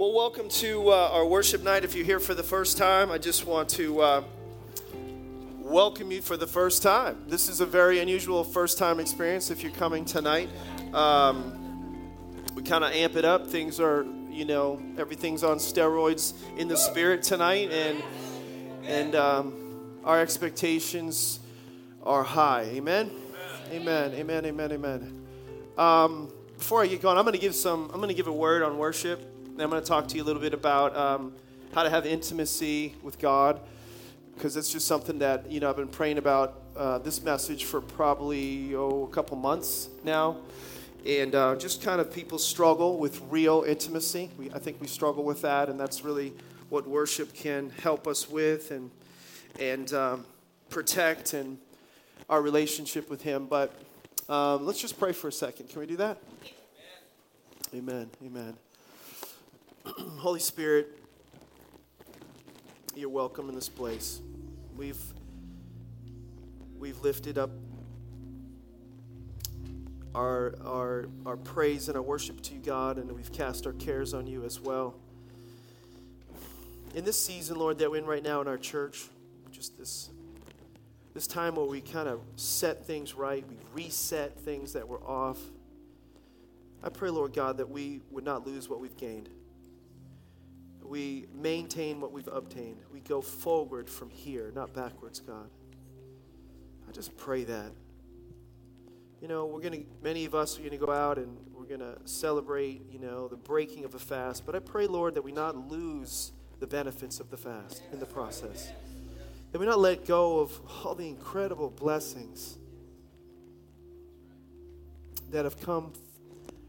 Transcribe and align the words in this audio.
Well, 0.00 0.14
welcome 0.14 0.48
to 0.48 0.88
uh, 0.88 1.10
our 1.12 1.26
worship 1.26 1.62
night. 1.62 1.84
If 1.84 1.94
you're 1.94 2.06
here 2.06 2.20
for 2.20 2.32
the 2.32 2.42
first 2.42 2.78
time, 2.78 3.10
I 3.10 3.18
just 3.18 3.44
want 3.44 3.68
to 3.68 4.00
uh, 4.00 4.24
welcome 5.58 6.10
you 6.10 6.22
for 6.22 6.38
the 6.38 6.46
first 6.46 6.82
time. 6.82 7.22
This 7.26 7.50
is 7.50 7.60
a 7.60 7.66
very 7.66 7.98
unusual 7.98 8.42
first 8.42 8.78
time 8.78 8.98
experience 8.98 9.50
if 9.50 9.62
you're 9.62 9.72
coming 9.72 10.06
tonight. 10.06 10.48
Um, 10.94 12.00
we 12.54 12.62
kind 12.62 12.82
of 12.82 12.92
amp 12.92 13.14
it 13.14 13.26
up. 13.26 13.46
Things 13.46 13.78
are, 13.78 14.06
you 14.30 14.46
know, 14.46 14.82
everything's 14.96 15.44
on 15.44 15.58
steroids 15.58 16.32
in 16.56 16.66
the 16.66 16.78
spirit 16.78 17.22
tonight, 17.22 17.70
and 17.70 18.02
and 18.86 19.14
um, 19.14 19.98
our 20.02 20.18
expectations 20.18 21.40
are 22.04 22.22
high. 22.22 22.62
Amen. 22.62 23.10
Amen. 23.70 24.12
Amen. 24.14 24.46
Amen. 24.46 24.72
Amen. 24.72 25.26
Um, 25.76 26.32
before 26.56 26.82
I 26.82 26.86
get 26.86 27.02
going, 27.02 27.18
I'm 27.18 27.24
going 27.24 27.34
to 27.34 27.38
give 27.38 27.54
some. 27.54 27.90
I'm 27.92 27.96
going 27.96 28.08
to 28.08 28.14
give 28.14 28.28
a 28.28 28.32
word 28.32 28.62
on 28.62 28.78
worship. 28.78 29.26
And 29.60 29.64
I'm 29.66 29.70
going 29.70 29.82
to 29.82 29.86
talk 29.86 30.08
to 30.08 30.16
you 30.16 30.22
a 30.22 30.24
little 30.24 30.40
bit 30.40 30.54
about 30.54 30.96
um, 30.96 31.34
how 31.74 31.82
to 31.82 31.90
have 31.90 32.06
intimacy 32.06 32.94
with 33.02 33.18
God, 33.18 33.60
because 34.34 34.56
it's 34.56 34.72
just 34.72 34.86
something 34.86 35.18
that 35.18 35.52
you 35.52 35.60
know 35.60 35.68
I've 35.68 35.76
been 35.76 35.86
praying 35.86 36.16
about 36.16 36.62
uh, 36.74 36.96
this 36.96 37.22
message 37.22 37.64
for 37.64 37.82
probably 37.82 38.74
oh 38.74 39.04
a 39.04 39.14
couple 39.14 39.36
months 39.36 39.90
now, 40.02 40.38
and 41.04 41.34
uh, 41.34 41.56
just 41.56 41.82
kind 41.82 42.00
of 42.00 42.10
people 42.10 42.38
struggle 42.38 42.96
with 42.96 43.20
real 43.28 43.64
intimacy. 43.68 44.30
We, 44.38 44.50
I 44.50 44.58
think 44.58 44.80
we 44.80 44.86
struggle 44.86 45.24
with 45.24 45.42
that, 45.42 45.68
and 45.68 45.78
that's 45.78 46.06
really 46.06 46.32
what 46.70 46.88
worship 46.88 47.34
can 47.34 47.68
help 47.82 48.06
us 48.06 48.30
with 48.30 48.70
and 48.70 48.90
and 49.58 49.92
um, 49.92 50.24
protect 50.70 51.34
and 51.34 51.58
our 52.30 52.40
relationship 52.40 53.10
with 53.10 53.20
Him. 53.20 53.44
But 53.44 53.74
um, 54.26 54.64
let's 54.64 54.80
just 54.80 54.98
pray 54.98 55.12
for 55.12 55.28
a 55.28 55.32
second. 55.32 55.68
Can 55.68 55.80
we 55.80 55.86
do 55.86 55.96
that? 55.96 56.16
Amen. 57.74 58.08
Amen. 58.24 58.56
Holy 60.18 60.40
Spirit, 60.40 60.98
you're 62.94 63.08
welcome 63.08 63.48
in 63.48 63.54
this 63.54 63.68
place. 63.68 64.20
We've 64.76 65.00
we've 66.78 67.00
lifted 67.00 67.38
up 67.38 67.50
our 70.14 70.54
our 70.64 71.06
our 71.24 71.36
praise 71.38 71.88
and 71.88 71.96
our 71.96 72.02
worship 72.02 72.42
to 72.42 72.54
you, 72.54 72.60
God, 72.60 72.98
and 72.98 73.10
we've 73.12 73.32
cast 73.32 73.66
our 73.66 73.72
cares 73.72 74.12
on 74.12 74.26
you 74.26 74.44
as 74.44 74.60
well. 74.60 74.96
In 76.94 77.04
this 77.04 77.18
season, 77.18 77.58
Lord, 77.58 77.78
that 77.78 77.90
we're 77.90 77.98
in 77.98 78.04
right 78.04 78.22
now 78.22 78.42
in 78.42 78.48
our 78.48 78.58
church, 78.58 79.06
just 79.50 79.78
this 79.78 80.10
this 81.14 81.26
time 81.26 81.54
where 81.54 81.64
we 81.64 81.80
kind 81.80 82.08
of 82.08 82.20
set 82.36 82.84
things 82.86 83.14
right, 83.14 83.44
we 83.48 83.56
reset 83.72 84.38
things 84.40 84.74
that 84.74 84.86
were 84.86 85.02
off. 85.02 85.38
I 86.82 86.90
pray, 86.90 87.08
Lord 87.08 87.32
God, 87.32 87.56
that 87.56 87.70
we 87.70 88.02
would 88.10 88.24
not 88.24 88.46
lose 88.46 88.68
what 88.68 88.80
we've 88.80 88.96
gained 88.98 89.30
we 90.90 91.26
maintain 91.32 92.00
what 92.00 92.10
we've 92.10 92.26
obtained. 92.26 92.78
We 92.92 92.98
go 92.98 93.20
forward 93.22 93.88
from 93.88 94.10
here, 94.10 94.50
not 94.56 94.74
backwards, 94.74 95.20
God. 95.20 95.48
I 96.88 96.92
just 96.92 97.16
pray 97.16 97.44
that. 97.44 97.70
You 99.22 99.28
know, 99.28 99.46
we're 99.46 99.60
going 99.60 99.84
to, 99.84 99.86
many 100.02 100.24
of 100.24 100.34
us 100.34 100.56
are 100.58 100.62
going 100.62 100.72
to 100.72 100.84
go 100.84 100.90
out 100.90 101.16
and 101.16 101.36
we're 101.54 101.66
going 101.66 101.80
to 101.80 101.96
celebrate, 102.06 102.90
you 102.90 102.98
know, 102.98 103.28
the 103.28 103.36
breaking 103.36 103.84
of 103.84 103.94
a 103.94 104.00
fast. 104.00 104.44
But 104.44 104.56
I 104.56 104.58
pray, 104.58 104.88
Lord, 104.88 105.14
that 105.14 105.22
we 105.22 105.30
not 105.30 105.70
lose 105.70 106.32
the 106.58 106.66
benefits 106.66 107.20
of 107.20 107.30
the 107.30 107.36
fast 107.36 107.82
in 107.92 108.00
the 108.00 108.06
process. 108.06 108.72
That 109.52 109.60
we 109.60 109.66
not 109.66 109.78
let 109.78 110.04
go 110.04 110.40
of 110.40 110.60
all 110.84 110.96
the 110.96 111.06
incredible 111.06 111.70
blessings 111.70 112.58
that 115.30 115.44
have 115.44 115.60
come 115.60 115.92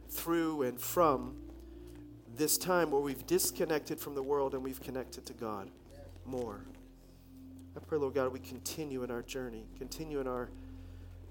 through 0.10 0.62
and 0.62 0.80
from 0.80 1.38
this 2.42 2.58
time 2.58 2.90
where 2.90 3.00
we've 3.00 3.28
disconnected 3.28 4.00
from 4.00 4.16
the 4.16 4.24
world 4.24 4.56
and 4.56 4.64
we've 4.64 4.82
connected 4.82 5.24
to 5.28 5.34
God 5.34 5.70
more. 6.26 6.66
I 7.78 7.80
pray, 7.82 8.00
Lord 8.00 8.16
God, 8.16 8.34
we 8.34 8.40
continue 8.40 9.04
in 9.04 9.12
our 9.12 9.22
journey, 9.22 9.68
continue 9.78 10.20
in 10.20 10.26
our 10.26 10.50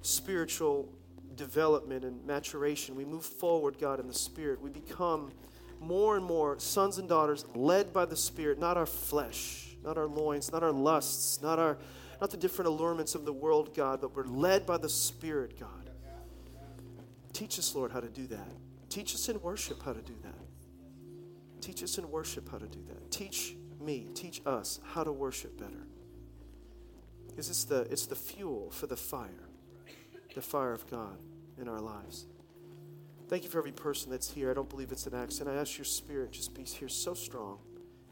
spiritual 0.03 0.89
development 1.35 2.05
and 2.05 2.25
maturation. 2.25 2.95
We 2.95 3.05
move 3.05 3.25
forward, 3.25 3.77
God, 3.81 3.99
in 3.99 4.07
the 4.07 4.15
Spirit. 4.15 4.63
We 4.63 4.71
become 4.71 5.33
more 5.81 6.15
and 6.15 6.25
more 6.25 6.61
sons 6.61 6.99
and 6.99 7.09
daughters 7.09 7.45
led 7.57 7.93
by 7.93 8.05
the 8.05 8.15
Spirit, 8.15 8.61
not 8.61 8.77
our 8.77 8.87
flesh, 8.87 9.75
not 9.83 9.99
our 9.99 10.07
loins, 10.07 10.53
not 10.53 10.63
our 10.63 10.71
lusts, 10.71 11.43
not 11.43 11.59
our 11.59 11.77
not 12.21 12.31
the 12.31 12.37
different 12.37 12.69
allurements 12.69 13.17
of 13.17 13.25
the 13.25 13.33
world, 13.33 13.75
God, 13.75 14.01
but 14.01 14.15
we're 14.15 14.27
led 14.27 14.65
by 14.65 14.77
the 14.77 14.91
Spirit, 14.91 15.59
God. 15.59 15.91
Teach 17.33 17.59
us, 17.59 17.75
Lord, 17.75 17.91
how 17.91 17.99
to 17.99 18.11
do 18.11 18.29
that. 18.29 18.53
Teach 18.91 19.13
us 19.17 19.29
in 19.29 19.41
worship 19.41 19.83
how 19.83 19.93
to 19.93 20.03
do 20.03 20.15
that. 20.23 20.40
Teach 21.61 21.83
us 21.83 21.99
in 21.99 22.11
worship 22.11 22.51
how 22.51 22.59
to 22.59 22.67
do 22.67 22.83
that. 22.89 23.11
Teach 23.11 23.55
me, 23.81 24.09
teach 24.15 24.43
us 24.47 24.81
how 24.93 25.05
to 25.05 25.13
worship 25.13 25.59
better. 25.59 25.87
Because 27.29 27.49
it's 27.49 27.65
the, 27.65 27.83
it's 27.91 28.07
the 28.07 28.17
fuel 28.17 28.71
for 28.71 28.87
the 28.87 28.97
fire, 28.97 29.49
the 30.35 30.43
fire 30.43 30.73
of 30.73 30.89
God 30.91 31.19
in 31.61 31.69
our 31.69 31.81
lives. 31.81 32.27
Thank 33.29 33.45
you 33.45 33.49
for 33.49 33.59
every 33.59 33.73
person 33.73 34.11
that's 34.11 34.29
here. 34.29 34.51
I 34.51 34.55
don't 34.55 34.69
believe 34.69 34.91
it's 34.91 35.07
an 35.07 35.15
accident. 35.15 35.57
I 35.57 35.61
ask 35.61 35.79
your 35.79 35.85
spirit 35.85 36.33
just 36.33 36.53
be 36.55 36.65
here 36.65 36.89
so 36.89 37.15
strong. 37.15 37.59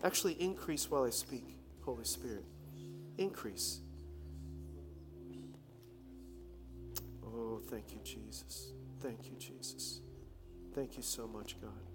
Actually, 0.05 0.35
increase 0.35 0.89
while 0.89 1.03
I 1.03 1.11
speak, 1.11 1.57
Holy 1.81 2.05
Spirit. 2.05 2.45
Increase. 3.17 3.81
Oh, 7.27 7.61
thank 7.69 7.93
you, 7.93 7.99
Jesus. 8.05 8.73
Thank 9.01 9.27
you, 9.27 9.37
Jesus. 9.39 10.01
Thank 10.73 10.97
you 10.97 11.03
so 11.03 11.27
much, 11.27 11.61
God. 11.61 11.88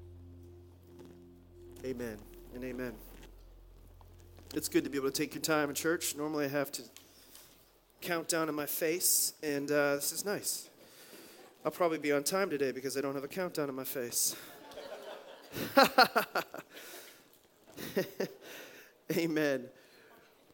Amen 1.86 2.18
and 2.56 2.64
amen. 2.64 2.94
It's 4.56 4.70
good 4.70 4.86
to 4.86 4.90
be 4.90 4.98
able 4.98 5.12
to 5.12 5.14
take 5.14 5.36
your 5.36 5.42
time 5.42 5.68
in 5.68 5.76
church. 5.76 6.16
Normally 6.16 6.46
I 6.46 6.48
have 6.48 6.72
to 6.74 6.84
count 8.00 8.30
down 8.30 8.48
in 8.48 8.56
my 8.56 8.66
face, 8.66 9.34
and 9.44 9.70
uh, 9.70 9.96
this 9.96 10.14
is 10.14 10.24
nice. 10.24 10.70
I'll 11.66 11.72
probably 11.72 11.98
be 11.98 12.14
on 12.14 12.24
time 12.24 12.50
today 12.50 12.72
because 12.72 12.96
I 12.96 13.02
don't 13.02 13.16
have 13.16 13.26
a 13.26 13.28
countdown 13.28 13.68
in 13.68 13.76
my 13.76 13.84
face. 13.84 14.34
Amen. 19.18 19.66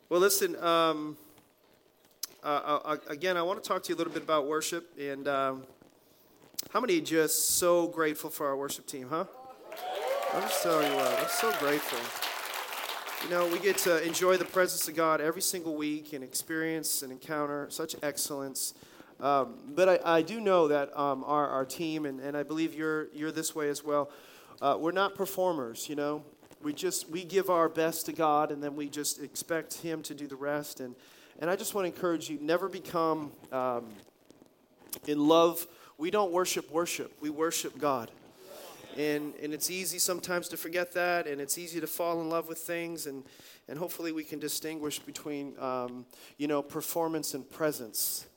Well, 0.09 0.21
listen, 0.21 0.55
um, 0.55 1.15
uh, 2.43 2.97
again, 3.07 3.37
I 3.37 3.43
want 3.43 3.63
to 3.63 3.67
talk 3.67 3.83
to 3.83 3.89
you 3.89 3.95
a 3.95 3.99
little 3.99 4.13
bit 4.13 4.23
about 4.23 4.47
worship. 4.47 4.97
And 4.99 5.27
um, 5.27 5.63
how 6.71 6.79
many 6.79 6.99
just 7.01 7.57
so 7.57 7.85
grateful 7.85 8.31
for 8.31 8.47
our 8.47 8.57
worship 8.57 8.87
team, 8.87 9.09
huh? 9.11 9.25
I'm 10.31 10.43
just 10.43 10.61
telling 10.61 10.91
you 10.91 10.95
what, 10.95 11.19
I'm 11.19 11.27
so 11.27 11.51
grateful. 11.59 11.97
You 13.23 13.35
know, 13.35 13.47
we 13.47 13.57
get 13.57 13.79
to 13.79 14.05
enjoy 14.05 14.37
the 14.37 14.45
presence 14.45 14.87
of 14.87 14.95
God 14.95 15.21
every 15.21 15.41
single 15.41 15.75
week 15.75 16.13
and 16.13 16.23
experience 16.23 17.01
and 17.01 17.11
encounter 17.11 17.65
such 17.71 17.95
excellence. 18.03 18.75
Um, 19.19 19.55
but 19.73 19.89
I, 19.89 20.17
I, 20.17 20.21
do 20.21 20.39
know 20.39 20.67
that 20.67 20.95
um, 20.97 21.23
our, 21.25 21.47
our 21.47 21.65
team, 21.65 22.05
and, 22.05 22.19
and 22.19 22.37
I 22.37 22.43
believe 22.43 22.75
you're, 22.75 23.07
you're 23.11 23.31
this 23.31 23.55
way 23.55 23.69
as 23.69 23.83
well, 23.83 24.11
uh, 24.61 24.77
we're 24.79 24.91
not 24.91 25.15
performers, 25.15 25.89
you 25.89 25.95
know. 25.95 26.23
We 26.61 26.73
just, 26.73 27.09
we 27.09 27.23
give 27.23 27.49
our 27.49 27.67
best 27.67 28.05
to 28.05 28.13
God 28.13 28.51
and 28.51 28.63
then 28.63 28.75
we 28.75 28.87
just 28.87 29.19
expect 29.23 29.73
Him 29.77 30.03
to 30.03 30.13
do 30.13 30.27
the 30.27 30.35
rest. 30.35 30.79
And, 30.79 30.93
and 31.39 31.49
I 31.49 31.55
just 31.55 31.73
want 31.73 31.85
to 31.85 31.93
encourage 31.93 32.29
you, 32.29 32.37
never 32.39 32.69
become 32.69 33.31
um, 33.51 33.87
in 35.07 35.27
love. 35.27 35.65
We 35.97 36.11
don't 36.11 36.31
worship 36.31 36.69
worship, 36.71 37.11
we 37.19 37.31
worship 37.31 37.79
God. 37.79 38.11
And, 38.99 39.33
and 39.41 39.53
it's 39.53 39.71
easy 39.71 39.97
sometimes 39.97 40.49
to 40.49 40.57
forget 40.57 40.93
that, 40.93 41.25
and 41.25 41.39
it's 41.39 41.57
easy 41.57 41.79
to 41.79 41.87
fall 41.87 42.19
in 42.19 42.29
love 42.29 42.49
with 42.49 42.57
things, 42.57 43.07
and, 43.07 43.23
and 43.69 43.79
hopefully 43.79 44.11
we 44.11 44.25
can 44.25 44.39
distinguish 44.39 44.99
between, 44.99 45.57
um, 45.57 46.05
you 46.37 46.47
know, 46.47 46.61
performance 46.61 47.33
and 47.33 47.49
presence 47.49 48.27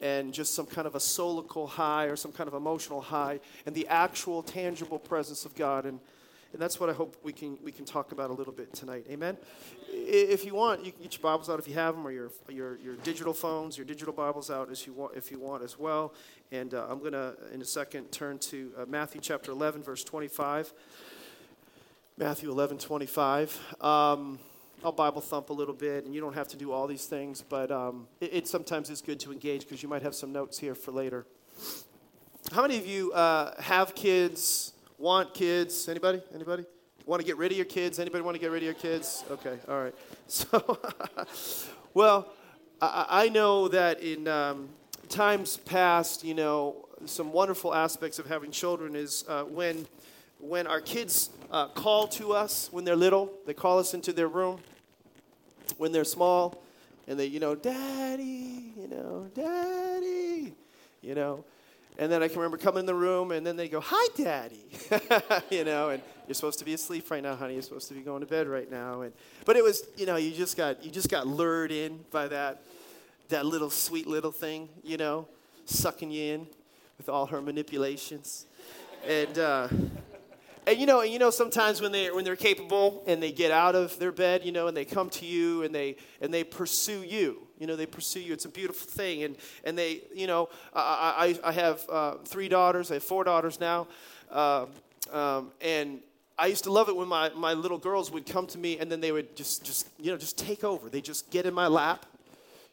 and 0.00 0.34
just 0.34 0.54
some 0.54 0.66
kind 0.66 0.88
of 0.88 0.96
a 0.96 0.98
soulical 0.98 1.68
high 1.68 2.06
or 2.06 2.16
some 2.16 2.32
kind 2.32 2.48
of 2.48 2.54
emotional 2.54 3.00
high 3.00 3.38
and 3.64 3.76
the 3.76 3.86
actual 3.86 4.42
tangible 4.42 4.98
presence 4.98 5.44
of 5.44 5.54
God. 5.54 5.84
And, 5.84 6.00
and 6.56 6.62
that's 6.62 6.80
what 6.80 6.88
I 6.88 6.94
hope 6.94 7.18
we 7.22 7.34
can, 7.34 7.58
we 7.62 7.70
can 7.70 7.84
talk 7.84 8.12
about 8.12 8.30
a 8.30 8.32
little 8.32 8.52
bit 8.52 8.72
tonight. 8.72 9.04
Amen? 9.10 9.36
If 9.90 10.42
you 10.42 10.54
want, 10.54 10.86
you 10.86 10.90
can 10.90 11.02
get 11.02 11.12
your 11.12 11.20
Bibles 11.20 11.50
out 11.50 11.58
if 11.58 11.68
you 11.68 11.74
have 11.74 11.94
them, 11.94 12.06
or 12.06 12.10
your, 12.10 12.30
your, 12.48 12.78
your 12.78 12.94
digital 12.96 13.34
phones, 13.34 13.76
your 13.76 13.84
digital 13.84 14.14
Bibles 14.14 14.50
out 14.50 14.70
as 14.70 14.86
you 14.86 14.94
want, 14.94 15.14
if 15.14 15.30
you 15.30 15.38
want 15.38 15.62
as 15.62 15.78
well. 15.78 16.14
And 16.50 16.72
uh, 16.72 16.86
I'm 16.88 17.00
going 17.00 17.12
to, 17.12 17.34
in 17.52 17.60
a 17.60 17.64
second, 17.66 18.10
turn 18.10 18.38
to 18.38 18.72
uh, 18.78 18.86
Matthew 18.88 19.20
chapter 19.20 19.52
11, 19.52 19.82
verse 19.82 20.02
25. 20.02 20.72
Matthew 22.16 22.50
11, 22.50 22.78
25. 22.78 23.60
Um, 23.82 24.38
I'll 24.82 24.92
Bible 24.92 25.20
thump 25.20 25.50
a 25.50 25.52
little 25.52 25.74
bit, 25.74 26.06
and 26.06 26.14
you 26.14 26.22
don't 26.22 26.36
have 26.36 26.48
to 26.48 26.56
do 26.56 26.72
all 26.72 26.86
these 26.86 27.04
things, 27.04 27.44
but 27.46 27.70
um, 27.70 28.08
it, 28.18 28.30
it, 28.32 28.48
sometimes 28.48 28.88
is 28.88 29.02
good 29.02 29.20
to 29.20 29.30
engage 29.30 29.60
because 29.60 29.82
you 29.82 29.90
might 29.90 30.00
have 30.00 30.14
some 30.14 30.32
notes 30.32 30.58
here 30.58 30.74
for 30.74 30.90
later. 30.90 31.26
How 32.50 32.62
many 32.62 32.78
of 32.78 32.86
you 32.86 33.12
uh, 33.12 33.60
have 33.60 33.94
kids, 33.94 34.72
want 34.98 35.34
kids? 35.34 35.88
Anybody? 35.88 36.22
Anybody? 36.34 36.64
Want 37.04 37.20
to 37.20 37.26
get 37.26 37.36
rid 37.36 37.52
of 37.52 37.56
your 37.56 37.66
kids? 37.66 37.98
Anybody 37.98 38.22
want 38.24 38.34
to 38.34 38.40
get 38.40 38.50
rid 38.50 38.58
of 38.58 38.64
your 38.64 38.74
kids? 38.74 39.24
Okay, 39.30 39.58
all 39.68 39.82
right. 39.82 39.94
So, 40.28 40.80
well, 41.94 42.32
I, 42.80 43.06
I, 43.08 43.28
know 43.28 43.68
that 43.68 44.00
in 44.00 44.26
um, 44.26 44.68
times 45.08 45.56
past, 45.56 46.24
you 46.24 46.34
know, 46.34 46.88
some 47.04 47.32
wonderful 47.32 47.72
aspects 47.72 48.18
of 48.18 48.26
having 48.26 48.50
children 48.50 48.96
is 48.96 49.24
uh, 49.28 49.44
when 49.44 49.86
when 50.40 50.66
our 50.66 50.80
kids 50.80 51.30
uh, 51.52 51.68
call 51.68 52.08
to 52.08 52.32
us 52.32 52.68
when 52.72 52.84
they're 52.84 52.96
little, 52.96 53.32
they 53.46 53.54
call 53.54 53.78
us 53.78 53.94
into 53.94 54.12
their 54.12 54.28
room 54.28 54.58
when 55.78 55.92
they're 55.92 56.04
small, 56.04 56.62
and 57.06 57.18
they, 57.18 57.26
you 57.26 57.40
know, 57.40 57.54
daddy, 57.54 58.72
you 58.76 58.88
know, 58.88 59.30
daddy, 59.34 60.54
you 61.02 61.14
know. 61.14 61.44
And 61.98 62.12
then 62.12 62.22
I 62.22 62.28
can 62.28 62.36
remember 62.38 62.58
coming 62.58 62.80
in 62.80 62.86
the 62.86 62.94
room, 62.94 63.32
and 63.32 63.46
then 63.46 63.56
they 63.56 63.68
go, 63.68 63.80
hi, 63.80 64.08
daddy, 64.16 64.66
you 65.50 65.64
know, 65.64 65.90
and 65.90 66.02
you're 66.26 66.34
supposed 66.34 66.58
to 66.58 66.64
be 66.64 66.74
asleep 66.74 67.10
right 67.10 67.22
now, 67.22 67.34
honey. 67.36 67.54
You're 67.54 67.62
supposed 67.62 67.88
to 67.88 67.94
be 67.94 68.00
going 68.00 68.20
to 68.20 68.26
bed 68.26 68.48
right 68.48 68.70
now. 68.70 69.02
And, 69.02 69.12
but 69.44 69.56
it 69.56 69.64
was, 69.64 69.82
you 69.96 70.04
know, 70.04 70.16
you 70.16 70.32
just 70.32 70.56
got, 70.56 70.84
you 70.84 70.90
just 70.90 71.08
got 71.08 71.26
lured 71.26 71.72
in 71.72 72.04
by 72.10 72.28
that, 72.28 72.62
that 73.28 73.46
little 73.46 73.70
sweet 73.70 74.06
little 74.06 74.32
thing, 74.32 74.68
you 74.82 74.98
know, 74.98 75.26
sucking 75.64 76.10
you 76.10 76.34
in 76.34 76.46
with 76.98 77.08
all 77.08 77.26
her 77.26 77.40
manipulations. 77.40 78.46
And, 79.06 79.38
uh, 79.38 79.68
and 80.66 80.78
you 80.78 80.86
know, 80.86 81.00
and 81.00 81.12
you 81.12 81.18
know, 81.18 81.30
sometimes 81.30 81.80
when 81.80 81.92
they 81.92 82.10
when 82.10 82.24
they're 82.24 82.34
capable 82.34 83.04
and 83.06 83.22
they 83.22 83.30
get 83.30 83.52
out 83.52 83.74
of 83.74 83.98
their 83.98 84.12
bed, 84.12 84.44
you 84.44 84.52
know, 84.52 84.66
and 84.66 84.76
they 84.76 84.84
come 84.84 85.08
to 85.10 85.24
you 85.24 85.62
and 85.62 85.74
they 85.74 85.96
and 86.20 86.34
they 86.34 86.42
pursue 86.42 87.02
you. 87.02 87.46
You 87.58 87.66
know, 87.66 87.76
they 87.76 87.86
pursue 87.86 88.20
you. 88.20 88.32
It's 88.32 88.44
a 88.44 88.50
beautiful 88.50 88.88
thing. 88.88 89.22
And 89.22 89.36
and 89.64 89.78
they, 89.78 90.02
you 90.14 90.26
know, 90.26 90.48
I 90.74 91.36
I, 91.44 91.48
I 91.48 91.52
have 91.52 91.88
uh, 91.88 92.14
three 92.24 92.48
daughters. 92.48 92.90
I 92.90 92.94
have 92.94 93.04
four 93.04 93.22
daughters 93.22 93.60
now, 93.60 93.86
uh, 94.30 94.66
um, 95.12 95.52
and 95.60 96.00
I 96.38 96.46
used 96.46 96.64
to 96.64 96.72
love 96.72 96.88
it 96.88 96.96
when 96.96 97.08
my, 97.08 97.30
my 97.30 97.54
little 97.54 97.78
girls 97.78 98.10
would 98.10 98.26
come 98.26 98.46
to 98.48 98.58
me 98.58 98.78
and 98.78 98.92
then 98.92 99.00
they 99.00 99.10
would 99.10 99.36
just 99.36 99.64
just 99.64 99.88
you 99.98 100.10
know 100.10 100.18
just 100.18 100.36
take 100.36 100.64
over. 100.64 100.90
They 100.90 101.00
just 101.00 101.30
get 101.30 101.46
in 101.46 101.54
my 101.54 101.68
lap, 101.68 102.06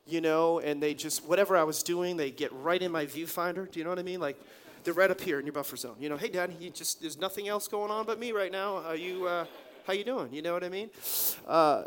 you 0.08 0.20
know, 0.20 0.60
and 0.60 0.82
they 0.82 0.96
just 0.96 1.26
whatever 1.26 1.56
I 1.56 1.64
was 1.64 1.84
doing, 1.84 2.18
they 2.18 2.32
get 2.32 2.52
right 2.54 2.82
in 2.82 2.92
my 2.92 3.06
viewfinder. 3.06 3.72
Do 3.72 3.80
you 3.80 3.84
know 3.84 3.92
what 3.92 4.00
I 4.00 4.04
mean? 4.04 4.20
Like 4.20 4.38
they're 4.84 4.94
right 4.94 5.12
up 5.12 5.22
here 5.22 5.40
in 5.40 5.46
your 5.46 5.54
buffer 5.54 5.76
zone. 5.76 5.96
You 6.00 6.10
know, 6.10 6.18
hey, 6.18 6.30
Dad, 6.30 6.56
you 6.60 6.70
just 6.70 7.02
there's 7.02 7.18
nothing 7.18 7.48
else 7.48 7.68
going 7.68 7.92
on 7.92 8.06
but 8.06 8.20
me 8.20 8.32
right 8.32 8.52
now. 8.52 8.78
Are 8.78 8.96
you, 8.96 9.28
uh, 9.28 9.46
how 9.86 9.94
you 9.94 10.04
doing? 10.04 10.34
You 10.34 10.42
know 10.42 10.54
what 10.54 10.64
I 10.64 10.70
mean? 10.70 10.90
Uh, 11.48 11.84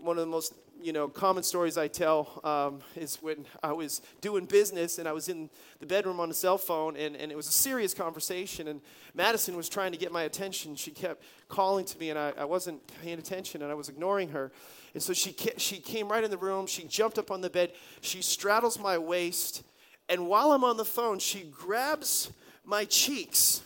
one 0.00 0.16
of 0.16 0.24
the 0.24 0.30
most 0.30 0.54
you 0.82 0.92
know 0.92 1.08
common 1.08 1.42
stories 1.42 1.76
I 1.76 1.88
tell 1.88 2.40
um, 2.44 2.80
is 2.96 3.16
when 3.20 3.44
I 3.62 3.72
was 3.72 4.00
doing 4.20 4.46
business 4.46 4.98
and 4.98 5.06
I 5.08 5.12
was 5.12 5.28
in 5.28 5.50
the 5.78 5.86
bedroom 5.86 6.20
on 6.20 6.30
a 6.30 6.34
cell 6.34 6.58
phone 6.58 6.96
and, 6.96 7.16
and 7.16 7.30
it 7.30 7.36
was 7.36 7.48
a 7.48 7.52
serious 7.52 7.94
conversation 7.94 8.68
and 8.68 8.80
Madison 9.14 9.56
was 9.56 9.68
trying 9.68 9.92
to 9.92 9.98
get 9.98 10.12
my 10.12 10.22
attention. 10.22 10.76
She 10.76 10.90
kept 10.90 11.22
calling 11.48 11.84
to 11.84 11.98
me 11.98 12.10
and 12.10 12.18
I, 12.18 12.32
I 12.38 12.44
wasn't 12.44 12.80
paying 13.02 13.18
attention 13.18 13.62
and 13.62 13.70
I 13.70 13.74
was 13.74 13.88
ignoring 13.88 14.30
her. 14.30 14.52
And 14.94 15.02
so 15.02 15.12
she, 15.12 15.36
she 15.56 15.78
came 15.78 16.08
right 16.08 16.24
in 16.24 16.30
the 16.30 16.38
room. 16.38 16.66
She 16.66 16.84
jumped 16.84 17.18
up 17.18 17.30
on 17.30 17.40
the 17.40 17.50
bed. 17.50 17.72
She 18.00 18.22
straddles 18.22 18.78
my 18.78 18.98
waist. 18.98 19.62
And 20.10 20.26
while 20.26 20.50
I'm 20.50 20.64
on 20.64 20.76
the 20.76 20.84
phone, 20.84 21.20
she 21.20 21.44
grabs 21.44 22.32
my 22.64 22.84
cheeks. 22.84 23.62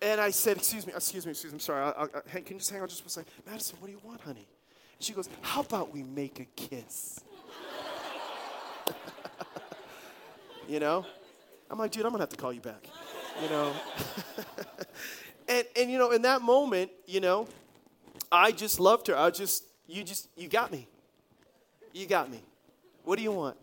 And 0.00 0.18
I 0.18 0.30
said, 0.30 0.56
Excuse 0.56 0.86
me, 0.86 0.94
excuse 0.96 1.26
me, 1.26 1.30
excuse 1.30 1.52
me, 1.52 1.56
I'm 1.56 1.60
sorry. 1.60 1.82
I, 1.82 2.04
I, 2.04 2.06
can 2.40 2.54
you 2.54 2.58
just 2.58 2.70
hang 2.70 2.80
on 2.80 2.88
just 2.88 3.02
for 3.02 3.08
a 3.08 3.10
second? 3.10 3.30
Madison, 3.46 3.76
what 3.78 3.86
do 3.86 3.92
you 3.92 4.00
want, 4.02 4.22
honey? 4.22 4.48
And 4.96 5.04
she 5.04 5.12
goes, 5.12 5.28
How 5.42 5.60
about 5.60 5.92
we 5.92 6.02
make 6.02 6.40
a 6.40 6.46
kiss? 6.56 7.20
you 10.68 10.80
know? 10.80 11.04
I'm 11.70 11.78
like, 11.78 11.90
dude, 11.90 12.06
I'm 12.06 12.12
gonna 12.12 12.22
have 12.22 12.30
to 12.30 12.36
call 12.36 12.52
you 12.52 12.60
back. 12.60 12.88
You 13.42 13.50
know? 13.50 13.72
and, 15.48 15.66
and, 15.76 15.90
you 15.90 15.98
know, 15.98 16.12
in 16.12 16.22
that 16.22 16.40
moment, 16.40 16.90
you 17.06 17.20
know, 17.20 17.46
I 18.32 18.52
just 18.52 18.80
loved 18.80 19.08
her. 19.08 19.16
I 19.16 19.30
just, 19.30 19.64
you 19.86 20.02
just, 20.02 20.28
you 20.36 20.48
got 20.48 20.72
me. 20.72 20.88
You 21.92 22.06
got 22.06 22.30
me. 22.30 22.40
What 23.04 23.16
do 23.16 23.22
you 23.22 23.32
want? 23.32 23.56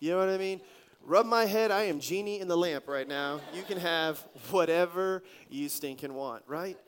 You 0.00 0.10
know 0.10 0.18
what 0.18 0.28
I 0.28 0.36
mean? 0.36 0.60
Rub 1.06 1.26
my 1.26 1.44
head. 1.44 1.70
I 1.70 1.82
am 1.82 2.00
genie 2.00 2.40
in 2.40 2.48
the 2.48 2.56
lamp 2.56 2.88
right 2.88 3.06
now. 3.06 3.40
You 3.54 3.62
can 3.62 3.78
have 3.78 4.18
whatever 4.50 5.22
you 5.50 5.68
stinking 5.68 6.14
want, 6.14 6.42
right? 6.46 6.78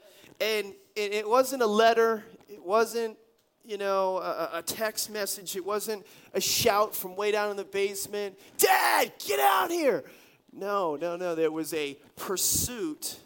And 0.40 0.72
it 0.94 1.28
wasn't 1.28 1.62
a 1.62 1.66
letter. 1.66 2.24
It 2.48 2.64
wasn't, 2.64 3.18
you 3.62 3.76
know, 3.76 4.16
a, 4.18 4.50
a 4.54 4.62
text 4.62 5.10
message. 5.10 5.54
It 5.54 5.64
wasn't 5.66 6.06
a 6.32 6.40
shout 6.40 6.94
from 6.94 7.14
way 7.14 7.30
down 7.30 7.50
in 7.50 7.56
the 7.58 7.64
basement. 7.64 8.38
Dad, 8.56 9.12
get 9.18 9.38
out 9.38 9.70
here. 9.70 10.04
No, 10.50 10.96
no, 10.96 11.16
no. 11.16 11.34
There 11.34 11.50
was 11.50 11.74
a 11.74 11.98
pursuit 12.16 13.18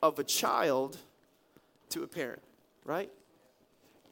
of 0.00 0.20
a 0.20 0.24
child 0.24 0.98
to 1.90 2.04
a 2.04 2.06
parent, 2.06 2.42
right? 2.84 3.10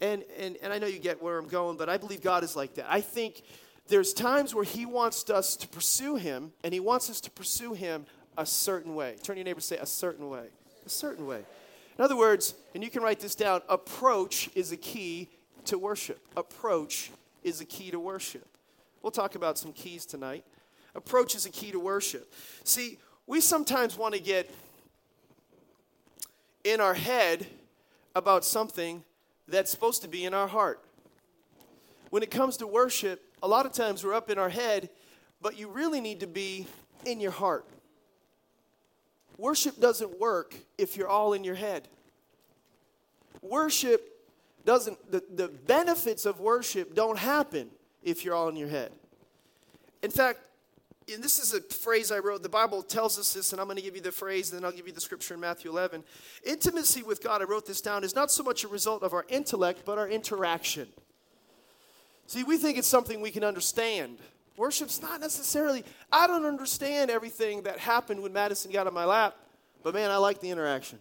And, 0.01 0.25
and, 0.39 0.57
and 0.61 0.73
I 0.73 0.79
know 0.79 0.89
you 0.89 0.99
get 0.99 1.23
where 1.23 1.39
I'm 1.39 1.47
going, 1.47 1.77
but 1.77 1.89
I 1.89 1.99
believe 1.99 2.21
God 2.21 2.43
is 2.43 2.57
like 2.57 2.75
that. 2.75 2.87
I 2.89 3.01
think 3.01 3.43
there's 3.89 4.13
times 4.13 4.55
where 4.55 4.65
He 4.65 4.87
wants 4.87 5.29
us 5.31 5.57
to 5.57 5.69
pursue 5.69 6.17
Him, 6.17 6.53
and 6.65 6.73
He 6.73 6.81
wants 6.81 7.11
us 7.11 7.21
to 7.23 7.31
pursue 7.31 7.75
Him 7.75 8.07
a 8.37 8.47
certain 8.47 8.95
way. 8.95 9.17
Turn 9.23 9.37
your 9.37 9.45
neighbor 9.45 9.61
say, 9.61 9.79
a 9.79 9.87
certain 9.87 10.29
way. 10.29 10.47
A 10.85 10.89
certain 10.89 11.27
way. 11.27 11.43
In 11.99 12.05
other 12.05 12.17
words, 12.17 12.55
and 12.75 12.85
you 12.85 12.91
can 12.91 13.03
write 13.03 13.21
this 13.21 13.35
down 13.35 13.63
approach 13.69 14.51
is 14.55 14.73
a 14.73 14.77
key 14.77 15.31
to 15.65 15.79
worship. 15.79 16.21
Approach 16.37 17.11
is 17.43 17.61
a 17.61 17.65
key 17.65 17.91
to 17.91 17.99
worship. 17.99 18.47
We'll 19.03 19.13
talk 19.13 19.35
about 19.35 19.59
some 19.59 19.73
keys 19.73 20.05
tonight. 20.05 20.45
Approach 20.95 21.35
is 21.35 21.47
a 21.47 21.51
key 21.51 21.71
to 21.73 21.81
worship. 21.81 22.33
See, 22.65 22.99
we 23.27 23.41
sometimes 23.41 23.97
want 23.97 24.15
to 24.15 24.21
get 24.21 24.51
in 26.65 26.81
our 26.81 26.95
head 26.95 27.47
about 28.15 28.45
something 28.45 29.05
that's 29.49 29.71
supposed 29.71 30.03
to 30.03 30.09
be 30.09 30.25
in 30.25 30.35
our 30.35 30.49
heart. 30.49 30.83
When 32.11 32.23
it 32.23 32.31
comes 32.31 32.57
to 32.59 32.67
worship, 32.67 33.23
a 33.43 33.49
lot 33.49 33.67
of 33.67 33.73
times 33.73 34.05
we're 34.05 34.15
up 34.15 34.31
in 34.31 34.39
our 34.39 34.49
head, 34.49 34.89
but 35.41 35.59
you 35.59 35.69
really 35.69 36.01
need 36.01 36.21
to 36.21 36.27
be 36.27 36.67
in 37.05 37.21
your 37.21 37.31
heart. 37.31 37.67
Worship 39.39 39.79
doesn't 39.81 40.19
work 40.19 40.55
if 40.79 40.97
you're 40.97 41.09
all 41.09 41.33
in 41.35 41.45
your 41.45 41.55
head. 41.55 41.89
Worship 43.43 44.03
doesn't, 44.65 45.11
the, 45.11 45.23
the 45.35 45.49
benefits 45.49 46.27
of 46.27 46.41
worship 46.41 46.95
don't 46.95 47.19
happen 47.19 47.71
if 48.03 48.25
you're 48.25 48.35
all 48.35 48.49
in 48.49 48.57
your 48.57 48.69
head. 48.69 48.93
In 50.03 50.11
fact, 50.11 50.41
and 51.13 51.23
this 51.23 51.39
is 51.39 51.55
a 51.55 51.61
phrase 51.61 52.11
I 52.11 52.19
wrote. 52.19 52.43
The 52.43 52.49
Bible 52.49 52.83
tells 52.83 53.19
us 53.19 53.33
this, 53.33 53.53
and 53.53 53.61
I'm 53.61 53.69
going 53.69 53.77
to 53.77 53.83
give 53.83 53.95
you 53.95 54.03
the 54.03 54.11
phrase, 54.11 54.51
and 54.51 54.59
then 54.59 54.65
I'll 54.65 54.77
give 54.77 54.89
you 54.89 54.93
the 54.93 55.01
scripture 55.01 55.35
in 55.35 55.41
Matthew 55.41 55.71
11. 55.71 56.03
Intimacy 56.45 57.05
with 57.05 57.23
God, 57.23 57.41
I 57.41 57.45
wrote 57.45 57.65
this 57.65 57.81
down, 57.81 58.03
is 58.03 58.15
not 58.15 58.33
so 58.33 58.43
much 58.43 58.65
a 58.65 58.69
result 58.69 59.05
of 59.05 59.13
our 59.13 59.25
intellect, 59.29 59.83
but 59.85 59.99
our 59.99 60.09
interaction. 60.09 60.89
See, 62.27 62.43
we 62.43 62.57
think 62.57 62.79
it's 62.79 62.89
something 62.89 63.21
we 63.21 63.31
can 63.31 63.45
understand. 63.45 64.19
Worship's 64.57 65.01
not 65.01 65.21
necessarily, 65.21 65.85
I 66.11 66.27
don't 66.27 66.45
understand 66.45 67.11
everything 67.11 67.63
that 67.63 67.79
happened 67.79 68.23
when 68.23 68.33
Madison 68.33 68.73
got 68.73 68.87
on 68.87 68.95
my 68.95 69.05
lap, 69.05 69.37
but 69.83 69.95
man, 69.95 70.11
I 70.11 70.17
like 70.17 70.41
the 70.41 70.51
interaction. 70.51 70.99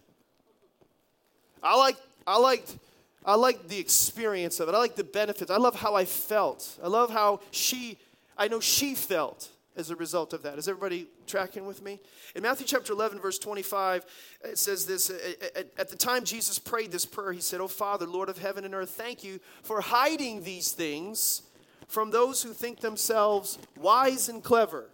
I 1.62 1.76
like, 1.76 1.96
I 2.26 2.38
liked, 2.38 2.76
I 3.24 3.34
liked 3.34 3.68
the 3.68 3.78
experience 3.78 4.60
of 4.60 4.68
it. 4.68 4.74
I 4.74 4.78
like 4.78 4.94
the 4.94 5.04
benefits. 5.04 5.50
I 5.50 5.56
love 5.56 5.74
how 5.74 5.94
I 5.94 6.04
felt. 6.04 6.78
I 6.82 6.88
love 6.88 7.10
how 7.10 7.40
she, 7.50 7.98
I 8.36 8.48
know 8.48 8.60
she 8.60 8.94
felt 8.94 9.48
as 9.76 9.90
a 9.90 9.96
result 9.96 10.32
of 10.32 10.42
that. 10.42 10.58
Is 10.58 10.68
everybody 10.68 11.06
tracking 11.26 11.66
with 11.66 11.82
me? 11.82 12.00
In 12.34 12.42
Matthew 12.42 12.66
chapter 12.66 12.92
11, 12.92 13.20
verse 13.20 13.38
25, 13.38 14.06
it 14.44 14.58
says 14.58 14.86
this 14.86 15.10
uh, 15.10 15.14
uh, 15.14 15.60
uh, 15.60 15.62
At 15.78 15.88
the 15.90 15.96
time 15.96 16.24
Jesus 16.24 16.58
prayed 16.58 16.90
this 16.90 17.04
prayer, 17.04 17.32
he 17.32 17.40
said, 17.40 17.60
Oh, 17.60 17.68
Father, 17.68 18.06
Lord 18.06 18.28
of 18.28 18.38
heaven 18.38 18.64
and 18.64 18.74
earth, 18.74 18.90
thank 18.90 19.22
you 19.22 19.38
for 19.62 19.80
hiding 19.80 20.42
these 20.42 20.72
things 20.72 21.42
from 21.88 22.10
those 22.10 22.42
who 22.42 22.52
think 22.52 22.80
themselves 22.80 23.58
wise 23.76 24.28
and 24.28 24.42
clever, 24.42 24.90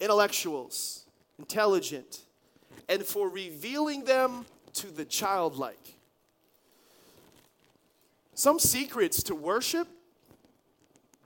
intellectuals, 0.00 1.04
intelligent, 1.38 2.20
and 2.88 3.02
for 3.02 3.28
revealing 3.28 4.04
them 4.04 4.44
to 4.74 4.88
the 4.88 5.04
childlike. 5.04 5.96
Some 8.34 8.58
secrets 8.58 9.22
to 9.24 9.34
worship. 9.34 9.88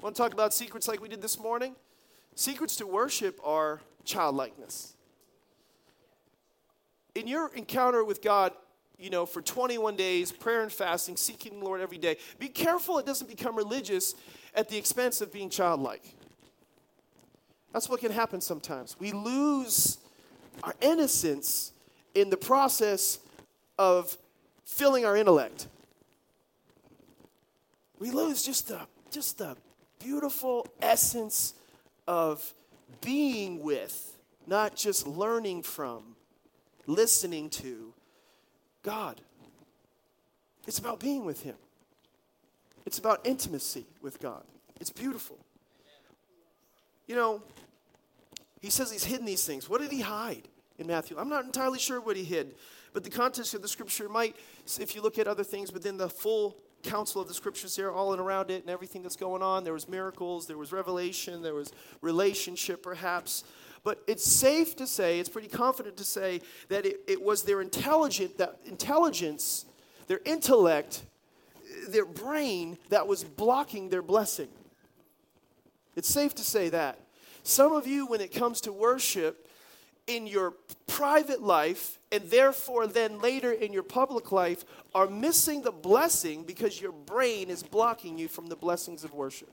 Want 0.00 0.14
to 0.14 0.23
talk 0.23 0.33
about 0.33 0.52
secrets 0.52 0.88
like 0.88 1.00
we 1.00 1.09
did 1.09 1.23
this 1.23 1.38
morning? 1.38 1.75
Secrets 2.37 2.76
to 2.76 2.87
worship 2.87 3.40
are 3.43 3.81
childlikeness. 4.05 4.95
In 7.14 7.26
your 7.26 7.50
encounter 7.55 8.05
with 8.05 8.21
God, 8.21 8.52
you 8.99 9.09
know, 9.09 9.25
for 9.25 9.40
21 9.40 9.97
days, 9.97 10.33
prayer 10.33 10.62
and 10.62 10.71
fasting, 10.71 11.16
seeking 11.16 11.59
the 11.59 11.64
Lord 11.64 11.81
every 11.81 11.97
day, 11.97 12.19
be 12.38 12.49
careful 12.49 12.99
it 12.99 13.07
doesn't 13.07 13.26
become 13.26 13.57
religious 13.57 14.14
at 14.55 14.69
the 14.69 14.76
expense 14.76 15.23
of 15.23 15.33
being 15.33 15.49
childlike. 15.49 16.05
That's 17.73 17.88
what 17.88 18.00
can 18.00 18.12
happen 18.12 18.43
sometimes. 18.43 18.97
We 19.00 19.12
lose 19.12 19.97
our 20.62 20.75
innocence 20.83 21.73
in 22.14 22.28
the 22.28 22.37
process 22.37 23.19
of 23.78 24.14
filling 24.66 25.07
our 25.07 25.16
intellect. 25.16 25.69
We 27.99 28.11
lose 28.11 28.43
just 28.43 28.69
the, 28.69 28.81
just 29.11 29.38
the 29.38 29.57
beautiful 29.99 30.66
essence 30.83 31.55
of 32.06 32.54
being 33.00 33.62
with, 33.62 34.16
not 34.46 34.76
just 34.76 35.06
learning 35.06 35.62
from, 35.62 36.16
listening 36.86 37.50
to 37.50 37.92
God. 38.82 39.20
It's 40.66 40.78
about 40.78 41.00
being 41.00 41.25
with 41.25 41.42
Him, 41.42 41.56
it's 42.84 42.98
about 42.98 43.26
intimacy 43.26 43.86
with 44.02 44.20
God. 44.20 44.44
It's 44.80 44.90
beautiful. 44.90 45.38
You 47.06 47.14
know, 47.14 47.42
He 48.60 48.70
says 48.70 48.90
He's 48.90 49.04
hidden 49.04 49.26
these 49.26 49.44
things. 49.44 49.68
What 49.68 49.80
did 49.80 49.90
He 49.90 50.00
hide 50.00 50.48
in 50.78 50.86
Matthew? 50.86 51.16
I'm 51.18 51.28
not 51.28 51.44
entirely 51.44 51.78
sure 51.78 52.00
what 52.00 52.16
He 52.16 52.25
hid. 52.25 52.54
but 52.92 53.04
the 53.04 53.10
context 53.10 53.54
of 53.54 53.62
the 53.62 53.68
scripture 53.68 54.08
might, 54.08 54.36
if 54.80 54.94
you 54.94 55.02
look 55.02 55.18
at 55.18 55.26
other 55.28 55.44
things 55.44 55.72
within 55.72 55.96
the 55.96 56.08
full 56.08 56.56
counsel 56.87 57.21
of 57.21 57.28
the 57.28 57.35
scriptures 57.35 57.76
there, 57.76 57.93
all 57.93 58.14
in 58.14 58.21
around 58.21 58.50
it, 58.50 58.62
and 58.62 58.71
everything 58.71 59.02
that's 59.02 59.16
going 59.16 59.43
on, 59.43 59.64
there 59.64 59.73
was 59.73 59.88
miracles, 59.88 60.47
there 60.47 60.57
was 60.57 60.73
revelation, 60.73 61.43
there 61.43 61.55
was 61.55 61.73
relationship, 62.00 62.83
perhaps. 62.83 63.45
But 63.85 64.02
it's 64.07 64.26
safe 64.26 64.76
to 64.76 64.87
say, 64.87 65.21
it's 65.21 65.28
pretty 65.28 65.49
confident 65.49 65.97
to 65.99 66.05
say 66.05 66.40
that 66.69 66.87
it, 66.87 67.00
it 67.07 67.23
was 67.23 67.43
their 67.43 67.61
intelligent, 67.61 68.38
that 68.38 68.59
intelligence, 68.64 69.66
their 70.07 70.21
intellect, 70.25 71.02
their 71.88 72.05
brain 72.05 72.78
that 72.88 73.07
was 73.07 73.23
blocking 73.23 73.88
their 73.88 74.02
blessing. 74.02 74.49
It's 75.95 76.09
safe 76.09 76.35
to 76.37 76.43
say 76.43 76.69
that. 76.71 76.99
Some 77.43 77.73
of 77.73 77.87
you, 77.87 78.07
when 78.07 78.21
it 78.21 78.33
comes 78.33 78.61
to 78.62 78.73
worship, 78.73 79.46
in 80.06 80.26
your 80.26 80.54
private 80.86 81.42
life, 81.42 81.98
and 82.12 82.30
therefore 82.30 82.86
then 82.86 83.20
later 83.20 83.52
in 83.52 83.72
your 83.72 83.82
public 83.82 84.32
life, 84.32 84.64
are 84.94 85.08
missing 85.08 85.62
the 85.62 85.72
blessing 85.72 86.44
because 86.44 86.80
your 86.80 86.92
brain 86.92 87.50
is 87.50 87.62
blocking 87.62 88.18
you 88.18 88.28
from 88.28 88.46
the 88.46 88.56
blessings 88.56 89.04
of 89.04 89.12
worship. 89.12 89.50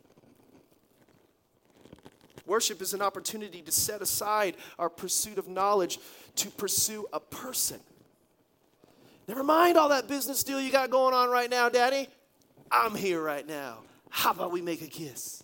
Worship 2.45 2.81
is 2.81 2.93
an 2.93 3.01
opportunity 3.01 3.61
to 3.61 3.71
set 3.71 4.01
aside 4.01 4.55
our 4.77 4.89
pursuit 4.89 5.37
of 5.37 5.47
knowledge 5.47 5.99
to 6.35 6.49
pursue 6.49 7.07
a 7.13 7.19
person. 7.19 7.79
Never 9.27 9.43
mind 9.43 9.77
all 9.77 9.89
that 9.89 10.07
business 10.07 10.43
deal 10.43 10.59
you 10.59 10.71
got 10.71 10.89
going 10.89 11.13
on 11.13 11.29
right 11.29 11.49
now, 11.49 11.69
Daddy. 11.69 12.09
I'm 12.69 12.95
here 12.95 13.21
right 13.21 13.47
now. 13.47 13.79
How 14.09 14.31
about 14.31 14.51
we 14.51 14.61
make 14.61 14.81
a 14.81 14.87
kiss? 14.87 15.43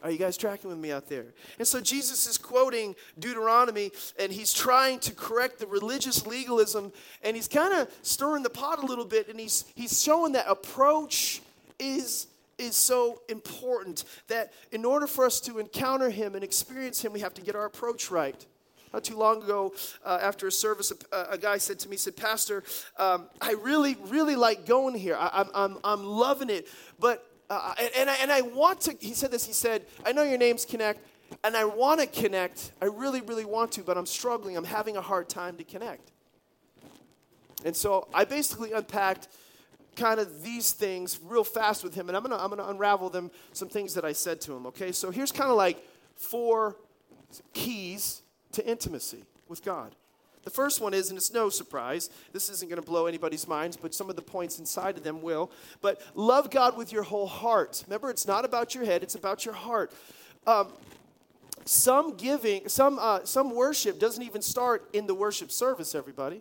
Are 0.00 0.10
you 0.12 0.18
guys 0.18 0.36
tracking 0.36 0.70
with 0.70 0.78
me 0.78 0.92
out 0.92 1.08
there? 1.08 1.26
And 1.58 1.66
so 1.66 1.80
Jesus 1.80 2.28
is 2.28 2.38
quoting 2.38 2.94
Deuteronomy 3.18 3.90
and 4.18 4.30
he's 4.30 4.52
trying 4.52 5.00
to 5.00 5.12
correct 5.12 5.58
the 5.58 5.66
religious 5.66 6.24
legalism 6.24 6.92
and 7.24 7.34
he's 7.34 7.48
kind 7.48 7.74
of 7.74 7.90
stirring 8.02 8.44
the 8.44 8.50
pot 8.50 8.80
a 8.80 8.86
little 8.86 9.04
bit 9.04 9.28
and 9.28 9.40
he's 9.40 9.64
he's 9.74 10.00
showing 10.00 10.32
that 10.32 10.46
approach 10.48 11.42
is 11.80 12.28
is 12.58 12.76
so 12.76 13.22
important 13.28 14.04
that 14.28 14.52
in 14.70 14.84
order 14.84 15.08
for 15.08 15.26
us 15.26 15.40
to 15.40 15.58
encounter 15.58 16.10
him 16.10 16.36
and 16.36 16.44
experience 16.44 17.04
him 17.04 17.12
we 17.12 17.20
have 17.20 17.34
to 17.34 17.42
get 17.42 17.56
our 17.56 17.64
approach 17.64 18.08
right. 18.08 18.46
Not 18.92 19.04
too 19.04 19.18
long 19.18 19.42
ago, 19.42 19.74
uh, 20.04 20.18
after 20.22 20.46
a 20.46 20.52
service, 20.52 20.92
a, 21.12 21.26
a, 21.32 21.38
guy 21.38 21.58
said 21.58 21.78
to 21.80 21.88
me, 21.90 21.96
he 21.96 21.98
said, 21.98 22.16
Pastor, 22.16 22.64
um, 22.98 23.28
I 23.38 23.52
really, 23.52 23.98
really 24.06 24.34
like 24.34 24.64
going 24.64 24.94
here. 24.94 25.14
I, 25.14 25.28
I'm, 25.34 25.48
I'm, 25.54 25.78
I'm 25.84 26.04
loving 26.04 26.48
it. 26.48 26.68
But 26.98 27.27
uh, 27.50 27.74
and, 27.78 27.90
and, 27.96 28.10
I, 28.10 28.16
and 28.16 28.32
I 28.32 28.40
want 28.42 28.80
to, 28.82 28.96
he 29.00 29.14
said 29.14 29.30
this, 29.30 29.46
he 29.46 29.52
said, 29.52 29.86
I 30.04 30.12
know 30.12 30.22
your 30.22 30.38
name's 30.38 30.64
Connect, 30.64 31.00
and 31.44 31.56
I 31.56 31.64
want 31.64 32.00
to 32.00 32.06
connect. 32.06 32.72
I 32.80 32.86
really, 32.86 33.20
really 33.20 33.44
want 33.44 33.72
to, 33.72 33.82
but 33.82 33.96
I'm 33.98 34.06
struggling. 34.06 34.56
I'm 34.56 34.64
having 34.64 34.96
a 34.96 35.00
hard 35.00 35.28
time 35.28 35.56
to 35.56 35.64
connect. 35.64 36.10
And 37.64 37.76
so 37.76 38.08
I 38.14 38.24
basically 38.24 38.72
unpacked 38.72 39.28
kind 39.96 40.20
of 40.20 40.42
these 40.42 40.72
things 40.72 41.18
real 41.22 41.44
fast 41.44 41.82
with 41.82 41.94
him, 41.94 42.08
and 42.08 42.16
I'm 42.16 42.22
gonna, 42.22 42.36
I'm 42.36 42.50
gonna 42.50 42.68
unravel 42.68 43.10
them, 43.10 43.30
some 43.52 43.68
things 43.68 43.94
that 43.94 44.04
I 44.04 44.12
said 44.12 44.40
to 44.42 44.54
him, 44.54 44.66
okay? 44.66 44.92
So 44.92 45.10
here's 45.10 45.32
kind 45.32 45.50
of 45.50 45.56
like 45.56 45.84
four 46.14 46.76
keys 47.52 48.22
to 48.52 48.66
intimacy 48.66 49.24
with 49.48 49.64
God. 49.64 49.94
The 50.48 50.54
first 50.54 50.80
one 50.80 50.94
is, 50.94 51.10
and 51.10 51.18
it's 51.18 51.30
no 51.30 51.50
surprise, 51.50 52.08
this 52.32 52.48
isn't 52.48 52.70
going 52.70 52.80
to 52.80 52.86
blow 52.86 53.04
anybody's 53.04 53.46
minds, 53.46 53.76
but 53.76 53.94
some 53.94 54.08
of 54.08 54.16
the 54.16 54.22
points 54.22 54.58
inside 54.58 54.96
of 54.96 55.04
them 55.04 55.20
will. 55.20 55.50
But 55.82 56.00
love 56.14 56.50
God 56.50 56.74
with 56.74 56.90
your 56.90 57.02
whole 57.02 57.26
heart. 57.26 57.84
Remember, 57.86 58.08
it's 58.08 58.26
not 58.26 58.46
about 58.46 58.74
your 58.74 58.86
head, 58.86 59.02
it's 59.02 59.14
about 59.14 59.44
your 59.44 59.52
heart. 59.52 59.92
Um, 60.46 60.68
some 61.66 62.16
giving, 62.16 62.66
some, 62.66 62.98
uh, 62.98 63.26
some 63.26 63.54
worship 63.54 64.00
doesn't 64.00 64.22
even 64.22 64.40
start 64.40 64.88
in 64.94 65.06
the 65.06 65.14
worship 65.14 65.52
service, 65.52 65.94
everybody. 65.94 66.40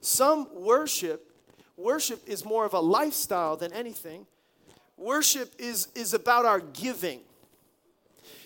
Some 0.00 0.48
worship, 0.54 1.30
worship 1.76 2.26
is 2.26 2.42
more 2.42 2.64
of 2.64 2.72
a 2.72 2.80
lifestyle 2.80 3.54
than 3.54 3.70
anything. 3.74 4.26
Worship 4.96 5.52
is, 5.58 5.88
is 5.94 6.14
about 6.14 6.46
our 6.46 6.60
giving. 6.60 7.20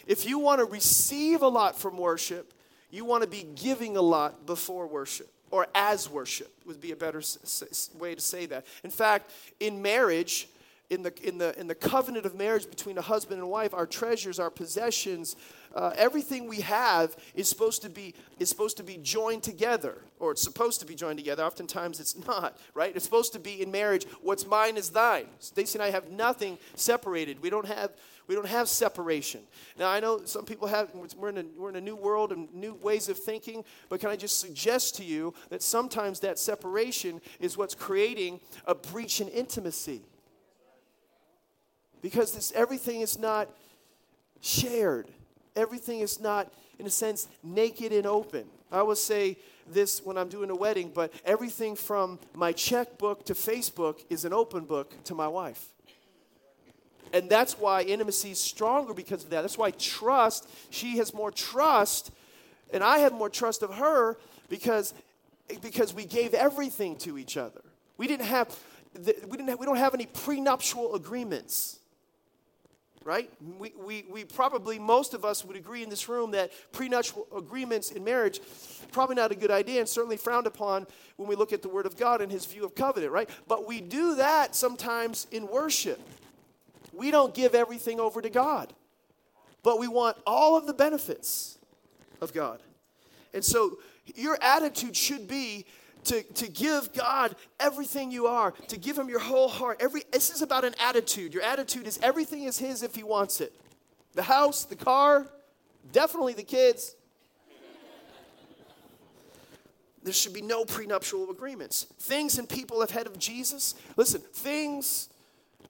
If 0.09 0.27
you 0.27 0.41
want 0.41 0.59
to 0.59 0.65
receive 0.65 1.43
a 1.43 1.49
lot 1.49 1.79
from 1.79 1.97
worship, 1.97 2.53
you 2.95 3.05
want 3.05 3.25
to 3.25 3.29
be 3.29 3.45
giving 3.57 3.97
a 3.97 4.01
lot 4.01 4.47
before 4.47 4.87
worship 4.87 5.29
or 5.51 5.67
as 5.75 6.09
worship 6.09 6.53
would 6.65 6.81
be 6.81 6.93
a 6.93 6.97
better 6.97 7.21
way 7.99 8.15
to 8.15 8.21
say 8.21 8.47
that. 8.47 8.65
In 8.85 8.91
fact, 8.91 9.31
in 9.59 9.83
marriage, 9.83 10.49
in 10.95 11.03
the, 11.03 11.13
in, 11.27 11.39
the, 11.39 11.59
in 11.59 11.67
the 11.67 11.75
covenant 11.75 12.25
of 12.25 12.35
marriage 12.35 12.71
between 12.71 12.97
a 12.97 13.03
husband 13.03 13.41
and 13.41 13.51
wife, 13.51 13.75
our 13.75 13.87
treasures, 13.87 14.39
our 14.39 14.51
possessions, 14.51 15.37
uh, 15.75 15.93
everything 15.97 16.49
we 16.49 16.61
have 16.61 17.17
is 17.35 17.49
supposed 17.49 17.83
to 17.83 17.91
be 17.91 18.15
is 18.39 18.49
supposed 18.49 18.77
to 18.77 18.83
be 18.83 18.97
joined 18.99 19.43
together, 19.43 19.99
or 20.21 20.31
it's 20.31 20.43
supposed 20.43 20.81
to 20.81 20.87
be 20.87 20.95
joined 20.95 21.19
together. 21.19 21.43
Oftentimes, 21.43 22.01
it's 22.01 22.17
not. 22.27 22.57
Right? 22.75 22.95
It's 22.95 23.05
supposed 23.05 23.33
to 23.33 23.41
be 23.41 23.61
in 23.61 23.71
marriage. 23.71 24.07
What's 24.23 24.47
mine 24.47 24.77
is 24.77 24.91
thine. 24.91 25.27
Stacy 25.41 25.79
and 25.79 25.83
I 25.83 25.91
have 25.91 26.11
nothing 26.11 26.59
separated. 26.75 27.43
We 27.43 27.51
don't 27.51 27.67
have 27.67 27.91
we 28.27 28.35
don't 28.35 28.47
have 28.47 28.69
separation. 28.69 29.43
Now, 29.79 29.91
I 29.91 30.01
know 30.01 30.25
some 30.25 30.47
people 30.47 30.67
have, 30.69 30.89
we're 31.17 31.29
in, 31.29 31.39
a, 31.39 31.45
we're 31.59 31.69
in 31.69 31.77
a 31.77 31.81
new 31.81 31.95
world 31.95 32.33
and 32.33 32.53
new 32.55 32.73
ways 32.75 33.11
of 33.11 33.19
thinking, 33.19 33.65
but 33.91 34.01
can 34.01 34.09
I 34.09 34.17
just 34.17 34.41
suggest 34.41 34.97
to 34.97 35.05
you 35.05 35.35
that 35.51 35.63
sometimes 35.63 36.21
that 36.21 36.39
separation 36.39 37.21
is 37.39 37.59
what's 37.59 37.75
creating 37.75 38.41
a 38.67 38.75
breach 38.75 39.21
in 39.21 39.29
intimacy? 39.29 40.01
Because 42.05 42.33
this, 42.33 42.53
everything 42.55 43.01
is 43.01 43.19
not 43.19 43.49
shared, 44.43 45.09
everything 45.57 46.01
is 46.01 46.21
not, 46.21 46.53
in 46.79 46.85
a 46.85 46.91
sense, 46.91 47.29
naked 47.43 47.95
and 47.95 48.05
open. 48.05 48.45
I 48.71 48.83
will 48.83 48.95
say 48.95 49.39
this 49.73 50.05
when 50.05 50.19
I'm 50.19 50.29
doing 50.29 50.51
a 50.51 50.55
wedding, 50.55 50.93
but 50.95 51.15
everything 51.25 51.75
from 51.75 52.19
my 52.35 52.53
checkbook 52.53 53.25
to 53.25 53.33
Facebook 53.33 54.05
is 54.11 54.27
an 54.27 54.35
open 54.35 54.67
book 54.67 54.93
to 55.05 55.15
my 55.15 55.27
wife. 55.27 55.65
And 57.15 57.31
that's 57.31 57.59
why 57.59 57.81
intimacy 57.81 58.33
is 58.33 58.39
stronger 58.39 58.93
because 58.93 59.25
of 59.25 59.31
that. 59.31 59.41
That's 59.41 59.57
why 59.57 59.71
trust, 59.71 60.47
she 60.69 60.99
has 60.99 61.15
more 61.15 61.31
trust, 61.31 62.11
and 62.71 62.85
I 62.85 62.99
have 62.99 63.15
more 63.15 63.31
trust 63.31 63.63
of 63.63 63.77
her 63.77 64.19
because, 64.51 64.93
because 65.63 65.95
we 65.95 66.05
gave 66.05 66.35
everything 66.35 66.97
to 66.97 67.17
each 67.17 67.39
other. 67.39 67.63
We 67.97 68.07
didn't 68.09 68.27
have, 68.27 68.55
we, 68.95 69.39
didn't 69.39 69.49
have, 69.49 69.59
we 69.59 69.65
don't 69.65 69.79
have 69.79 69.95
any 69.95 70.05
prenuptial 70.05 70.95
agreements 70.97 71.79
right? 73.05 73.31
We, 73.59 73.73
we, 73.79 74.05
we 74.11 74.25
probably, 74.25 74.79
most 74.79 75.15
of 75.15 75.25
us 75.25 75.45
would 75.45 75.57
agree 75.57 75.83
in 75.83 75.91
this 75.91 76.09
room 76.09 76.31
that 76.33 76.53
prenuptial 76.73 77.27
agreements 77.37 77.91
in 77.91 78.03
marriage, 78.03 78.41
probably 78.93 79.17
not 79.17 79.31
a 79.31 79.35
good 79.35 79.51
idea 79.51 79.81
and 79.81 79.89
certainly 79.89 80.17
frowned 80.17 80.47
upon 80.47 80.87
when 81.17 81.29
we 81.29 81.37
look 81.37 81.53
at 81.53 81.63
the 81.63 81.69
Word 81.69 81.87
of 81.87 81.97
God 81.97 82.21
and 82.21 82.33
His 82.33 82.47
view 82.47 82.65
of 82.65 82.75
covenant, 82.75 83.13
right? 83.13 83.29
But 83.47 83.67
we 83.67 83.81
do 83.81 84.17
that 84.17 84.57
sometimes 84.57 85.27
in 85.31 85.47
worship. 85.49 86.01
We 86.93 87.11
don't 87.11 87.35
give 87.35 87.55
everything 87.55 88.01
over 88.01 88.23
to 88.23 88.31
God, 88.31 88.73
but 89.63 89.79
we 89.79 89.89
want 89.89 90.17
all 90.27 90.57
of 90.57 90.67
the 90.67 90.75
benefits 90.75 91.59
of 92.21 92.33
God. 92.33 92.61
And 93.33 93.45
so 93.45 93.79
your 94.15 94.39
attitude 94.41 94.97
should 94.97 95.27
be 95.29 95.67
to, 96.05 96.23
to 96.23 96.49
give 96.49 96.93
God 96.93 97.35
everything 97.59 98.11
you 98.11 98.27
are, 98.27 98.53
to 98.69 98.79
give 98.79 98.99
Him 98.99 99.09
your 99.09 99.21
whole 99.21 99.49
heart. 99.49 99.79
Every, 99.81 100.03
this 100.13 100.31
is 100.31 100.43
about 100.43 100.65
an 100.65 100.75
attitude. 100.81 101.35
Your 101.35 101.43
attitude 101.43 101.87
is 101.87 101.99
everything 102.03 102.45
is 102.45 102.59
His 102.59 102.83
if 102.83 102.95
He 102.95 103.03
wants 103.03 103.41
it 103.41 103.53
the 104.15 104.23
house, 104.23 104.65
the 104.65 104.77
car, 104.77 105.27
definitely 105.93 106.35
the 106.35 106.45
kids. 106.45 106.95
There 110.05 110.13
should 110.13 110.35
be 110.35 110.43
no 110.43 110.65
prenuptial 110.65 111.31
agreements. 111.31 111.87
Things 111.99 112.39
and 112.39 112.47
people 112.49 112.83
ahead 112.83 113.07
of 113.07 113.19
Jesus, 113.19 113.75
listen, 113.97 114.21
things 114.21 115.09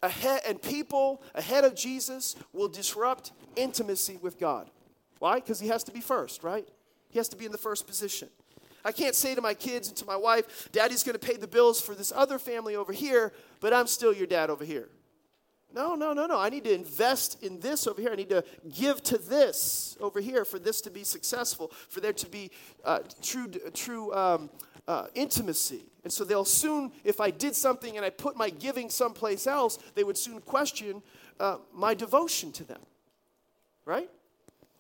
ahead 0.03 0.43
and 0.47 0.61
people 0.61 1.23
ahead 1.35 1.65
of 1.65 1.75
Jesus 1.77 2.35
will 2.53 2.69
disrupt 2.69 3.33
intimacy 3.55 4.19
with 4.21 4.39
God. 4.39 4.69
Why? 5.21 5.37
Because 5.37 5.61
he 5.61 5.69
has 5.69 5.85
to 5.85 5.93
be 5.93 6.01
first, 6.01 6.43
right? 6.43 6.67
He 7.09 7.19
has 7.19 7.29
to 7.29 7.37
be 7.37 7.47
in 7.47 7.53
the 7.53 7.59
first 7.59 7.87
position. 7.87 8.29
I 8.85 8.93
can't 8.93 9.15
say 9.15 9.35
to 9.35 9.41
my 9.41 9.55
kids 9.55 9.89
and 9.89 9.97
to 9.97 10.05
my 10.05 10.17
wife, 10.17 10.69
Daddy's 10.73 11.03
going 11.03 11.19
to 11.19 11.27
pay 11.27 11.37
the 11.37 11.47
bills 11.47 11.81
for 11.81 11.95
this 11.95 12.13
other 12.15 12.39
family 12.39 12.77
over 12.77 12.93
here, 12.93 13.33
but 13.61 13.73
I'm 13.73 13.87
still 13.87 14.13
your 14.13 14.27
dad 14.27 14.51
over 14.51 14.65
here. 14.65 14.89
No, 15.75 15.97
no, 15.97 16.13
no, 16.13 16.27
no. 16.27 16.39
I 16.39 16.51
need 16.51 16.65
to 16.65 16.73
invest 16.73 17.43
in 17.43 17.59
this 17.59 17.87
over 17.89 18.01
here. 18.01 18.13
I 18.13 18.15
need 18.15 18.29
to 18.29 18.45
give 18.77 19.03
to 19.05 19.19
this 19.19 19.97
over 20.01 20.21
here 20.21 20.45
for 20.45 20.61
this 20.61 20.81
to 20.83 20.91
be 20.91 21.03
successful, 21.03 21.73
for 21.89 22.01
there 22.01 22.13
to 22.13 22.29
be 22.29 22.51
uh, 22.85 23.01
true, 23.23 23.49
true 23.73 24.15
um, 24.15 24.51
uh, 24.87 25.07
intimacy. 25.15 25.83
And 26.05 26.13
so 26.13 26.23
they'll 26.23 26.45
soon, 26.45 26.93
if 27.03 27.21
I 27.21 27.31
did 27.31 27.57
something 27.57 27.97
and 27.97 28.07
I 28.07 28.11
put 28.11 28.37
my 28.37 28.51
giving 28.51 28.89
someplace 28.89 29.47
else, 29.47 29.79
they 29.95 30.05
would 30.05 30.19
soon 30.19 30.41
question 30.43 31.03
uh, 31.41 31.57
my 31.73 31.95
devotion 31.95 32.53
to 32.53 32.65
them. 32.65 32.81
Right? 33.85 34.11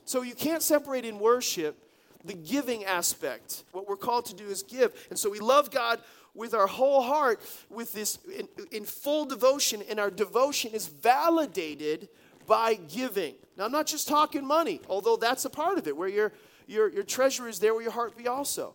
So 0.05 0.23
you 0.23 0.35
can't 0.35 0.63
separate 0.63 1.05
in 1.05 1.19
worship 1.19 1.77
the 2.25 2.35
giving 2.35 2.85
aspect. 2.85 3.65
What 3.73 3.89
we're 3.89 3.97
called 3.97 4.27
to 4.27 4.35
do 4.35 4.47
is 4.47 4.63
give. 4.63 4.93
And 5.11 5.19
so 5.19 5.31
we 5.31 5.41
love 5.41 5.71
God 5.71 6.01
with 6.35 6.55
our 6.55 6.67
whole 6.67 7.03
heart, 7.03 7.41
with 7.71 7.93
this 7.93 8.19
in, 8.37 8.49
in 8.73 8.85
full 8.85 9.25
devotion, 9.25 9.83
and 9.89 10.01
our 10.01 10.11
devotion 10.11 10.73
is 10.73 10.89
validated 10.89 12.09
by 12.47 12.75
giving. 12.75 13.35
Now, 13.57 13.67
I'm 13.67 13.73
not 13.73 13.87
just 13.87 14.09
talking 14.09 14.45
money, 14.45 14.81
although 14.89 15.17
that's 15.17 15.45
a 15.45 15.51
part 15.51 15.79
of 15.79 15.87
it, 15.87 15.97
where 15.97 16.09
your, 16.09 16.33
your, 16.67 16.91
your 16.91 17.05
treasure 17.05 17.49
is 17.49 17.61
there 17.61 17.73
where 17.73 17.83
your 17.83 17.93
heart 17.93 18.17
be 18.17 18.27
also 18.27 18.75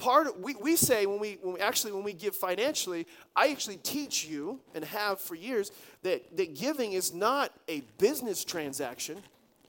part 0.00 0.26
of, 0.26 0.38
we, 0.38 0.54
we 0.54 0.76
say 0.76 1.06
when 1.06 1.20
we, 1.20 1.38
when 1.42 1.54
we 1.54 1.60
actually 1.60 1.92
when 1.92 2.02
we 2.02 2.12
give 2.12 2.34
financially 2.34 3.06
i 3.36 3.48
actually 3.48 3.76
teach 3.76 4.24
you 4.24 4.58
and 4.74 4.84
have 4.84 5.20
for 5.20 5.34
years 5.34 5.70
that, 6.02 6.36
that 6.36 6.58
giving 6.58 6.92
is 6.92 7.12
not 7.12 7.52
a 7.68 7.82
business 7.98 8.44
transaction 8.44 9.16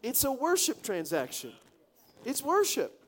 it's 0.02 0.24
a 0.24 0.32
worship 0.32 0.82
transaction 0.82 1.52
it's 2.26 2.42
worship 2.42 3.01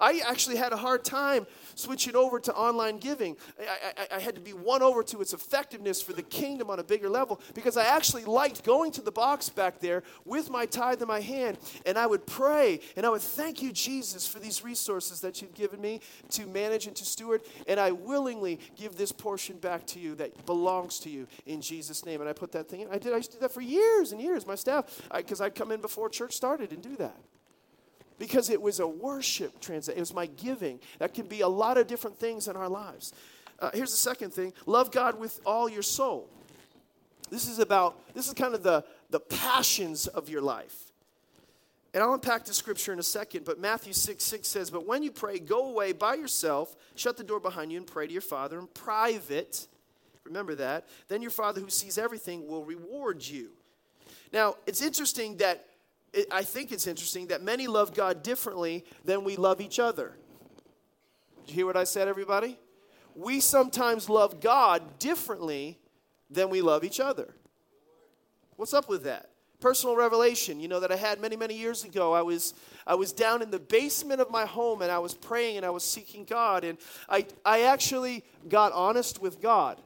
I 0.00 0.22
actually 0.26 0.56
had 0.56 0.72
a 0.72 0.76
hard 0.76 1.04
time 1.04 1.46
switching 1.74 2.16
over 2.16 2.38
to 2.40 2.54
online 2.54 2.98
giving. 2.98 3.36
I, 3.60 3.92
I, 4.12 4.16
I, 4.16 4.20
had 4.20 4.34
to 4.34 4.40
be 4.40 4.52
won 4.52 4.82
over 4.82 5.02
to 5.04 5.20
its 5.20 5.32
effectiveness 5.32 6.02
for 6.02 6.12
the 6.12 6.22
kingdom 6.22 6.70
on 6.70 6.78
a 6.78 6.84
bigger 6.84 7.08
level 7.08 7.40
because 7.54 7.76
I 7.76 7.84
actually 7.84 8.24
liked 8.24 8.64
going 8.64 8.92
to 8.92 9.00
the 9.00 9.12
box 9.12 9.48
back 9.48 9.80
there 9.80 10.02
with 10.24 10.50
my 10.50 10.66
tithe 10.66 11.02
in 11.02 11.08
my 11.08 11.20
hand 11.20 11.58
and 11.86 11.98
I 11.98 12.06
would 12.06 12.26
pray 12.26 12.80
and 12.96 13.06
I 13.06 13.10
would 13.10 13.22
thank 13.22 13.62
you, 13.62 13.72
Jesus, 13.72 14.26
for 14.26 14.38
these 14.38 14.62
resources 14.62 15.20
that 15.20 15.40
you've 15.40 15.54
given 15.54 15.80
me 15.80 16.00
to 16.30 16.46
manage 16.46 16.86
and 16.86 16.96
to 16.96 17.04
steward. 17.04 17.42
And 17.66 17.78
I 17.80 17.92
willingly 17.92 18.60
give 18.76 18.96
this 18.96 19.12
portion 19.12 19.58
back 19.58 19.86
to 19.88 19.98
you 19.98 20.14
that 20.16 20.46
belongs 20.46 20.98
to 21.00 21.10
you 21.10 21.26
in 21.46 21.60
Jesus' 21.60 22.04
name. 22.04 22.20
And 22.20 22.28
I 22.28 22.32
put 22.32 22.52
that 22.52 22.68
thing 22.68 22.80
in. 22.80 22.88
I 22.90 22.98
did, 22.98 23.12
I 23.12 23.16
used 23.16 23.30
to 23.32 23.36
do 23.38 23.40
that 23.42 23.52
for 23.52 23.60
years 23.60 24.12
and 24.12 24.20
years, 24.20 24.46
my 24.46 24.54
staff, 24.54 25.02
because 25.14 25.40
I'd 25.40 25.54
come 25.54 25.72
in 25.72 25.80
before 25.80 26.08
church 26.08 26.34
started 26.34 26.72
and 26.72 26.82
do 26.82 26.96
that 26.96 27.16
because 28.22 28.50
it 28.50 28.62
was 28.62 28.78
a 28.78 28.86
worship 28.86 29.60
transaction. 29.60 29.98
It 29.98 30.00
was 30.00 30.14
my 30.14 30.26
giving. 30.26 30.78
That 31.00 31.12
can 31.12 31.26
be 31.26 31.40
a 31.40 31.48
lot 31.48 31.76
of 31.76 31.88
different 31.88 32.16
things 32.20 32.46
in 32.46 32.54
our 32.54 32.68
lives. 32.68 33.12
Uh, 33.58 33.70
here's 33.74 33.90
the 33.90 33.96
second 33.96 34.32
thing 34.32 34.52
love 34.64 34.92
God 34.92 35.18
with 35.18 35.40
all 35.44 35.68
your 35.68 35.82
soul. 35.82 36.30
This 37.30 37.48
is 37.48 37.58
about, 37.58 38.14
this 38.14 38.28
is 38.28 38.34
kind 38.34 38.54
of 38.54 38.62
the, 38.62 38.84
the 39.10 39.18
passions 39.18 40.06
of 40.06 40.28
your 40.28 40.40
life. 40.40 40.92
And 41.92 42.00
I'll 42.00 42.14
unpack 42.14 42.44
the 42.44 42.54
scripture 42.54 42.92
in 42.92 43.00
a 43.00 43.02
second, 43.02 43.44
but 43.44 43.58
Matthew 43.58 43.92
6 43.92 44.22
6 44.22 44.46
says, 44.46 44.70
But 44.70 44.86
when 44.86 45.02
you 45.02 45.10
pray, 45.10 45.40
go 45.40 45.70
away 45.70 45.90
by 45.90 46.14
yourself, 46.14 46.76
shut 46.94 47.16
the 47.16 47.24
door 47.24 47.40
behind 47.40 47.72
you, 47.72 47.78
and 47.78 47.86
pray 47.88 48.06
to 48.06 48.12
your 48.12 48.22
Father 48.22 48.56
in 48.60 48.68
private. 48.68 49.66
Remember 50.22 50.54
that. 50.54 50.86
Then 51.08 51.22
your 51.22 51.32
Father 51.32 51.60
who 51.60 51.70
sees 51.70 51.98
everything 51.98 52.46
will 52.46 52.64
reward 52.64 53.26
you. 53.26 53.50
Now, 54.32 54.54
it's 54.64 54.80
interesting 54.80 55.38
that 55.38 55.66
it, 56.12 56.28
I 56.30 56.42
think 56.42 56.72
it's 56.72 56.86
interesting 56.86 57.28
that 57.28 57.42
many 57.42 57.66
love 57.66 57.94
God 57.94 58.22
differently 58.22 58.84
than 59.04 59.24
we 59.24 59.36
love 59.36 59.60
each 59.60 59.78
other. 59.78 60.12
Did 61.40 61.50
you 61.50 61.54
hear 61.54 61.66
what 61.66 61.76
I 61.76 61.84
said, 61.84 62.08
everybody? 62.08 62.58
We 63.14 63.40
sometimes 63.40 64.08
love 64.08 64.40
God 64.40 64.98
differently 64.98 65.78
than 66.30 66.50
we 66.50 66.62
love 66.62 66.84
each 66.84 67.00
other. 67.00 67.34
What's 68.56 68.74
up 68.74 68.88
with 68.88 69.04
that? 69.04 69.30
Personal 69.60 69.96
revelation, 69.96 70.60
you 70.60 70.68
know, 70.68 70.80
that 70.80 70.90
I 70.90 70.96
had 70.96 71.20
many, 71.20 71.36
many 71.36 71.56
years 71.56 71.84
ago. 71.84 72.12
I 72.12 72.22
was, 72.22 72.54
I 72.86 72.94
was 72.94 73.12
down 73.12 73.42
in 73.42 73.50
the 73.50 73.58
basement 73.58 74.20
of 74.20 74.30
my 74.30 74.44
home 74.44 74.82
and 74.82 74.90
I 74.90 74.98
was 74.98 75.14
praying 75.14 75.56
and 75.56 75.66
I 75.66 75.70
was 75.70 75.84
seeking 75.84 76.24
God. 76.24 76.64
And 76.64 76.78
I, 77.08 77.26
I 77.44 77.62
actually 77.62 78.24
got 78.48 78.72
honest 78.72 79.20
with 79.20 79.40
God. 79.40 79.78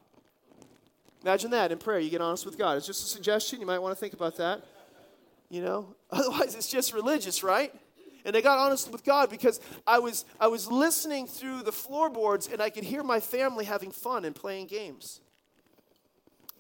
Imagine 1.23 1.51
that 1.51 1.73
in 1.73 1.79
prayer, 1.79 1.99
you 1.99 2.11
get 2.11 2.21
honest 2.21 2.47
with 2.47 2.57
God. 2.57 2.77
It's 2.77 2.87
just 2.87 3.05
a 3.05 3.09
suggestion. 3.09 3.61
You 3.61 3.67
might 3.67 3.81
want 3.81 3.95
to 3.95 4.01
think 4.01 4.15
about 4.15 4.37
that. 4.37 4.63
You 5.49 5.63
know, 5.63 5.95
otherwise 6.11 6.55
it's 6.55 6.69
just 6.69 6.93
religious, 6.93 7.43
right? 7.43 7.73
And 8.25 8.37
I 8.37 8.41
got 8.41 8.59
honest 8.59 8.91
with 8.91 9.05
God 9.05 9.31
because 9.31 9.61
I 9.87 10.01
was 10.01 10.25
I 10.41 10.49
was 10.49 10.71
listening 10.71 11.29
through 11.29 11.63
the 11.63 11.73
floorboards 11.73 12.49
and 12.49 12.61
I 12.61 12.71
could 12.71 12.85
hear 12.85 13.05
my 13.05 13.21
family 13.21 13.65
having 13.65 13.93
fun 13.93 14.25
and 14.25 14.35
playing 14.35 14.67
games. 14.67 15.21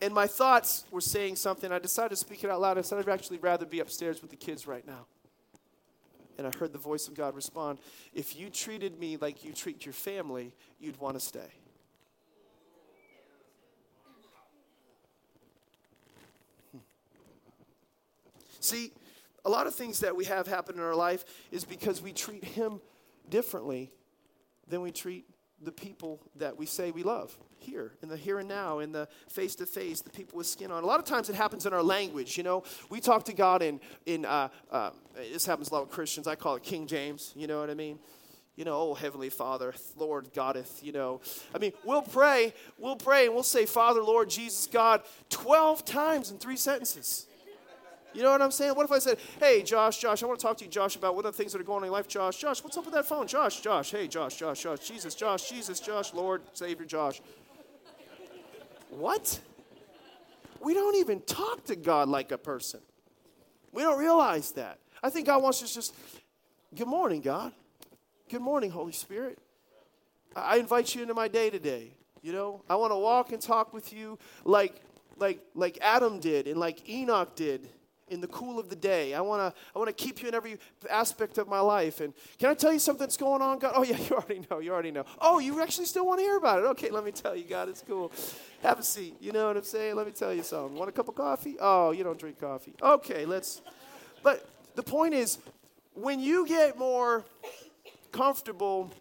And 0.00 0.14
my 0.14 0.26
thoughts 0.26 0.84
were 0.90 1.00
saying 1.00 1.36
something. 1.36 1.72
I 1.72 1.78
decided 1.78 2.10
to 2.10 2.16
speak 2.16 2.44
it 2.44 2.50
out 2.50 2.60
loud. 2.60 2.78
I 2.78 2.82
said 2.82 2.98
I'd 2.98 3.08
actually 3.08 3.38
rather 3.38 3.66
be 3.66 3.80
upstairs 3.80 4.20
with 4.20 4.30
the 4.30 4.36
kids 4.36 4.66
right 4.66 4.86
now. 4.86 5.06
And 6.38 6.46
I 6.46 6.50
heard 6.56 6.72
the 6.72 6.78
voice 6.78 7.08
of 7.08 7.14
God 7.14 7.34
respond, 7.34 7.78
If 8.14 8.36
you 8.36 8.50
treated 8.50 9.00
me 9.00 9.16
like 9.16 9.44
you 9.44 9.52
treat 9.52 9.86
your 9.86 9.94
family, 9.94 10.52
you'd 10.78 11.00
want 11.00 11.14
to 11.14 11.20
stay. 11.20 11.48
See, 18.60 18.92
a 19.44 19.50
lot 19.50 19.66
of 19.66 19.74
things 19.74 20.00
that 20.00 20.16
we 20.16 20.24
have 20.24 20.46
happen 20.46 20.76
in 20.76 20.82
our 20.82 20.94
life 20.94 21.24
is 21.50 21.64
because 21.64 22.02
we 22.02 22.12
treat 22.12 22.44
Him 22.44 22.80
differently 23.28 23.92
than 24.68 24.80
we 24.80 24.90
treat 24.90 25.26
the 25.62 25.72
people 25.72 26.20
that 26.36 26.56
we 26.56 26.66
say 26.66 26.90
we 26.90 27.02
love. 27.02 27.36
Here 27.58 27.92
in 28.02 28.08
the 28.08 28.16
here 28.16 28.38
and 28.38 28.48
now 28.48 28.80
in 28.80 28.92
the 28.92 29.08
face 29.28 29.54
to 29.56 29.66
face 29.66 30.02
the 30.02 30.10
people 30.10 30.36
with 30.36 30.46
skin 30.46 30.70
on. 30.70 30.82
A 30.84 30.86
lot 30.86 31.00
of 31.00 31.06
times 31.06 31.30
it 31.30 31.34
happens 31.34 31.64
in 31.64 31.72
our 31.72 31.82
language 31.82 32.36
you 32.36 32.44
know? 32.44 32.62
We 32.90 33.00
talk 33.00 33.24
to 33.24 33.32
god 33.32 33.62
in 33.62 33.80
in 34.04 34.26
uh, 34.26 34.48
uh, 34.70 34.90
this 35.32 35.46
happens 35.46 35.70
a 35.70 35.74
lot 35.74 35.86
with 35.86 35.90
christians. 35.90 36.26
I 36.26 36.34
call 36.34 36.56
it 36.56 36.62
king 36.62 36.86
james 36.86 37.32
you 37.34 37.46
know 37.46 37.58
what 37.58 37.70
i 37.70 37.74
mean? 37.74 37.98
You 38.56 38.66
know 38.66 38.76
oh 38.76 38.94
heavenly 38.94 39.30
father 39.30 39.74
lord 39.96 40.32
godeth 40.34 40.82
you 40.82 40.92
know? 40.92 41.22
I 41.54 41.58
mean 41.58 41.72
we'll 41.82 42.02
pray 42.02 42.52
we'll 42.78 42.96
pray 42.96 43.24
and 43.24 43.34
we'll 43.34 43.42
say 43.42 43.64
father 43.64 44.02
lord 44.02 44.28
jesus 44.28 44.68
god 44.70 45.02
12 45.30 45.84
times 45.84 46.30
in 46.30 46.36
three 46.36 46.56
sentences 46.56 47.26
you 48.16 48.22
know 48.22 48.30
what 48.30 48.40
I'm 48.40 48.50
saying? 48.50 48.74
What 48.74 48.84
if 48.84 48.92
I 48.92 48.98
said, 48.98 49.18
hey, 49.38 49.62
Josh, 49.62 49.98
Josh, 49.98 50.22
I 50.22 50.26
want 50.26 50.40
to 50.40 50.46
talk 50.46 50.56
to 50.58 50.64
you, 50.64 50.70
Josh, 50.70 50.96
about 50.96 51.14
what 51.14 51.26
are 51.26 51.30
the 51.30 51.36
things 51.36 51.52
that 51.52 51.60
are 51.60 51.64
going 51.64 51.82
on 51.82 51.84
in 51.84 51.92
life, 51.92 52.08
Josh. 52.08 52.38
Josh, 52.38 52.64
what's 52.64 52.76
up 52.78 52.86
with 52.86 52.94
that 52.94 53.04
phone? 53.04 53.26
Josh, 53.26 53.60
Josh, 53.60 53.90
hey, 53.90 54.08
Josh, 54.08 54.36
Josh, 54.36 54.62
Josh, 54.62 54.78
Jesus, 54.88 55.14
Josh, 55.14 55.50
Jesus, 55.50 55.80
Josh, 55.80 56.14
Lord, 56.14 56.40
Savior, 56.54 56.86
Josh. 56.86 57.20
What? 58.88 59.38
We 60.60 60.72
don't 60.72 60.96
even 60.96 61.20
talk 61.20 61.64
to 61.66 61.76
God 61.76 62.08
like 62.08 62.32
a 62.32 62.38
person. 62.38 62.80
We 63.70 63.82
don't 63.82 63.98
realize 63.98 64.52
that. 64.52 64.78
I 65.02 65.10
think 65.10 65.26
God 65.26 65.42
wants 65.42 65.62
us 65.62 65.74
just, 65.74 65.94
good 66.74 66.88
morning, 66.88 67.20
God. 67.20 67.52
Good 68.30 68.40
morning, 68.40 68.70
Holy 68.70 68.92
Spirit. 68.92 69.38
I 70.34 70.56
invite 70.56 70.94
you 70.94 71.02
into 71.02 71.12
my 71.12 71.28
day 71.28 71.50
today. 71.50 71.92
You 72.22 72.32
know, 72.32 72.62
I 72.68 72.76
want 72.76 72.92
to 72.92 72.96
walk 72.96 73.32
and 73.32 73.42
talk 73.42 73.74
with 73.74 73.92
you 73.92 74.18
like 74.44 74.80
like 75.18 75.40
like 75.54 75.78
Adam 75.80 76.18
did 76.18 76.46
and 76.46 76.58
like 76.58 76.88
Enoch 76.88 77.36
did 77.36 77.68
in 78.08 78.20
the 78.20 78.26
cool 78.28 78.58
of 78.58 78.68
the 78.68 78.76
day. 78.76 79.14
I 79.14 79.20
want 79.20 79.40
to 79.40 79.60
I 79.74 79.78
want 79.78 79.88
to 79.88 80.04
keep 80.04 80.22
you 80.22 80.28
in 80.28 80.34
every 80.34 80.58
aspect 80.88 81.38
of 81.38 81.48
my 81.48 81.60
life. 81.60 82.00
And 82.00 82.14
can 82.38 82.50
I 82.50 82.54
tell 82.54 82.72
you 82.72 82.78
something 82.78 83.00
that's 83.00 83.16
going 83.16 83.42
on, 83.42 83.58
God? 83.58 83.72
Oh 83.74 83.82
yeah, 83.82 83.96
you 84.10 84.16
already 84.16 84.46
know. 84.50 84.58
You 84.58 84.72
already 84.72 84.90
know. 84.90 85.04
Oh, 85.20 85.38
you 85.38 85.60
actually 85.60 85.86
still 85.86 86.06
want 86.06 86.20
to 86.20 86.24
hear 86.24 86.36
about 86.36 86.60
it? 86.60 86.66
Okay, 86.66 86.90
let 86.90 87.04
me 87.04 87.12
tell 87.12 87.34
you, 87.34 87.44
God, 87.44 87.68
it's 87.68 87.82
cool. 87.86 88.12
Have 88.62 88.78
a 88.78 88.82
seat. 88.82 89.16
You 89.20 89.32
know 89.32 89.48
what 89.48 89.56
I'm 89.56 89.64
saying? 89.64 89.96
Let 89.96 90.06
me 90.06 90.12
tell 90.12 90.32
you 90.32 90.42
something. 90.42 90.76
Want 90.76 90.88
a 90.88 90.92
cup 90.92 91.08
of 91.08 91.14
coffee? 91.14 91.56
Oh, 91.60 91.90
you 91.90 92.04
don't 92.04 92.18
drink 92.18 92.40
coffee. 92.40 92.74
Okay, 92.80 93.26
let's. 93.26 93.60
But 94.22 94.48
the 94.74 94.82
point 94.82 95.14
is, 95.14 95.38
when 95.94 96.20
you 96.20 96.46
get 96.46 96.78
more 96.78 97.24
comfortable 98.12 98.92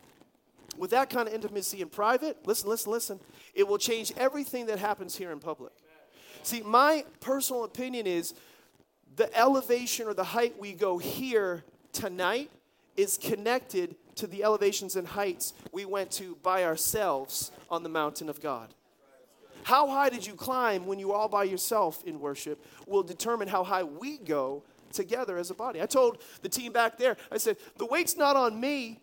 with 0.78 0.92
that 0.92 1.10
kind 1.10 1.28
of 1.28 1.34
intimacy 1.34 1.82
in 1.82 1.90
private, 1.90 2.46
listen, 2.46 2.70
listen, 2.70 2.92
listen. 2.92 3.20
It 3.54 3.68
will 3.68 3.78
change 3.78 4.12
everything 4.18 4.66
that 4.66 4.80
happens 4.80 5.16
here 5.16 5.32
in 5.32 5.40
public. 5.40 5.72
See, 6.44 6.62
my 6.62 7.06
personal 7.22 7.64
opinion 7.64 8.06
is 8.06 8.36
the 9.16 9.36
elevation 9.38 10.08
or 10.08 10.14
the 10.14 10.24
height 10.24 10.60
we 10.60 10.74
go 10.74 10.98
here 10.98 11.64
tonight 11.94 12.52
is 12.96 13.18
connected 13.18 13.96
to 14.16 14.28
the 14.28 14.44
elevations 14.44 14.96
and 14.96 15.08
heights 15.08 15.54
we 15.72 15.86
went 15.86 16.12
to 16.12 16.38
by 16.42 16.64
ourselves 16.64 17.52
on 17.70 17.84
the 17.84 17.90
mountain 17.90 18.30
of 18.30 18.42
God. 18.42 18.74
How 19.64 19.88
high 19.88 20.10
did 20.10 20.26
you 20.26 20.36
climb 20.36 20.86
when 20.86 21.00
you 21.00 21.10
were 21.10 21.16
all 21.16 21.28
by 21.28 21.44
yourself 21.44 22.04
in 22.06 22.20
worship 22.20 22.64
will 22.88 23.04
determine 23.04 23.48
how 23.48 23.64
high 23.64 23.84
we 23.84 24.18
go 24.18 24.64
together 24.96 25.38
as 25.38 25.52
a 25.52 25.54
body. 25.54 25.82
I 25.82 25.86
told 25.86 26.24
the 26.42 26.50
team 26.50 26.72
back 26.72 26.98
there, 26.98 27.18
I 27.32 27.38
said, 27.38 27.58
the 27.78 27.86
weight's 27.86 28.16
not 28.16 28.36
on 28.36 28.60
me 28.60 29.00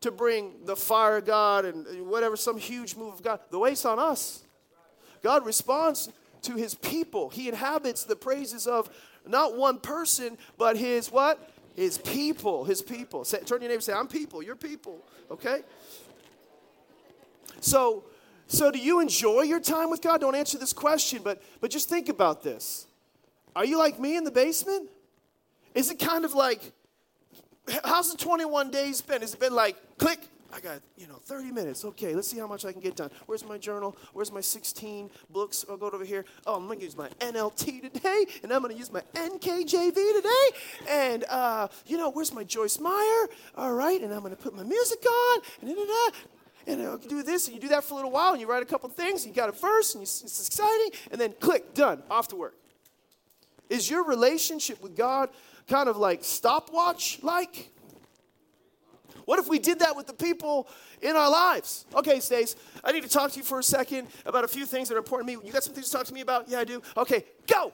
to 0.00 0.10
bring 0.10 0.64
the 0.64 0.76
fire 0.76 1.18
of 1.18 1.26
God 1.26 1.64
and 1.64 2.06
whatever, 2.06 2.36
some 2.36 2.56
huge 2.56 2.96
move 2.96 3.14
of 3.14 3.22
God. 3.22 3.40
The 3.50 3.58
weight's 3.58 3.84
on 3.84 3.98
us. 3.98 4.44
God 5.22 5.44
responds 5.44 6.10
to 6.44 6.56
his 6.56 6.74
people, 6.74 7.28
he 7.30 7.48
inhabits 7.48 8.04
the 8.04 8.16
praises 8.16 8.66
of 8.66 8.88
not 9.26 9.56
one 9.56 9.78
person, 9.78 10.38
but 10.58 10.76
his 10.76 11.10
what? 11.10 11.50
His 11.74 11.98
people. 11.98 12.64
His 12.64 12.82
people. 12.82 13.24
Say, 13.24 13.40
turn 13.40 13.60
your 13.60 13.70
neighbor 13.70 13.80
say, 13.80 13.92
I'm 13.92 14.08
people. 14.08 14.42
You're 14.42 14.56
people. 14.56 14.98
Okay? 15.30 15.62
So, 17.60 18.04
so 18.46 18.70
do 18.70 18.78
you 18.78 19.00
enjoy 19.00 19.42
your 19.42 19.60
time 19.60 19.90
with 19.90 20.02
God? 20.02 20.20
Don't 20.20 20.34
answer 20.34 20.58
this 20.58 20.72
question, 20.72 21.22
but 21.24 21.42
but 21.60 21.70
just 21.70 21.88
think 21.88 22.08
about 22.08 22.42
this. 22.42 22.86
Are 23.56 23.64
you 23.64 23.78
like 23.78 23.98
me 23.98 24.16
in 24.16 24.24
the 24.24 24.30
basement? 24.30 24.90
Is 25.74 25.90
it 25.90 25.98
kind 25.98 26.24
of 26.24 26.34
like 26.34 26.72
how's 27.84 28.12
the 28.12 28.18
21 28.18 28.70
days 28.70 29.00
been? 29.00 29.22
Has 29.22 29.34
it 29.34 29.40
been 29.40 29.54
like 29.54 29.76
click, 29.98 30.20
I 30.54 30.60
got, 30.60 30.80
you 30.96 31.08
know, 31.08 31.16
30 31.16 31.50
minutes. 31.50 31.84
Okay, 31.84 32.14
let's 32.14 32.28
see 32.28 32.38
how 32.38 32.46
much 32.46 32.64
I 32.64 32.70
can 32.70 32.80
get 32.80 32.94
done. 32.94 33.10
Where's 33.26 33.44
my 33.44 33.58
journal? 33.58 33.96
Where's 34.12 34.30
my 34.30 34.40
16 34.40 35.10
books? 35.30 35.64
I'll 35.68 35.76
go 35.76 35.88
over 35.88 36.04
here. 36.04 36.24
Oh, 36.46 36.54
I'm 36.54 36.66
going 36.66 36.78
to 36.78 36.84
use 36.84 36.96
my 36.96 37.08
NLT 37.18 37.92
today, 37.92 38.26
and 38.44 38.52
I'm 38.52 38.62
going 38.62 38.72
to 38.72 38.78
use 38.78 38.92
my 38.92 39.02
NKJV 39.14 39.94
today. 39.94 40.58
And, 40.88 41.24
uh, 41.28 41.68
you 41.86 41.96
know, 41.96 42.10
where's 42.10 42.32
my 42.32 42.44
Joyce 42.44 42.78
Meyer? 42.78 43.26
All 43.56 43.72
right, 43.72 44.00
and 44.00 44.12
I'm 44.14 44.20
going 44.20 44.30
to 44.34 44.40
put 44.40 44.54
my 44.54 44.62
music 44.62 45.04
on, 45.04 45.40
and 45.60 45.74
da, 45.74 45.84
da. 45.84 46.16
And 46.66 46.82
I 46.82 46.96
can 46.98 47.08
do 47.08 47.22
this, 47.24 47.48
and 47.48 47.56
you 47.56 47.60
do 47.60 47.68
that 47.68 47.82
for 47.82 47.94
a 47.94 47.96
little 47.96 48.12
while, 48.12 48.30
and 48.30 48.40
you 48.40 48.46
write 48.46 48.62
a 48.62 48.66
couple 48.66 48.88
things, 48.90 49.24
and 49.24 49.34
you 49.34 49.42
got 49.42 49.48
a 49.48 49.52
verse, 49.52 49.94
and 49.94 50.02
you, 50.02 50.04
it's 50.04 50.46
exciting, 50.46 50.90
and 51.10 51.20
then 51.20 51.34
click, 51.40 51.74
done, 51.74 52.04
off 52.08 52.28
to 52.28 52.36
work. 52.36 52.54
Is 53.68 53.90
your 53.90 54.04
relationship 54.04 54.80
with 54.82 54.96
God 54.96 55.30
kind 55.68 55.88
of 55.88 55.96
like 55.96 56.22
stopwatch 56.22 57.18
like? 57.22 57.73
What 59.24 59.38
if 59.38 59.48
we 59.48 59.58
did 59.58 59.78
that 59.80 59.96
with 59.96 60.06
the 60.06 60.12
people 60.12 60.68
in 61.00 61.16
our 61.16 61.30
lives? 61.30 61.86
Okay, 61.94 62.20
Stace, 62.20 62.56
I 62.82 62.92
need 62.92 63.02
to 63.02 63.08
talk 63.08 63.32
to 63.32 63.38
you 63.38 63.44
for 63.44 63.58
a 63.58 63.62
second 63.62 64.08
about 64.26 64.44
a 64.44 64.48
few 64.48 64.66
things 64.66 64.88
that 64.88 64.94
are 64.94 64.98
important 64.98 65.30
to 65.30 65.38
me. 65.38 65.46
You 65.46 65.52
got 65.52 65.64
some 65.64 65.74
things 65.74 65.88
to 65.90 65.96
talk 65.96 66.06
to 66.06 66.14
me 66.14 66.20
about? 66.20 66.48
Yeah, 66.48 66.60
I 66.60 66.64
do. 66.64 66.82
Okay, 66.96 67.24
go. 67.46 67.72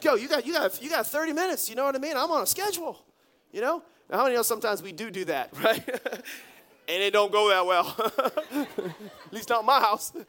Go. 0.00 0.14
You 0.14 0.28
got 0.28 0.46
you 0.46 0.52
got 0.52 0.82
you 0.82 0.88
got 0.88 1.06
30 1.06 1.32
minutes. 1.32 1.68
You 1.68 1.76
know 1.76 1.84
what 1.84 1.94
I 1.94 1.98
mean? 1.98 2.16
I'm 2.16 2.30
on 2.30 2.42
a 2.42 2.46
schedule. 2.46 3.04
You 3.52 3.60
know? 3.60 3.82
Now, 4.10 4.18
how 4.18 4.22
many 4.24 4.36
know 4.36 4.42
sometimes 4.42 4.82
we 4.82 4.92
do 4.92 5.10
do 5.10 5.24
that, 5.26 5.50
right? 5.62 5.86
and 5.88 7.02
it 7.02 7.12
don't 7.12 7.30
go 7.30 7.48
that 7.48 7.66
well. 7.66 7.96
At 8.86 9.32
least 9.32 9.48
not 9.48 9.64
my 9.64 9.80
house. 9.80 10.12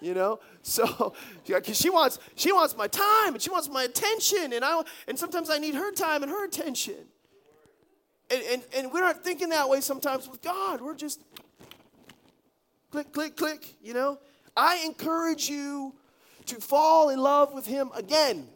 you 0.00 0.12
know 0.12 0.38
so 0.60 1.14
because 1.46 1.78
she 1.78 1.88
wants 1.88 2.18
she 2.34 2.52
wants 2.52 2.76
my 2.76 2.86
time 2.86 3.32
and 3.32 3.40
she 3.40 3.48
wants 3.48 3.66
my 3.70 3.84
attention 3.84 4.52
and 4.52 4.62
i 4.62 4.82
and 5.08 5.18
sometimes 5.18 5.48
i 5.48 5.56
need 5.56 5.74
her 5.74 5.90
time 5.90 6.22
and 6.22 6.30
her 6.30 6.44
attention 6.44 6.96
and, 8.30 8.42
and, 8.50 8.62
and 8.74 8.92
we're 8.92 9.00
not 9.00 9.22
thinking 9.22 9.50
that 9.50 9.68
way 9.68 9.80
sometimes 9.80 10.28
with 10.28 10.42
god 10.42 10.80
we're 10.80 10.94
just 10.94 11.20
click 12.90 13.12
click 13.12 13.36
click 13.36 13.74
you 13.82 13.94
know 13.94 14.18
i 14.56 14.82
encourage 14.84 15.48
you 15.48 15.94
to 16.46 16.56
fall 16.56 17.10
in 17.10 17.18
love 17.18 17.52
with 17.52 17.66
him 17.66 17.90
again 17.94 18.46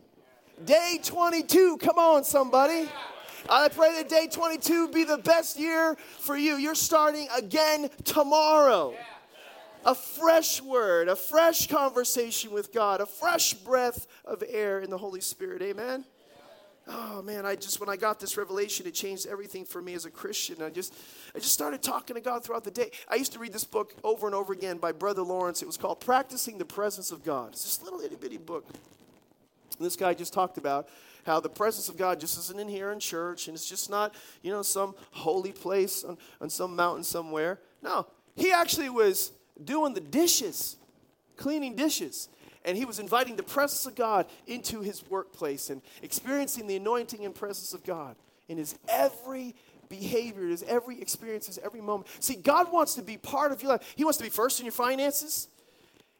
day 0.65 0.99
22 1.03 1.79
come 1.79 1.99
on 1.99 2.25
somebody 2.25 2.89
I 3.49 3.69
pray 3.69 3.95
that 3.95 4.09
day 4.09 4.29
22 4.31 4.89
be 4.89 5.05
the 5.05 5.19
best 5.19 5.59
year 5.59 5.97
for 6.19 6.37
you. 6.37 6.57
You're 6.57 6.75
starting 6.75 7.27
again 7.35 7.89
tomorrow 8.05 8.95
a 9.85 9.95
fresh 9.95 10.61
word, 10.61 11.09
a 11.09 11.17
fresh 11.17 11.67
conversation 11.67 12.51
with 12.51 12.73
God, 12.73 13.01
a 13.01 13.07
fresh 13.07 13.55
breath 13.55 14.07
of 14.25 14.43
air 14.47 14.81
in 14.81 14.91
the 14.91 14.99
Holy 14.99 15.21
Spirit. 15.21 15.63
Amen. 15.63 16.05
Oh 16.89 17.23
man, 17.23 17.47
I 17.47 17.55
just 17.55 17.79
when 17.79 17.89
I 17.89 17.97
got 17.97 18.19
this 18.19 18.37
revelation, 18.37 18.87
it 18.87 18.95
changed 18.95 19.27
everything 19.27 19.65
for 19.65 19.81
me 19.81 19.95
as 19.95 20.07
a 20.07 20.11
Christian. 20.11 20.63
I 20.63 20.71
just 20.71 20.95
I 21.35 21.39
just 21.39 21.53
started 21.53 21.83
talking 21.83 22.15
to 22.15 22.21
God 22.21 22.43
throughout 22.43 22.65
the 22.65 22.71
day. 22.71 22.91
I 23.09 23.17
used 23.17 23.33
to 23.33 23.39
read 23.39 23.53
this 23.53 23.65
book 23.65 23.95
over 24.03 24.27
and 24.27 24.35
over 24.35 24.53
again 24.53 24.79
by 24.79 24.93
Brother 24.93 25.23
Lawrence. 25.23 25.63
It 25.63 25.67
was 25.67 25.77
called 25.77 26.01
Practicing 26.01 26.59
the 26.59 26.65
Presence 26.65 27.11
of 27.13 27.23
God. 27.23 27.53
It's 27.53 27.65
this 27.65 27.83
little 27.83 28.01
itty 28.01 28.17
bitty 28.17 28.39
book. 28.39 28.67
And 29.79 29.87
this 29.87 29.97
guy 29.97 30.15
just 30.15 30.33
talked 30.33 30.59
about 30.59 30.89
how 31.25 31.41
the 31.41 31.49
presence 31.49 31.89
of 31.89 31.97
God 31.97 32.19
just 32.19 32.39
isn't 32.39 32.59
in 32.59 32.69
here 32.69 32.93
in 32.93 33.01
church, 33.01 33.47
and 33.47 33.55
it's 33.55 33.69
just 33.69 33.91
not, 33.91 34.15
you 34.43 34.51
know, 34.51 34.63
some 34.63 34.95
holy 35.11 35.53
place 35.53 36.03
on, 36.05 36.19
on 36.41 36.51
some 36.51 36.75
mountain 36.75 37.05
somewhere. 37.05 37.61
No, 37.83 38.07
he 38.35 38.53
actually 38.53 38.91
was 38.91 39.33
doing 39.63 39.95
the 39.95 40.01
dishes, 40.01 40.77
cleaning 41.37 41.77
dishes. 41.77 42.29
And 42.65 42.77
he 42.77 42.85
was 42.85 42.99
inviting 42.99 43.37
the 43.37 43.43
presence 43.43 43.87
of 43.87 43.95
God 43.95 44.27
into 44.47 44.81
his 44.81 45.03
workplace 45.09 45.71
and 45.71 45.81
experiencing 46.03 46.67
the 46.67 46.77
anointing 46.77 47.25
and 47.25 47.35
presence 47.35 47.73
of 47.73 47.85
God 47.85 48.17
in 48.49 48.59
his 48.59 48.75
every 48.89 49.55
behavior, 49.89 50.47
his 50.47 50.63
every 50.65 51.01
experience, 51.01 51.47
his 51.47 51.59
every 51.59 51.81
moment. 51.81 52.09
See, 52.21 52.35
God 52.35 52.73
wants 52.73 52.95
to 52.95 53.03
be 53.03 53.17
part 53.17 53.53
of 53.53 53.63
your 53.63 53.73
life. 53.73 53.95
He 53.97 54.05
wants 54.05 54.19
to 54.19 54.25
be 54.25 54.31
first 54.31 54.61
in 54.61 54.67
your 54.67 54.73
finances. 54.73 55.49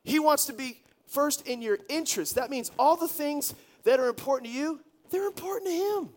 He 0.03 0.19
wants 0.19 0.47
to 0.47 0.53
be 0.53 0.81
first 1.07 1.47
in 1.47 1.61
your 1.61 1.79
interests. 1.89 2.35
That 2.35 2.51
means 2.51 2.71
all 2.79 2.97
the 2.97 3.09
things 3.09 3.55
that 3.85 4.01
are 4.01 4.09
important 4.09 4.51
to 4.51 4.57
you, 4.57 4.81
they're 5.11 5.27
important 5.27 5.71
to 5.71 5.77
him. 5.77 6.09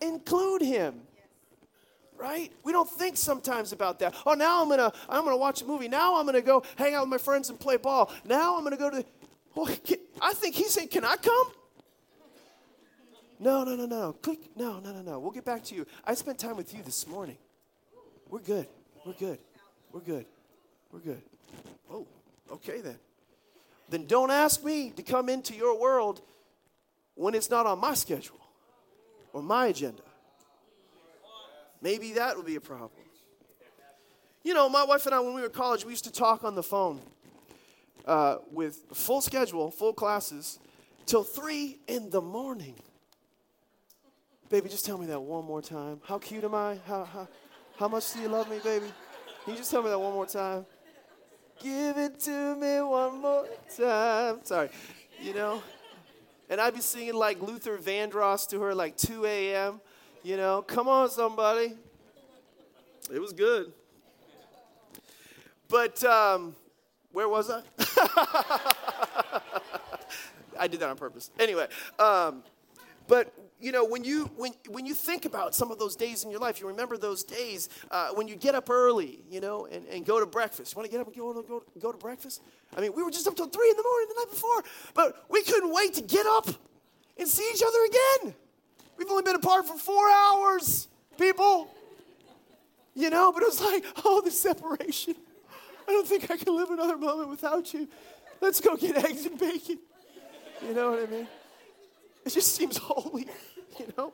Include 0.00 0.62
him 0.62 1.02
right? 2.18 2.50
We 2.64 2.72
don't 2.72 2.88
think 2.88 3.16
sometimes 3.16 3.72
about 3.72 3.98
that. 4.00 4.14
Oh, 4.24 4.34
now 4.34 4.62
I'm 4.62 4.68
gonna 4.68 4.92
I'm 5.08 5.24
gonna 5.24 5.36
watch 5.36 5.62
a 5.62 5.64
movie. 5.64 5.88
Now 5.88 6.18
I'm 6.18 6.26
gonna 6.26 6.40
go 6.40 6.62
hang 6.76 6.94
out 6.94 7.02
with 7.02 7.10
my 7.10 7.18
friends 7.18 7.50
and 7.50 7.58
play 7.58 7.76
ball. 7.76 8.10
Now 8.24 8.56
I'm 8.56 8.64
gonna 8.64 8.76
go 8.76 8.90
to. 8.90 9.04
Well, 9.56 9.68
I 10.20 10.34
think 10.34 10.54
he 10.54 10.64
said, 10.64 10.90
"Can 10.90 11.04
I 11.04 11.16
come?" 11.16 11.52
No, 13.40 13.64
no, 13.64 13.74
no, 13.74 13.86
no. 13.86 14.12
Click. 14.12 14.50
No, 14.54 14.78
no, 14.80 14.92
no, 14.92 15.00
no. 15.02 15.18
We'll 15.18 15.30
get 15.30 15.46
back 15.46 15.64
to 15.64 15.74
you. 15.74 15.86
I 16.04 16.14
spent 16.14 16.38
time 16.38 16.56
with 16.56 16.74
you 16.74 16.82
this 16.82 17.06
morning. 17.06 17.38
We're 18.28 18.40
good. 18.40 18.68
We're 19.04 19.14
good. 19.14 19.38
We're 19.92 20.00
good. 20.00 20.26
We're 20.92 21.00
good. 21.00 21.22
Oh, 21.90 22.06
okay 22.52 22.82
then. 22.82 22.98
Then 23.88 24.06
don't 24.06 24.30
ask 24.30 24.62
me 24.62 24.90
to 24.90 25.02
come 25.02 25.28
into 25.28 25.54
your 25.54 25.78
world 25.78 26.20
when 27.14 27.34
it's 27.34 27.48
not 27.48 27.66
on 27.66 27.78
my 27.78 27.94
schedule 27.94 28.40
or 29.32 29.42
my 29.42 29.68
agenda. 29.68 30.02
Maybe 31.80 32.12
that 32.14 32.36
would 32.36 32.46
be 32.46 32.56
a 32.56 32.60
problem. 32.60 32.90
You 34.42 34.54
know, 34.54 34.68
my 34.68 34.84
wife 34.84 35.06
and 35.06 35.14
I, 35.14 35.20
when 35.20 35.34
we 35.34 35.40
were 35.40 35.48
college, 35.48 35.84
we 35.84 35.92
used 35.92 36.04
to 36.04 36.12
talk 36.12 36.44
on 36.44 36.54
the 36.54 36.62
phone 36.62 37.00
uh, 38.06 38.38
with 38.50 38.84
full 38.92 39.20
schedule, 39.20 39.70
full 39.70 39.92
classes, 39.92 40.58
till 41.06 41.24
three 41.24 41.78
in 41.86 42.10
the 42.10 42.20
morning. 42.20 42.76
Baby, 44.48 44.68
just 44.68 44.86
tell 44.86 44.96
me 44.96 45.06
that 45.06 45.20
one 45.20 45.44
more 45.44 45.60
time. 45.60 46.00
How 46.04 46.18
cute 46.18 46.44
am 46.44 46.54
I? 46.54 46.78
How, 46.86 47.04
how, 47.04 47.28
how 47.78 47.88
much 47.88 48.12
do 48.12 48.20
you 48.20 48.28
love 48.28 48.48
me, 48.48 48.58
baby? 48.62 48.86
Can 49.44 49.54
you 49.54 49.58
just 49.58 49.70
tell 49.70 49.82
me 49.82 49.90
that 49.90 49.98
one 49.98 50.12
more 50.12 50.26
time? 50.26 50.64
Give 51.62 51.96
it 51.96 52.20
to 52.20 52.54
me 52.54 52.80
one 52.82 53.20
more 53.20 53.46
time. 53.76 54.40
Sorry, 54.44 54.68
you 55.20 55.34
know? 55.34 55.62
And 56.48 56.60
I'd 56.60 56.74
be 56.74 56.80
singing 56.80 57.14
like 57.14 57.40
Luther 57.40 57.76
Vandross 57.76 58.48
to 58.50 58.60
her 58.60 58.74
like 58.74 58.96
2 58.96 59.24
a.m. 59.24 59.80
You 60.22 60.36
know, 60.36 60.62
come 60.62 60.86
on, 60.86 61.10
somebody. 61.10 61.74
It 63.12 63.18
was 63.20 63.32
good. 63.32 63.72
But 65.68 66.04
um, 66.04 66.54
where 67.16 67.30
was 67.30 67.50
I? 67.50 67.62
I 70.58 70.68
did 70.68 70.80
that 70.80 70.90
on 70.90 70.98
purpose. 70.98 71.30
Anyway, 71.40 71.66
um, 71.98 72.42
but 73.08 73.32
you 73.58 73.72
know 73.72 73.86
when 73.86 74.04
you 74.04 74.26
when 74.36 74.52
when 74.68 74.84
you 74.84 74.92
think 74.92 75.24
about 75.24 75.54
some 75.54 75.70
of 75.70 75.78
those 75.78 75.96
days 75.96 76.24
in 76.24 76.30
your 76.30 76.40
life, 76.40 76.60
you 76.60 76.68
remember 76.68 76.98
those 76.98 77.24
days 77.24 77.70
uh, 77.90 78.08
when 78.10 78.28
you 78.28 78.36
get 78.36 78.54
up 78.54 78.68
early, 78.68 79.20
you 79.30 79.40
know, 79.40 79.64
and, 79.64 79.86
and 79.86 80.04
go 80.04 80.20
to 80.20 80.26
breakfast. 80.26 80.74
You 80.74 80.76
want 80.76 80.90
to 80.90 80.92
get 80.94 81.00
up 81.00 81.06
and 81.06 81.16
go, 81.16 81.32
to, 81.32 81.48
go 81.48 81.62
go 81.80 81.90
to 81.90 81.96
breakfast? 81.96 82.42
I 82.76 82.82
mean, 82.82 82.92
we 82.94 83.02
were 83.02 83.10
just 83.10 83.26
up 83.26 83.34
till 83.34 83.48
three 83.48 83.70
in 83.70 83.76
the 83.78 83.82
morning 83.82 84.08
the 84.10 84.14
night 84.20 84.30
before, 84.30 84.62
but 84.92 85.24
we 85.30 85.42
couldn't 85.42 85.72
wait 85.72 85.94
to 85.94 86.02
get 86.02 86.26
up 86.26 86.48
and 87.16 87.26
see 87.26 87.50
each 87.54 87.62
other 87.66 87.78
again. 87.86 88.34
We've 88.98 89.08
only 89.10 89.22
been 89.22 89.36
apart 89.36 89.66
for 89.66 89.78
four 89.78 90.06
hours, 90.10 90.86
people. 91.16 91.70
You 92.94 93.08
know, 93.08 93.32
but 93.32 93.42
it 93.42 93.46
was 93.46 93.62
like, 93.62 93.86
oh, 94.04 94.20
the 94.20 94.30
separation. 94.30 95.14
I 95.88 95.92
don't 95.92 96.06
think 96.06 96.30
I 96.30 96.36
can 96.36 96.56
live 96.56 96.70
another 96.70 96.96
moment 96.96 97.28
without 97.28 97.72
you. 97.72 97.88
Let's 98.40 98.60
go 98.60 98.76
get 98.76 98.96
eggs 98.96 99.24
and 99.26 99.38
bacon. 99.38 99.78
You 100.66 100.74
know 100.74 100.90
what 100.90 101.02
I 101.02 101.06
mean? 101.06 101.28
It 102.24 102.32
just 102.32 102.54
seems 102.54 102.76
holy, 102.76 103.26
you 103.78 103.92
know? 103.96 104.12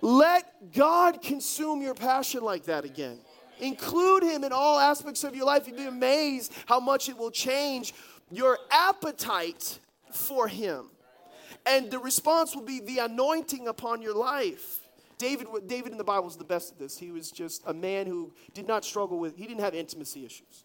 Let 0.00 0.72
God 0.72 1.22
consume 1.22 1.82
your 1.82 1.94
passion 1.94 2.42
like 2.42 2.64
that 2.64 2.84
again. 2.84 3.18
Include 3.60 4.22
Him 4.22 4.44
in 4.44 4.52
all 4.52 4.78
aspects 4.78 5.24
of 5.24 5.34
your 5.34 5.44
life. 5.44 5.66
You'd 5.66 5.76
be 5.76 5.84
amazed 5.84 6.52
how 6.66 6.80
much 6.80 7.08
it 7.08 7.18
will 7.18 7.30
change 7.30 7.92
your 8.30 8.58
appetite 8.70 9.78
for 10.12 10.48
Him. 10.48 10.86
And 11.66 11.90
the 11.90 11.98
response 11.98 12.54
will 12.54 12.64
be 12.64 12.80
the 12.80 13.00
anointing 13.00 13.68
upon 13.68 14.00
your 14.00 14.14
life. 14.14 14.79
David, 15.20 15.48
David 15.66 15.92
in 15.92 15.98
the 15.98 16.04
Bible 16.04 16.28
is 16.28 16.36
the 16.36 16.44
best 16.44 16.72
at 16.72 16.78
this. 16.78 16.96
He 16.96 17.10
was 17.10 17.30
just 17.30 17.62
a 17.66 17.74
man 17.74 18.06
who 18.06 18.32
did 18.54 18.66
not 18.66 18.86
struggle 18.86 19.18
with, 19.18 19.36
he 19.36 19.46
didn't 19.46 19.60
have 19.60 19.74
intimacy 19.74 20.24
issues. 20.24 20.64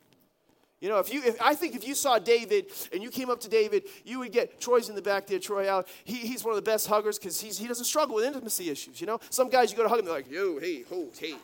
You 0.80 0.88
know, 0.88 1.00
if 1.00 1.14
you, 1.14 1.22
if, 1.24 1.42
I 1.42 1.56
think 1.56 1.76
if 1.76 1.86
you 1.86 1.94
saw 1.94 2.20
David 2.20 2.68
and 2.94 3.04
you 3.04 3.10
came 3.10 3.30
up 3.30 3.42
to 3.42 3.50
David, 3.50 3.84
you 4.06 4.20
would 4.20 4.32
get 4.32 4.62
Troy's 4.62 4.88
in 4.88 4.96
the 4.96 5.02
back 5.02 5.28
there. 5.28 5.40
Troy 5.40 5.70
out. 5.70 5.90
He, 6.06 6.16
he's 6.16 6.44
one 6.44 6.52
of 6.52 6.56
the 6.56 6.70
best 6.70 6.88
huggers 6.88 7.20
because 7.20 7.40
he 7.40 7.68
doesn't 7.68 7.86
struggle 7.86 8.16
with 8.16 8.24
intimacy 8.24 8.70
issues. 8.70 9.02
You 9.02 9.08
know, 9.08 9.20
some 9.30 9.50
guys 9.50 9.72
you 9.72 9.78
go 9.78 9.84
to 9.84 9.90
hug 9.90 10.00
them, 10.00 10.06
they're 10.06 10.16
like, 10.16 10.32
yo, 10.32 10.58
hey, 10.60 10.84
ho, 10.84 11.10
hey. 11.20 11.36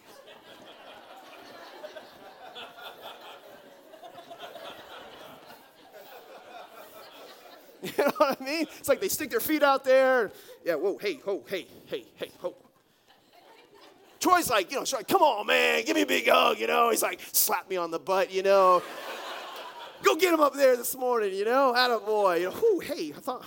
You 7.83 7.91
know 7.97 8.11
what 8.17 8.39
I 8.39 8.43
mean? 8.43 8.67
It's 8.77 8.87
like 8.87 9.01
they 9.01 9.09
stick 9.09 9.31
their 9.31 9.39
feet 9.39 9.63
out 9.63 9.83
there. 9.83 10.31
Yeah, 10.63 10.75
whoa, 10.75 10.99
hey, 10.99 11.19
ho, 11.25 11.43
hey, 11.47 11.65
hey, 11.87 12.05
hey, 12.15 12.31
ho. 12.39 12.53
Troy's 14.21 14.49
like, 14.49 14.71
you 14.71 14.77
know, 14.77 14.85
like, 14.93 15.07
come 15.07 15.23
on, 15.23 15.47
man, 15.47 15.83
give 15.83 15.95
me 15.95 16.03
a 16.03 16.05
big 16.05 16.29
hug, 16.29 16.59
you 16.59 16.67
know. 16.67 16.91
He's 16.91 17.01
like, 17.01 17.19
slap 17.33 17.67
me 17.67 17.75
on 17.75 17.89
the 17.89 17.99
butt, 17.99 18.31
you 18.31 18.43
know. 18.43 18.83
Go 20.03 20.15
get 20.15 20.33
him 20.33 20.39
up 20.39 20.53
there 20.53 20.77
this 20.77 20.95
morning, 20.95 21.33
you 21.33 21.43
know. 21.43 21.73
A 21.73 21.99
boy, 21.99 22.37
you 22.37 22.49
know. 22.49 22.55
Whoo, 22.61 22.79
hey, 22.79 23.11
I 23.15 23.19
thought, 23.19 23.43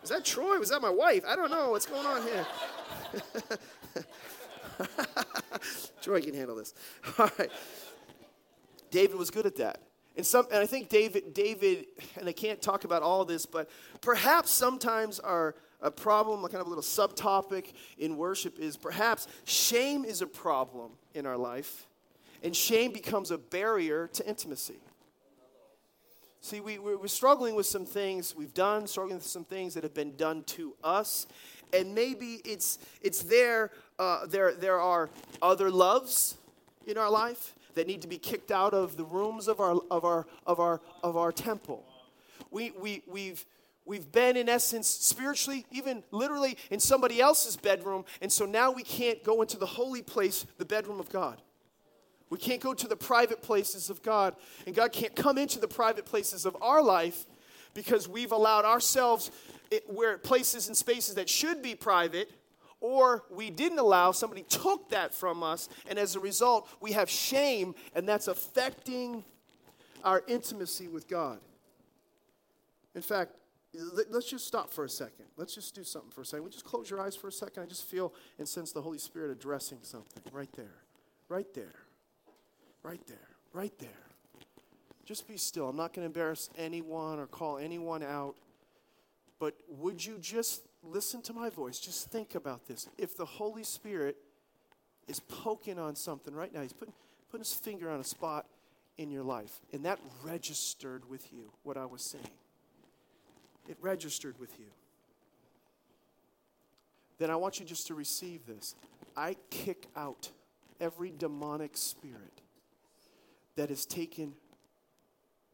was 0.00 0.10
that 0.10 0.24
Troy? 0.24 0.58
Was 0.58 0.70
that 0.70 0.82
my 0.82 0.90
wife? 0.90 1.24
I 1.26 1.36
don't 1.36 1.50
know 1.50 1.70
what's 1.70 1.86
going 1.86 2.04
on 2.04 2.22
here. 2.22 2.46
Troy 6.02 6.20
can 6.20 6.34
handle 6.34 6.56
this. 6.56 6.74
All 7.18 7.30
right. 7.38 7.50
David 8.90 9.16
was 9.16 9.30
good 9.30 9.46
at 9.46 9.56
that. 9.56 9.80
And, 10.16 10.26
some, 10.26 10.46
and 10.52 10.60
I 10.60 10.66
think 10.66 10.88
David, 10.88 11.32
David, 11.32 11.86
and 12.16 12.28
I 12.28 12.32
can't 12.32 12.60
talk 12.60 12.84
about 12.84 13.02
all 13.02 13.24
this, 13.24 13.46
but 13.46 13.68
perhaps 14.00 14.50
sometimes 14.50 15.18
our 15.18 15.56
a 15.84 15.90
problem, 15.90 16.44
a 16.44 16.48
kind 16.48 16.60
of 16.60 16.66
a 16.66 16.70
little 16.70 16.82
subtopic 16.82 17.74
in 17.98 18.16
worship 18.16 18.58
is 18.58 18.76
perhaps 18.76 19.28
shame 19.44 20.04
is 20.04 20.22
a 20.22 20.26
problem 20.26 20.90
in 21.14 21.26
our 21.26 21.36
life, 21.36 21.86
and 22.42 22.56
shame 22.56 22.92
becomes 22.92 23.30
a 23.30 23.38
barrier 23.38 24.08
to 24.08 24.26
intimacy. 24.26 24.78
See, 26.40 26.60
we, 26.60 26.78
we're 26.78 27.06
struggling 27.06 27.54
with 27.54 27.66
some 27.66 27.86
things 27.86 28.34
we've 28.36 28.52
done, 28.52 28.86
struggling 28.86 29.16
with 29.16 29.26
some 29.26 29.44
things 29.44 29.72
that 29.74 29.82
have 29.82 29.94
been 29.94 30.14
done 30.16 30.42
to 30.44 30.74
us. 30.84 31.26
And 31.72 31.94
maybe 31.94 32.42
it's, 32.44 32.78
it's 33.00 33.22
there, 33.22 33.70
uh, 33.98 34.26
there, 34.26 34.52
there 34.52 34.78
are 34.78 35.08
other 35.40 35.70
loves 35.70 36.36
in 36.86 36.98
our 36.98 37.10
life 37.10 37.54
that 37.74 37.86
need 37.86 38.02
to 38.02 38.08
be 38.08 38.18
kicked 38.18 38.50
out 38.50 38.74
of 38.74 38.98
the 38.98 39.04
rooms 39.04 39.48
of 39.48 39.58
our, 39.58 39.80
of 39.90 40.04
our, 40.04 40.26
of 40.46 40.60
our, 40.60 40.82
of 41.02 41.16
our 41.16 41.32
temple. 41.32 41.82
We, 42.50 42.72
we, 42.72 43.02
we've, 43.06 43.46
we've 43.84 44.10
been, 44.10 44.36
in 44.36 44.48
essence, 44.48 44.88
spiritually, 44.88 45.66
even 45.70 46.02
literally, 46.10 46.56
in 46.70 46.80
somebody 46.80 47.20
else's 47.20 47.56
bedroom, 47.56 48.04
and 48.20 48.32
so 48.32 48.44
now 48.46 48.70
we 48.70 48.82
can't 48.82 49.22
go 49.22 49.42
into 49.42 49.58
the 49.58 49.66
holy 49.66 50.02
place, 50.02 50.46
the 50.58 50.64
bedroom 50.64 51.00
of 51.00 51.10
God. 51.10 51.40
We 52.30 52.38
can't 52.38 52.60
go 52.60 52.74
to 52.74 52.88
the 52.88 52.96
private 52.96 53.42
places 53.42 53.90
of 53.90 54.02
God, 54.02 54.34
and 54.66 54.74
God 54.74 54.92
can't 54.92 55.14
come 55.14 55.38
into 55.38 55.58
the 55.60 55.68
private 55.68 56.06
places 56.06 56.46
of 56.46 56.56
our 56.60 56.82
life 56.82 57.26
because 57.74 58.08
we've 58.08 58.32
allowed 58.32 58.64
ourselves 58.64 59.30
eh, 59.70 59.80
where 59.86 60.18
places 60.18 60.68
and 60.68 60.76
spaces 60.76 61.16
that 61.16 61.28
should 61.28 61.62
be 61.62 61.74
private 61.74 62.30
or 62.84 63.24
we 63.30 63.48
didn't 63.48 63.78
allow, 63.78 64.12
somebody 64.12 64.42
took 64.42 64.90
that 64.90 65.14
from 65.14 65.42
us, 65.42 65.70
and 65.88 65.98
as 65.98 66.16
a 66.16 66.20
result, 66.20 66.68
we 66.82 66.92
have 66.92 67.08
shame, 67.08 67.74
and 67.94 68.06
that's 68.06 68.28
affecting 68.28 69.24
our 70.04 70.22
intimacy 70.28 70.86
with 70.86 71.08
God. 71.08 71.38
In 72.94 73.00
fact, 73.00 73.32
let's 74.10 74.30
just 74.30 74.46
stop 74.46 74.72
for 74.72 74.84
a 74.84 74.88
second. 74.88 75.26
Let's 75.36 75.54
just 75.54 75.74
do 75.74 75.84
something 75.84 76.10
for 76.10 76.20
a 76.22 76.26
second. 76.26 76.44
We 76.44 76.50
just 76.50 76.64
close 76.64 76.88
your 76.88 77.00
eyes 77.00 77.16
for 77.16 77.28
a 77.28 77.32
second. 77.32 77.62
I 77.62 77.66
just 77.66 77.84
feel 77.84 78.14
and 78.38 78.48
sense 78.48 78.72
the 78.72 78.82
Holy 78.82 78.98
Spirit 78.98 79.30
addressing 79.30 79.78
something 79.82 80.22
right 80.32 80.52
there, 80.56 80.76
right 81.28 81.52
there, 81.54 81.74
right 82.82 83.04
there, 83.06 83.28
right 83.52 83.76
there. 83.78 83.88
Just 85.04 85.28
be 85.28 85.36
still. 85.36 85.68
I'm 85.68 85.76
not 85.76 85.92
going 85.92 86.02
to 86.02 86.06
embarrass 86.06 86.48
anyone 86.56 87.18
or 87.18 87.26
call 87.26 87.58
anyone 87.58 88.02
out. 88.02 88.36
But 89.38 89.54
would 89.68 90.04
you 90.04 90.18
just 90.18 90.62
listen 90.86 91.22
to 91.22 91.32
my 91.32 91.50
voice. 91.50 91.78
Just 91.78 92.10
think 92.10 92.34
about 92.34 92.66
this. 92.66 92.88
If 92.98 93.16
the 93.16 93.24
Holy 93.24 93.64
Spirit 93.64 94.16
is 95.08 95.20
poking 95.20 95.78
on 95.78 95.96
something 95.96 96.34
right 96.34 96.52
now, 96.52 96.62
He's 96.62 96.72
putting, 96.72 96.94
putting 97.30 97.42
His 97.42 97.54
finger 97.54 97.90
on 97.90 98.00
a 98.00 98.04
spot 98.04 98.46
in 98.96 99.10
your 99.10 99.24
life, 99.24 99.60
and 99.72 99.84
that 99.84 99.98
registered 100.22 101.08
with 101.08 101.32
you 101.32 101.50
what 101.62 101.76
I 101.76 101.86
was 101.86 102.02
saying. 102.02 102.24
It 103.68 103.76
registered 103.80 104.38
with 104.38 104.58
you. 104.58 104.66
Then 107.18 107.30
I 107.30 107.36
want 107.36 107.60
you 107.60 107.66
just 107.66 107.86
to 107.88 107.94
receive 107.94 108.46
this. 108.46 108.74
I 109.16 109.36
kick 109.50 109.86
out 109.96 110.30
every 110.80 111.12
demonic 111.16 111.76
spirit 111.76 112.42
that 113.56 113.70
is 113.70 113.86
taken 113.86 114.34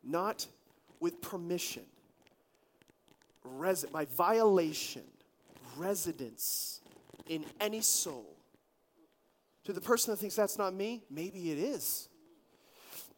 not 0.03 0.47
with 0.99 1.21
permission, 1.21 1.83
res- 3.45 3.85
by 3.85 4.07
violation 4.07 5.03
residence 5.77 6.81
in 7.29 7.45
any 7.61 7.81
soul. 7.81 8.37
To 9.65 9.73
the 9.73 9.81
person 9.81 10.13
that 10.13 10.17
thinks 10.17 10.35
that's 10.35 10.59
not 10.59 10.75
me, 10.75 11.03
maybe 11.11 11.51
it 11.51 11.59
is. 11.59 12.09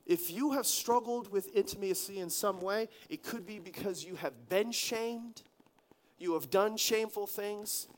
If 0.07 0.31
you 0.31 0.53
have 0.53 0.67
struggled 0.67 1.31
with 1.31 1.55
intimacy 1.55 2.19
in 2.19 2.31
some 2.31 2.61
way, 2.61 2.89
it 3.09 3.23
could 3.23 3.47
be 3.47 3.59
because 3.59 4.05
you 4.05 4.17
have 4.17 4.49
been 4.49 4.73
shamed, 4.73 5.43
you 6.19 6.35
have 6.35 6.51
done 6.51 6.77
shameful 6.77 7.27
things, 7.27 7.89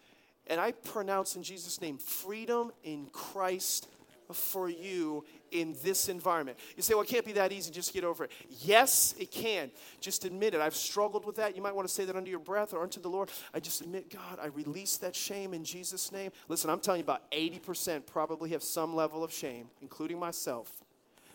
and 0.47 0.61
I 0.61 0.73
pronounce 0.73 1.37
in 1.37 1.43
Jesus' 1.43 1.81
name 1.81 1.97
freedom 1.97 2.73
in 2.83 3.07
Christ 3.13 3.89
for 4.33 4.69
you 4.69 5.25
in 5.51 5.77
this 5.83 6.09
environment. 6.09 6.59
You 6.77 6.83
say, 6.83 6.95
well, 6.95 7.03
it 7.03 7.09
can't 7.09 7.25
be 7.25 7.33
that 7.33 7.53
easy, 7.53 7.71
just 7.71 7.93
get 7.93 8.05
over 8.05 8.25
it. 8.25 8.33
Yes, 8.49 9.15
it 9.19 9.31
can. 9.31 9.71
Just 10.01 10.25
admit 10.25 10.55
it. 10.55 10.61
I've 10.61 10.75
struggled 10.75 11.25
with 11.25 11.37
that. 11.37 11.57
You 11.57 11.63
might 11.63 11.75
want 11.75 11.87
to 11.87 11.93
say 11.95 12.05
that 12.05 12.17
under 12.17 12.31
your 12.31 12.39
breath 12.39 12.75
or 12.75 12.83
unto 12.83 13.01
the 13.01 13.09
Lord. 13.09 13.31
I 13.53 13.61
just 13.61 13.81
admit, 13.81 14.11
God, 14.11 14.39
I 14.43 14.47
release 14.47 14.97
that 14.99 15.15
shame 15.15 15.55
in 15.55 15.65
Jesus' 15.65 16.11
name. 16.11 16.33
Listen, 16.49 16.71
I'm 16.71 16.81
telling 16.81 17.01
you, 17.01 17.05
about 17.05 17.31
80% 17.31 18.07
probably 18.07 18.51
have 18.51 18.63
some 18.63 18.95
level 18.95 19.23
of 19.23 19.33
shame, 19.33 19.69
including 19.81 20.19
myself. 20.19 20.84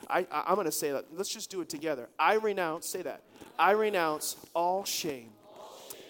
I, 0.07 0.25
I, 0.31 0.49
am 0.49 0.55
going 0.55 0.65
to 0.65 0.71
say 0.71 0.91
that. 0.91 1.05
Let's 1.15 1.29
just 1.29 1.49
do 1.49 1.61
it 1.61 1.69
together. 1.69 2.09
I 2.17 2.35
renounce, 2.35 2.87
say 2.87 3.01
that. 3.01 3.21
I 3.57 3.71
renounce 3.71 4.37
all 4.53 4.85
shame 4.85 5.29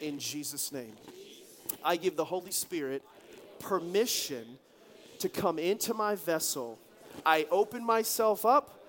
in 0.01 0.19
Jesus' 0.19 0.71
name. 0.71 0.93
I 1.83 1.95
give 1.95 2.15
the 2.15 2.25
Holy 2.25 2.51
Spirit 2.51 3.03
permission 3.59 4.57
to 5.19 5.29
come 5.29 5.59
into 5.59 5.93
my 5.93 6.15
vessel, 6.15 6.79
I 7.25 7.45
open 7.51 7.85
myself 7.85 8.45
up 8.45 8.79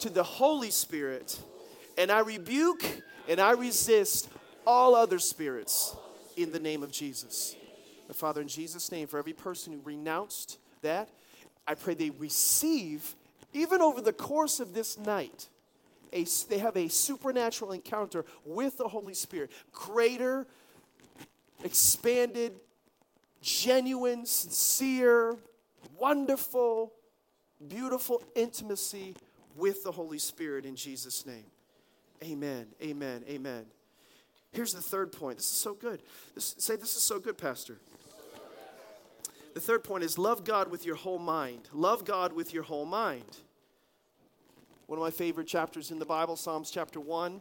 to 0.00 0.08
the 0.08 0.22
Holy 0.22 0.70
Spirit 0.70 1.38
and 1.98 2.10
I 2.10 2.20
rebuke 2.20 2.84
and 3.28 3.40
I 3.40 3.52
resist 3.52 4.28
all 4.66 4.94
other 4.94 5.18
spirits 5.18 5.96
in 6.36 6.52
the 6.52 6.60
name 6.60 6.82
of 6.82 6.92
Jesus. 6.92 7.56
The 8.08 8.14
Father, 8.14 8.40
in 8.40 8.48
Jesus' 8.48 8.90
name, 8.92 9.08
for 9.08 9.18
every 9.18 9.32
person 9.32 9.72
who 9.72 9.80
renounced 9.84 10.58
that, 10.82 11.08
I 11.66 11.74
pray 11.74 11.94
they 11.94 12.10
receive, 12.10 13.14
even 13.52 13.80
over 13.80 14.00
the 14.00 14.12
course 14.12 14.60
of 14.60 14.74
this 14.74 14.98
night, 14.98 15.48
a, 16.12 16.26
they 16.48 16.58
have 16.58 16.76
a 16.76 16.88
supernatural 16.88 17.72
encounter 17.72 18.24
with 18.44 18.78
the 18.78 18.88
Holy 18.88 19.14
Spirit. 19.14 19.50
Greater, 19.72 20.46
expanded, 21.64 22.54
genuine, 23.40 24.26
sincere, 24.26 25.36
wonderful, 25.98 26.92
beautiful 27.68 28.22
intimacy 28.34 29.14
with 29.56 29.84
the 29.84 29.92
Holy 29.92 30.18
Spirit 30.18 30.64
in 30.64 30.76
Jesus' 30.76 31.26
name. 31.26 31.44
Amen, 32.22 32.66
amen, 32.82 33.24
amen. 33.28 33.66
Here's 34.52 34.74
the 34.74 34.82
third 34.82 35.12
point. 35.12 35.38
This 35.38 35.46
is 35.46 35.56
so 35.56 35.74
good. 35.74 36.02
This, 36.34 36.54
say, 36.58 36.76
This 36.76 36.94
is 36.94 37.02
so 37.02 37.18
good, 37.18 37.38
Pastor. 37.38 37.78
The 39.54 39.60
third 39.60 39.84
point 39.84 40.04
is 40.04 40.18
love 40.18 40.44
God 40.44 40.70
with 40.70 40.86
your 40.86 40.96
whole 40.96 41.18
mind. 41.18 41.68
Love 41.72 42.04
God 42.04 42.32
with 42.32 42.54
your 42.54 42.62
whole 42.62 42.86
mind. 42.86 43.38
One 44.86 44.98
of 44.98 45.02
my 45.02 45.10
favorite 45.10 45.46
chapters 45.46 45.90
in 45.90 45.98
the 45.98 46.06
Bible, 46.06 46.36
Psalms 46.36 46.70
chapter 46.70 47.00
1. 47.00 47.40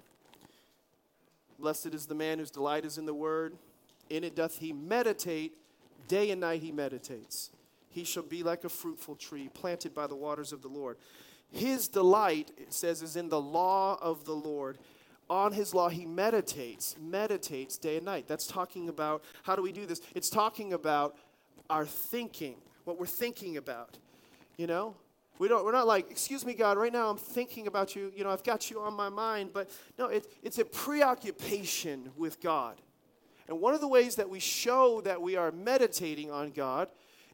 Blessed 1.59 1.93
is 1.93 2.05
the 2.05 2.15
man 2.15 2.39
whose 2.39 2.51
delight 2.51 2.85
is 2.85 2.97
in 2.97 3.05
the 3.05 3.13
word. 3.13 3.55
In 4.09 4.23
it 4.23 4.35
doth 4.35 4.57
he 4.57 4.73
meditate, 4.73 5.53
day 6.07 6.31
and 6.31 6.41
night 6.41 6.61
he 6.61 6.71
meditates 6.71 7.51
he 7.91 8.03
shall 8.03 8.23
be 8.23 8.41
like 8.41 8.63
a 8.63 8.69
fruitful 8.69 9.15
tree 9.15 9.49
planted 9.53 9.93
by 9.93 10.07
the 10.07 10.15
waters 10.15 10.53
of 10.53 10.61
the 10.61 10.67
Lord. 10.67 10.97
His 11.51 11.87
delight, 11.87 12.51
it 12.57 12.73
says, 12.73 13.01
is 13.01 13.15
in 13.15 13.29
the 13.29 13.41
law 13.41 13.99
of 14.01 14.25
the 14.25 14.33
Lord. 14.33 14.77
On 15.29 15.51
his 15.51 15.73
law, 15.73 15.89
he 15.89 16.05
meditates, 16.05 16.95
meditates 16.99 17.77
day 17.77 17.97
and 17.97 18.05
night. 18.05 18.27
That's 18.27 18.47
talking 18.47 18.89
about 18.89 19.23
how 19.43 19.55
do 19.55 19.61
we 19.61 19.71
do 19.71 19.85
this? 19.85 20.01
It's 20.15 20.29
talking 20.29 20.73
about 20.73 21.17
our 21.71 21.85
thinking, 21.85 22.55
what 22.83 22.99
we're 22.99 23.05
thinking 23.05 23.57
about. 23.57 23.97
You 24.57 24.67
know, 24.67 24.95
we 25.39 25.47
don't, 25.47 25.65
we're 25.65 25.71
not 25.71 25.87
like, 25.87 26.11
excuse 26.11 26.45
me, 26.45 26.53
God, 26.53 26.77
right 26.77 26.93
now 26.93 27.09
I'm 27.09 27.17
thinking 27.17 27.65
about 27.65 27.95
you. 27.95 28.11
You 28.15 28.23
know, 28.23 28.29
I've 28.29 28.43
got 28.43 28.69
you 28.69 28.81
on 28.81 28.93
my 28.93 29.09
mind. 29.09 29.51
But 29.53 29.71
no, 29.97 30.07
it, 30.07 30.27
it's 30.43 30.59
a 30.59 30.65
preoccupation 30.65 32.11
with 32.17 32.41
God. 32.41 32.79
And 33.47 33.59
one 33.59 33.73
of 33.73 33.81
the 33.81 33.87
ways 33.87 34.15
that 34.15 34.29
we 34.29 34.39
show 34.39 35.01
that 35.01 35.21
we 35.21 35.37
are 35.37 35.51
meditating 35.51 36.29
on 36.29 36.51
God 36.51 36.89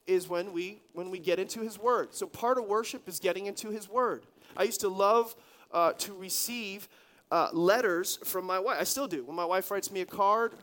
is 0.06 0.30
when 0.30 0.54
we 0.54 0.82
when 0.93 1.12
we 1.12 1.19
get 1.19 1.38
into 1.38 1.60
his 1.60 1.78
word 1.78 2.13
so 2.13 2.26
part 2.26 2.58
of 2.58 2.63
worship 2.63 3.08
is 3.10 3.19
getting 3.19 3.45
into 3.45 3.69
his 3.69 3.89
word 3.89 4.26
i 4.56 4.63
used 4.63 4.80
to 4.80 4.88
love 4.88 5.36
uh, 5.73 5.91
to 5.91 6.13
receive 6.13 6.88
uh, 7.30 7.50
letters 7.52 8.17
from 8.23 8.45
my 8.45 8.58
wife 8.58 8.78
i 8.80 8.86
still 8.86 9.08
do 9.08 9.26
when 9.26 9.36
my 9.36 9.43
wife 9.43 9.69
writes 9.69 9.91
me 9.91 10.00
a 10.00 10.06
card 10.06 10.54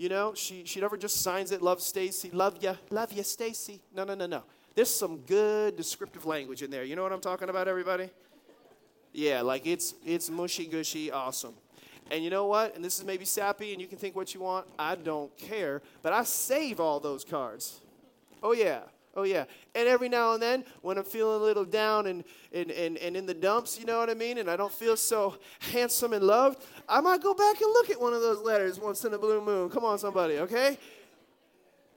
you 0.00 0.08
know 0.08 0.32
she, 0.34 0.64
she 0.64 0.80
never 0.80 0.96
just 0.96 1.20
signs 1.22 1.52
it 1.52 1.60
love 1.60 1.80
stacy 1.80 2.30
love 2.32 2.56
ya 2.60 2.74
love 2.90 3.12
ya 3.12 3.22
stacy 3.22 3.80
no 3.94 4.04
no 4.04 4.14
no 4.14 4.26
no 4.26 4.42
there's 4.74 4.92
some 4.92 5.18
good 5.18 5.76
descriptive 5.76 6.24
language 6.24 6.62
in 6.62 6.70
there 6.70 6.84
you 6.84 6.96
know 6.96 7.02
what 7.02 7.12
i'm 7.12 7.20
talking 7.20 7.50
about 7.50 7.68
everybody 7.68 8.08
yeah 9.12 9.42
like 9.42 9.66
it's 9.66 9.94
it's 10.04 10.30
mushy 10.30 10.66
gushy 10.66 11.10
awesome 11.10 11.54
and 12.10 12.24
you 12.24 12.30
know 12.30 12.46
what? 12.46 12.74
And 12.74 12.84
this 12.84 12.98
is 12.98 13.04
maybe 13.04 13.24
sappy, 13.24 13.72
and 13.72 13.80
you 13.80 13.86
can 13.86 13.96
think 13.96 14.16
what 14.16 14.34
you 14.34 14.40
want. 14.40 14.66
I 14.78 14.96
don't 14.96 15.34
care. 15.38 15.80
But 16.02 16.12
I 16.12 16.24
save 16.24 16.80
all 16.80 16.98
those 16.98 17.24
cards. 17.24 17.80
Oh, 18.42 18.52
yeah. 18.52 18.80
Oh, 19.16 19.24
yeah. 19.24 19.44
And 19.74 19.88
every 19.88 20.08
now 20.08 20.34
and 20.34 20.42
then, 20.42 20.64
when 20.82 20.96
I'm 20.96 21.04
feeling 21.04 21.40
a 21.40 21.44
little 21.44 21.64
down 21.64 22.06
and, 22.06 22.22
and, 22.52 22.70
and, 22.70 22.96
and 22.98 23.16
in 23.16 23.26
the 23.26 23.34
dumps, 23.34 23.78
you 23.78 23.84
know 23.84 23.98
what 23.98 24.08
I 24.08 24.14
mean, 24.14 24.38
and 24.38 24.48
I 24.48 24.56
don't 24.56 24.72
feel 24.72 24.96
so 24.96 25.36
handsome 25.72 26.12
and 26.12 26.22
loved, 26.22 26.64
I 26.88 27.00
might 27.00 27.20
go 27.20 27.34
back 27.34 27.60
and 27.60 27.72
look 27.72 27.90
at 27.90 28.00
one 28.00 28.12
of 28.12 28.20
those 28.20 28.40
letters 28.40 28.78
once 28.78 29.04
in 29.04 29.12
a 29.12 29.18
blue 29.18 29.40
moon. 29.44 29.68
Come 29.68 29.84
on, 29.84 29.98
somebody, 29.98 30.38
okay? 30.38 30.78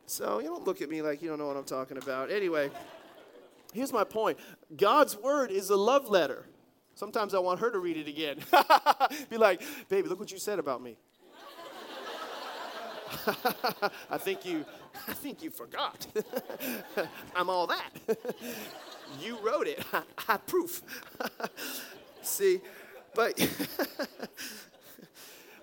So 0.07 0.39
you 0.39 0.47
don't 0.47 0.65
look 0.65 0.81
at 0.81 0.89
me 0.89 1.01
like 1.01 1.21
you 1.21 1.29
don't 1.29 1.37
know 1.37 1.47
what 1.47 1.57
I'm 1.57 1.63
talking 1.63 1.97
about. 1.97 2.31
Anyway, 2.31 2.71
here's 3.73 3.93
my 3.93 4.03
point 4.03 4.37
God's 4.75 5.15
word 5.17 5.51
is 5.51 5.69
a 5.69 5.77
love 5.77 6.09
letter. 6.09 6.45
Sometimes 6.95 7.33
I 7.33 7.39
want 7.39 7.59
her 7.59 7.71
to 7.71 7.79
read 7.79 7.97
it 7.97 8.07
again. 8.07 8.37
Be 9.29 9.37
like, 9.37 9.61
baby, 9.89 10.07
look 10.07 10.19
what 10.19 10.31
you 10.31 10.37
said 10.37 10.59
about 10.59 10.81
me. 10.81 10.95
I 14.09 14.17
think 14.17 14.45
you 14.45 14.65
I 15.07 15.13
think 15.13 15.43
you 15.43 15.49
forgot. 15.49 16.07
I'm 17.35 17.49
all 17.49 17.67
that. 17.67 17.91
you 19.21 19.37
wrote 19.39 19.67
it. 19.67 19.83
I, 19.93 20.01
I 20.27 20.37
proof. 20.37 20.81
See, 22.21 22.61
but 23.15 23.37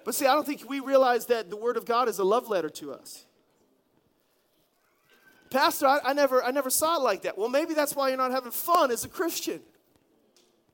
But 0.04 0.14
see, 0.14 0.26
I 0.26 0.34
don't 0.34 0.46
think 0.46 0.68
we 0.68 0.80
realize 0.80 1.26
that 1.26 1.50
the 1.50 1.56
Word 1.56 1.76
of 1.76 1.84
God 1.84 2.08
is 2.08 2.18
a 2.18 2.24
love 2.24 2.48
letter 2.48 2.70
to 2.70 2.92
us. 2.92 3.24
Pastor, 5.50 5.86
I, 5.86 6.00
I, 6.04 6.12
never, 6.12 6.42
I 6.42 6.52
never 6.52 6.70
saw 6.70 6.96
it 6.96 7.02
like 7.02 7.22
that. 7.22 7.36
Well, 7.36 7.48
maybe 7.48 7.74
that's 7.74 7.94
why 7.94 8.08
you're 8.08 8.18
not 8.18 8.30
having 8.30 8.52
fun 8.52 8.90
as 8.90 9.04
a 9.04 9.08
Christian, 9.08 9.60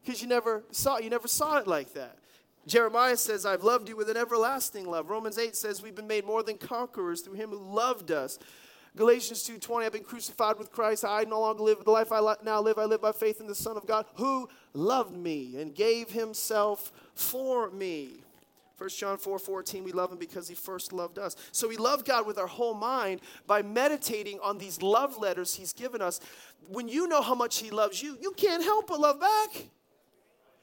because 0.04 0.20
you 0.20 0.28
never 0.28 0.64
saw, 0.70 0.98
you 0.98 1.10
never 1.10 1.28
saw 1.28 1.56
it 1.58 1.66
like 1.66 1.94
that. 1.94 2.18
Jeremiah 2.66 3.16
says, 3.16 3.46
"I've 3.46 3.64
loved 3.64 3.88
you 3.88 3.96
with 3.96 4.10
an 4.10 4.16
everlasting 4.16 4.88
love." 4.88 5.08
Romans 5.08 5.38
eight 5.38 5.56
says, 5.56 5.82
"We've 5.82 5.94
been 5.94 6.06
made 6.06 6.24
more 6.24 6.42
than 6.42 6.58
conquerors 6.58 7.20
through 7.20 7.34
Him 7.34 7.50
who 7.50 7.58
loved 7.58 8.10
us." 8.10 8.38
Galatians 8.96 9.42
2:20 9.44 9.84
I've 9.84 9.92
been 9.92 10.04
crucified 10.04 10.58
with 10.58 10.72
Christ 10.72 11.04
I 11.04 11.24
no 11.24 11.40
longer 11.40 11.62
live 11.62 11.84
the 11.84 11.90
life 11.90 12.10
I 12.10 12.34
now 12.42 12.62
live 12.62 12.78
I 12.78 12.86
live 12.86 13.02
by 13.02 13.12
faith 13.12 13.40
in 13.40 13.46
the 13.46 13.54
Son 13.54 13.76
of 13.76 13.86
God 13.86 14.06
who 14.14 14.48
loved 14.72 15.14
me 15.14 15.56
and 15.58 15.74
gave 15.74 16.10
himself 16.10 16.92
for 17.14 17.70
me 17.70 18.22
1 18.78 18.90
John 18.90 19.16
4 19.16 19.38
14, 19.38 19.84
we 19.84 19.92
love 19.92 20.12
him 20.12 20.18
because 20.18 20.48
he 20.48 20.54
first 20.54 20.92
loved 20.92 21.18
us. 21.18 21.34
So 21.50 21.66
we 21.66 21.78
love 21.78 22.04
God 22.04 22.26
with 22.26 22.38
our 22.38 22.46
whole 22.46 22.74
mind 22.74 23.22
by 23.46 23.62
meditating 23.62 24.38
on 24.40 24.58
these 24.58 24.82
love 24.82 25.16
letters 25.16 25.54
he's 25.54 25.72
given 25.72 26.02
us. 26.02 26.20
When 26.68 26.86
you 26.86 27.06
know 27.06 27.22
how 27.22 27.34
much 27.34 27.58
he 27.58 27.70
loves 27.70 28.02
you, 28.02 28.18
you 28.20 28.32
can't 28.32 28.62
help 28.62 28.88
but 28.88 29.00
love 29.00 29.18
back. 29.18 29.68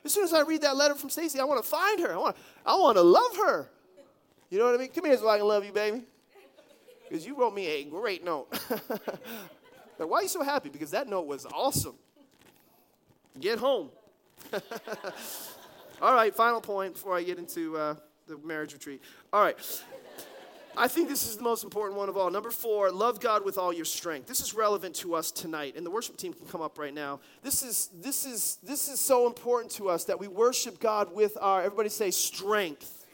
As 0.05 0.13
soon 0.13 0.25
as 0.25 0.33
I 0.33 0.41
read 0.41 0.61
that 0.61 0.75
letter 0.75 0.95
from 0.95 1.09
Stacy, 1.09 1.39
I 1.39 1.45
want 1.45 1.63
to 1.63 1.69
find 1.69 1.99
her. 2.01 2.13
I 2.13 2.17
want, 2.17 2.35
I 2.65 2.75
want 2.75 2.97
to 2.97 3.01
love 3.01 3.37
her. 3.37 3.69
You 4.49 4.59
know 4.59 4.65
what 4.65 4.75
I 4.75 4.77
mean? 4.77 4.89
Come 4.89 5.05
here 5.05 5.17
so 5.17 5.29
I 5.29 5.37
can 5.37 5.47
love 5.47 5.65
you, 5.65 5.71
baby. 5.71 6.03
Because 7.07 7.25
you 7.25 7.35
wrote 7.35 7.53
me 7.53 7.67
a 7.67 7.83
great 7.83 8.23
note. 8.23 8.47
now, 9.99 10.07
why 10.07 10.19
are 10.19 10.21
you 10.23 10.27
so 10.27 10.43
happy? 10.43 10.69
Because 10.69 10.91
that 10.91 11.07
note 11.07 11.25
was 11.25 11.45
awesome. 11.45 11.95
Get 13.39 13.59
home. 13.59 13.89
All 16.01 16.13
right, 16.13 16.35
final 16.35 16.59
point 16.59 16.93
before 16.93 17.15
I 17.15 17.23
get 17.23 17.37
into 17.37 17.77
uh, 17.77 17.95
the 18.27 18.37
marriage 18.37 18.73
retreat. 18.73 19.01
All 19.31 19.41
right. 19.41 19.57
I 20.75 20.87
think 20.87 21.07
this 21.07 21.27
is 21.27 21.37
the 21.37 21.43
most 21.43 21.63
important 21.63 21.97
one 21.97 22.09
of 22.09 22.17
all. 22.17 22.31
Number 22.31 22.49
four, 22.49 22.91
love 22.91 23.19
God 23.19 23.45
with 23.45 23.57
all 23.57 23.71
your 23.71 23.85
strength. 23.85 24.27
This 24.27 24.41
is 24.41 24.53
relevant 24.53 24.95
to 24.95 25.13
us 25.13 25.31
tonight, 25.31 25.75
and 25.77 25.85
the 25.85 25.91
worship 25.91 26.17
team 26.17 26.33
can 26.33 26.47
come 26.47 26.61
up 26.61 26.79
right 26.79 26.93
now. 26.93 27.19
This 27.43 27.61
is 27.61 27.89
this 28.01 28.25
is 28.25 28.57
this 28.63 28.87
is 28.87 28.99
so 28.99 29.27
important 29.27 29.71
to 29.73 29.89
us 29.89 30.05
that 30.05 30.19
we 30.19 30.27
worship 30.27 30.79
God 30.79 31.13
with 31.13 31.37
our 31.39 31.61
everybody 31.61 31.89
say 31.89 32.11
strength. 32.11 33.05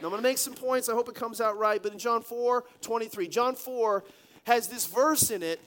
Now 0.00 0.08
I'm 0.08 0.10
gonna 0.10 0.22
make 0.22 0.38
some 0.38 0.54
points. 0.54 0.88
I 0.88 0.92
hope 0.92 1.08
it 1.08 1.14
comes 1.14 1.40
out 1.40 1.58
right. 1.58 1.82
But 1.82 1.92
in 1.92 1.98
John 1.98 2.22
4, 2.22 2.64
23, 2.82 3.28
John 3.28 3.54
4 3.54 4.04
has 4.44 4.68
this 4.68 4.86
verse 4.86 5.30
in 5.30 5.42
it, 5.42 5.60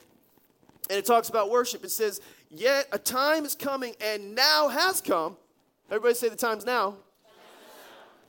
and 0.88 0.98
it 0.98 1.04
talks 1.04 1.28
about 1.28 1.50
worship. 1.50 1.84
It 1.84 1.90
says, 1.90 2.20
Yet 2.48 2.86
a 2.92 2.98
time 2.98 3.44
is 3.44 3.54
coming, 3.54 3.94
and 4.00 4.34
now 4.34 4.68
has 4.68 5.00
come 5.00 5.36
Everybody 5.90 6.14
say 6.14 6.28
the 6.28 6.36
time's 6.36 6.64
now. 6.64 6.94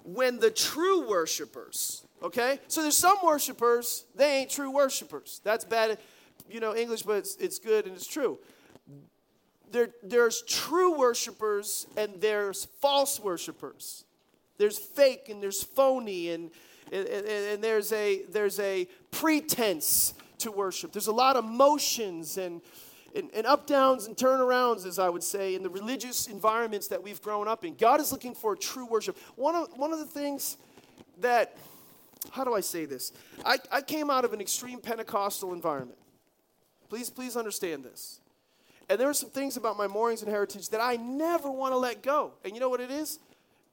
When 0.04 0.40
the 0.40 0.50
true 0.50 1.08
worshipers, 1.08 2.04
okay? 2.22 2.60
So 2.68 2.82
there's 2.82 2.98
some 2.98 3.18
worshipers, 3.24 4.06
they 4.16 4.40
ain't 4.40 4.50
true 4.50 4.72
worshipers. 4.72 5.42
That's 5.44 5.66
bad, 5.66 5.98
you 6.50 6.60
know, 6.60 6.76
English, 6.76 7.04
but 7.04 7.18
it's, 7.18 7.36
it's 7.38 7.60
good 7.60 7.86
and 7.86 7.96
it's 7.96 8.08
true. 8.08 8.40
There, 9.72 9.90
there's 10.04 10.42
true 10.44 10.98
worshipers 10.98 11.88
and 11.96 12.20
there's 12.20 12.66
false 12.82 13.20
worshipers. 13.20 14.06
There's 14.58 14.78
fake 14.78 15.30
and 15.30 15.42
there's 15.42 15.64
phony 15.64 16.30
and, 16.30 16.52
and, 16.92 17.08
and, 17.08 17.64
there's, 17.64 17.94
a, 17.94 18.24
there's 18.30 18.60
a 18.60 18.88
pretense 19.12 20.14
to 20.40 20.52
worship. 20.52 20.92
There's 20.92 21.08
a 21.08 21.14
lot 21.14 21.38
of 21.38 21.46
motions 21.46 22.38
and 22.38 22.62
and, 23.16 23.30
and 23.34 23.46
up 23.46 23.68
downs 23.68 24.08
and 24.08 24.16
turnarounds, 24.16 24.86
as 24.86 25.00
I 25.00 25.10
would 25.10 25.24
say, 25.24 25.56
in 25.56 25.64
the 25.64 25.70
religious 25.70 26.28
environments 26.28 26.88
that 26.88 27.04
we've 27.04 27.22
grown 27.22 27.48
up 27.48 27.66
in. 27.66 27.76
God 27.76 28.00
is 28.00 28.12
looking 28.12 28.34
for 28.34 28.56
true 28.56 28.86
worship. 28.86 29.18
One 29.36 29.56
of, 29.56 29.68
one 29.78 29.92
of 29.92 30.00
the 30.00 30.06
things 30.06 30.58
that, 31.20 31.58
how 32.30 32.44
do 32.44 32.54
I 32.54 32.62
say 32.62 32.86
this? 32.86 33.12
I, 33.46 33.58
I 33.72 33.82
came 33.82 34.10
out 34.10 34.26
of 34.26 34.34
an 34.34 34.42
extreme 34.42 34.80
Pentecostal 34.80 35.54
environment. 35.54 35.98
Please, 36.90 37.10
please 37.10 37.36
understand 37.36 37.84
this. 37.84 38.20
And 38.90 39.00
there 39.00 39.10
are 39.10 39.14
some 39.14 39.30
things 39.30 39.58
about 39.58 39.78
my 39.78 39.88
moorings 39.88 40.22
and 40.22 40.30
heritage 40.30 40.70
that 40.70 40.82
I 40.82 40.98
never 40.98 41.50
want 41.50 41.74
to 41.74 41.78
let 41.78 42.04
go. 42.04 42.34
And 42.44 42.54
you 42.54 42.60
know 42.60 42.70
what 42.70 42.82
it 42.82 42.92
is? 42.92 43.20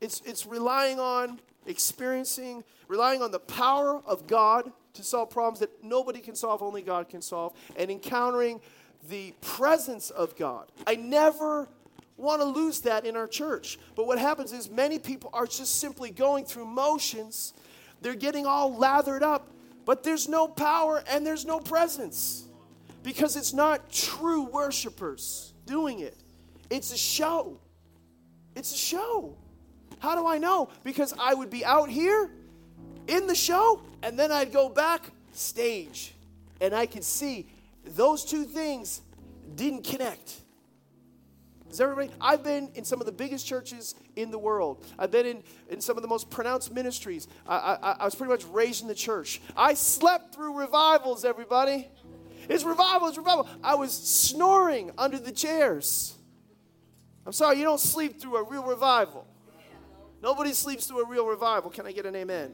It's, 0.01 0.23
it's 0.25 0.47
relying 0.47 1.01
on 1.01 1.41
experiencing, 1.67 2.63
relying 2.87 3.23
on 3.23 3.33
the 3.33 3.41
power 3.41 4.01
of 4.07 4.27
God 4.27 4.71
to 4.95 5.03
solve 5.03 5.31
problems 5.31 5.61
that 5.61 5.83
nobody 5.83 6.21
can 6.21 6.35
solve, 6.35 6.63
only 6.63 6.83
God 6.83 7.09
can 7.09 7.21
solve, 7.21 7.53
and 7.77 7.91
encountering 7.91 8.61
the 9.09 9.33
presence 9.41 10.11
of 10.11 10.37
God. 10.37 10.71
I 10.87 10.97
never 10.97 11.69
want 12.17 12.43
to 12.43 12.47
lose 12.47 12.81
that 12.81 13.07
in 13.07 13.17
our 13.17 13.29
church. 13.29 13.79
But 13.95 14.07
what 14.07 14.19
happens 14.19 14.53
is 14.53 14.69
many 14.69 14.99
people 14.99 15.31
are 15.33 15.47
just 15.47 15.81
simply 15.81 16.11
going 16.11 16.45
through 16.45 16.67
motions. 16.67 17.55
They're 18.01 18.15
getting 18.15 18.47
all 18.47 18.77
lathered 18.77 19.23
up, 19.23 19.51
but 19.85 20.03
there's 20.03 20.29
no 20.29 20.47
power 20.49 21.03
and 21.09 21.27
there's 21.27 21.45
no 21.45 21.59
presence 21.61 22.47
because 23.03 23.37
it's 23.37 23.53
not 23.53 23.91
true 23.91 24.43
worshipers 24.43 25.53
doing 25.67 26.01
it. 26.01 26.17
It's 26.71 26.93
a 26.93 26.99
show. 26.99 27.59
It's 28.55 28.73
a 28.73 28.77
show. 28.77 29.37
How 29.99 30.15
do 30.15 30.27
I 30.27 30.39
know? 30.39 30.69
Because 30.85 31.15
I 31.19 31.35
would 31.35 31.51
be 31.51 31.65
out 31.65 31.89
here 31.89 32.31
in 33.07 33.27
the 33.27 33.35
show 33.35 33.83
and 34.03 34.19
then 34.19 34.31
I'd 34.31 34.53
go 34.53 34.69
back 34.69 35.11
stage 35.33 36.15
and 36.61 36.75
I 36.75 36.87
could 36.87 37.05
see 37.05 37.49
those 37.85 38.25
two 38.25 38.45
things 38.45 39.01
didn't 39.55 39.85
connect. 39.85 40.43
Does 41.69 41.81
everybody? 41.81 42.11
I've 42.21 42.43
been 42.43 42.71
in 42.75 42.85
some 42.85 43.01
of 43.01 43.07
the 43.07 43.13
biggest 43.13 43.47
churches 43.47 43.95
in 44.17 44.31
the 44.31 44.39
world. 44.39 44.85
I've 44.99 45.11
been 45.11 45.27
in, 45.27 45.43
in 45.69 45.81
some 45.81 45.97
of 45.97 46.03
the 46.03 46.09
most 46.09 46.31
pronounced 46.31 46.73
ministries. 46.73 47.29
I, 47.47 47.57
I, 47.57 47.93
I 48.01 48.05
was 48.05 48.15
pretty 48.15 48.33
much 48.33 48.45
raised 48.47 48.83
in 48.83 48.89
the 48.89 48.95
church. 48.95 49.41
I 49.57 49.75
slept 49.75 50.35
through 50.35 50.59
revivals, 50.59 51.25
everybody. 51.25 51.89
It's 52.49 52.65
revival, 52.65 53.09
it's 53.09 53.19
revival. 53.19 53.47
I 53.63 53.75
was 53.75 53.93
snoring 53.93 54.93
under 54.97 55.19
the 55.19 55.33
chairs. 55.33 56.17
I'm 57.27 57.33
sorry, 57.33 57.59
you 57.59 57.65
don't 57.65 57.81
sleep 57.81 58.19
through 58.21 58.37
a 58.37 58.43
real 58.43 58.65
revival. 58.65 59.27
Nobody 60.21 60.53
sleeps 60.53 60.87
through 60.87 61.05
a 61.05 61.07
real 61.07 61.27
revival. 61.27 61.71
Can 61.71 61.87
I 61.87 61.93
get 61.93 62.05
an 62.05 62.17
amen? 62.17 62.53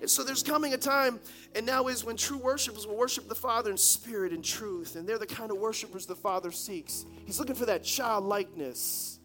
And 0.00 0.08
so 0.08 0.24
there's 0.24 0.42
coming 0.42 0.72
a 0.72 0.78
time, 0.78 1.20
and 1.54 1.66
now 1.66 1.88
is 1.88 2.04
when 2.04 2.16
true 2.16 2.38
worshipers 2.38 2.86
will 2.86 2.96
worship 2.96 3.28
the 3.28 3.34
Father 3.34 3.70
in 3.70 3.76
spirit 3.76 4.32
and 4.32 4.42
truth. 4.42 4.96
And 4.96 5.06
they're 5.06 5.18
the 5.18 5.26
kind 5.26 5.50
of 5.50 5.58
worshipers 5.58 6.06
the 6.06 6.16
Father 6.16 6.50
seeks. 6.50 7.04
He's 7.26 7.38
looking 7.38 7.54
for 7.54 7.66
that 7.66 7.84
childlikeness. 7.84 9.18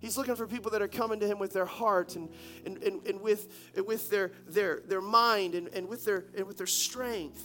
He's 0.00 0.16
looking 0.16 0.36
for 0.36 0.46
people 0.46 0.70
that 0.70 0.82
are 0.82 0.88
coming 0.88 1.18
to 1.20 1.26
him 1.26 1.40
with 1.40 1.52
their 1.52 1.66
heart 1.66 2.14
and, 2.14 2.28
and, 2.64 2.80
and, 2.84 3.04
and 3.04 3.20
with, 3.20 3.72
and 3.76 3.84
with 3.84 4.10
their, 4.10 4.30
their, 4.46 4.82
their 4.86 5.00
mind 5.00 5.56
and, 5.56 5.68
and, 5.68 5.88
with 5.88 6.04
their, 6.04 6.26
and 6.36 6.46
with 6.46 6.56
their 6.56 6.68
strength. 6.68 7.44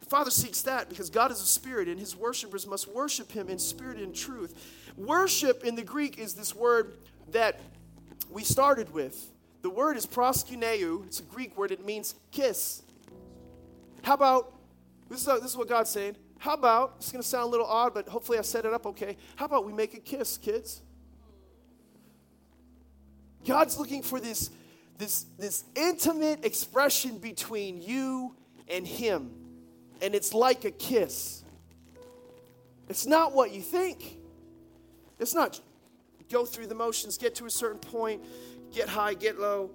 The 0.00 0.06
Father 0.06 0.32
seeks 0.32 0.62
that 0.62 0.88
because 0.88 1.10
God 1.10 1.30
is 1.30 1.40
a 1.40 1.46
spirit 1.46 1.88
and 1.88 1.98
his 1.98 2.16
worshipers 2.16 2.66
must 2.66 2.88
worship 2.88 3.30
him 3.30 3.48
in 3.48 3.58
spirit 3.60 3.98
and 3.98 4.12
truth. 4.12 4.92
Worship 4.96 5.62
in 5.64 5.76
the 5.76 5.84
Greek 5.84 6.18
is 6.18 6.34
this 6.34 6.54
word 6.56 6.98
that 7.30 7.60
we 8.34 8.42
started 8.42 8.92
with. 8.92 9.30
The 9.62 9.70
word 9.70 9.96
is 9.96 10.04
proskuneo. 10.04 11.06
It's 11.06 11.20
a 11.20 11.22
Greek 11.22 11.56
word. 11.56 11.70
It 11.70 11.86
means 11.86 12.16
kiss. 12.32 12.82
How 14.02 14.14
about, 14.14 14.52
this 15.08 15.20
is, 15.20 15.26
this 15.26 15.52
is 15.52 15.56
what 15.56 15.68
God's 15.68 15.88
saying. 15.88 16.16
How 16.38 16.54
about, 16.54 16.96
it's 16.98 17.10
going 17.10 17.22
to 17.22 17.26
sound 17.28 17.44
a 17.44 17.50
little 17.50 17.66
odd, 17.66 17.94
but 17.94 18.08
hopefully 18.08 18.36
I 18.36 18.42
set 18.42 18.66
it 18.66 18.74
up 18.74 18.84
okay. 18.86 19.16
How 19.36 19.46
about 19.46 19.64
we 19.64 19.72
make 19.72 19.94
a 19.94 20.00
kiss, 20.00 20.36
kids? 20.36 20.82
God's 23.46 23.78
looking 23.78 24.02
for 24.02 24.18
this, 24.18 24.50
this, 24.98 25.26
this 25.38 25.64
intimate 25.76 26.44
expression 26.44 27.18
between 27.18 27.80
you 27.80 28.34
and 28.68 28.86
Him. 28.86 29.30
And 30.02 30.14
it's 30.14 30.34
like 30.34 30.64
a 30.64 30.70
kiss. 30.72 31.44
It's 32.88 33.06
not 33.06 33.32
what 33.32 33.52
you 33.52 33.62
think. 33.62 34.18
It's 35.18 35.34
not 35.34 35.60
go 36.34 36.44
through 36.44 36.66
the 36.66 36.74
motions, 36.74 37.16
get 37.16 37.32
to 37.36 37.46
a 37.46 37.50
certain 37.50 37.78
point, 37.78 38.20
get 38.72 38.88
high, 38.88 39.14
get 39.14 39.38
low, 39.38 39.70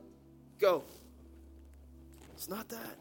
go. 0.60 0.84
It's 2.34 2.50
not 2.50 2.68
that. 2.68 2.98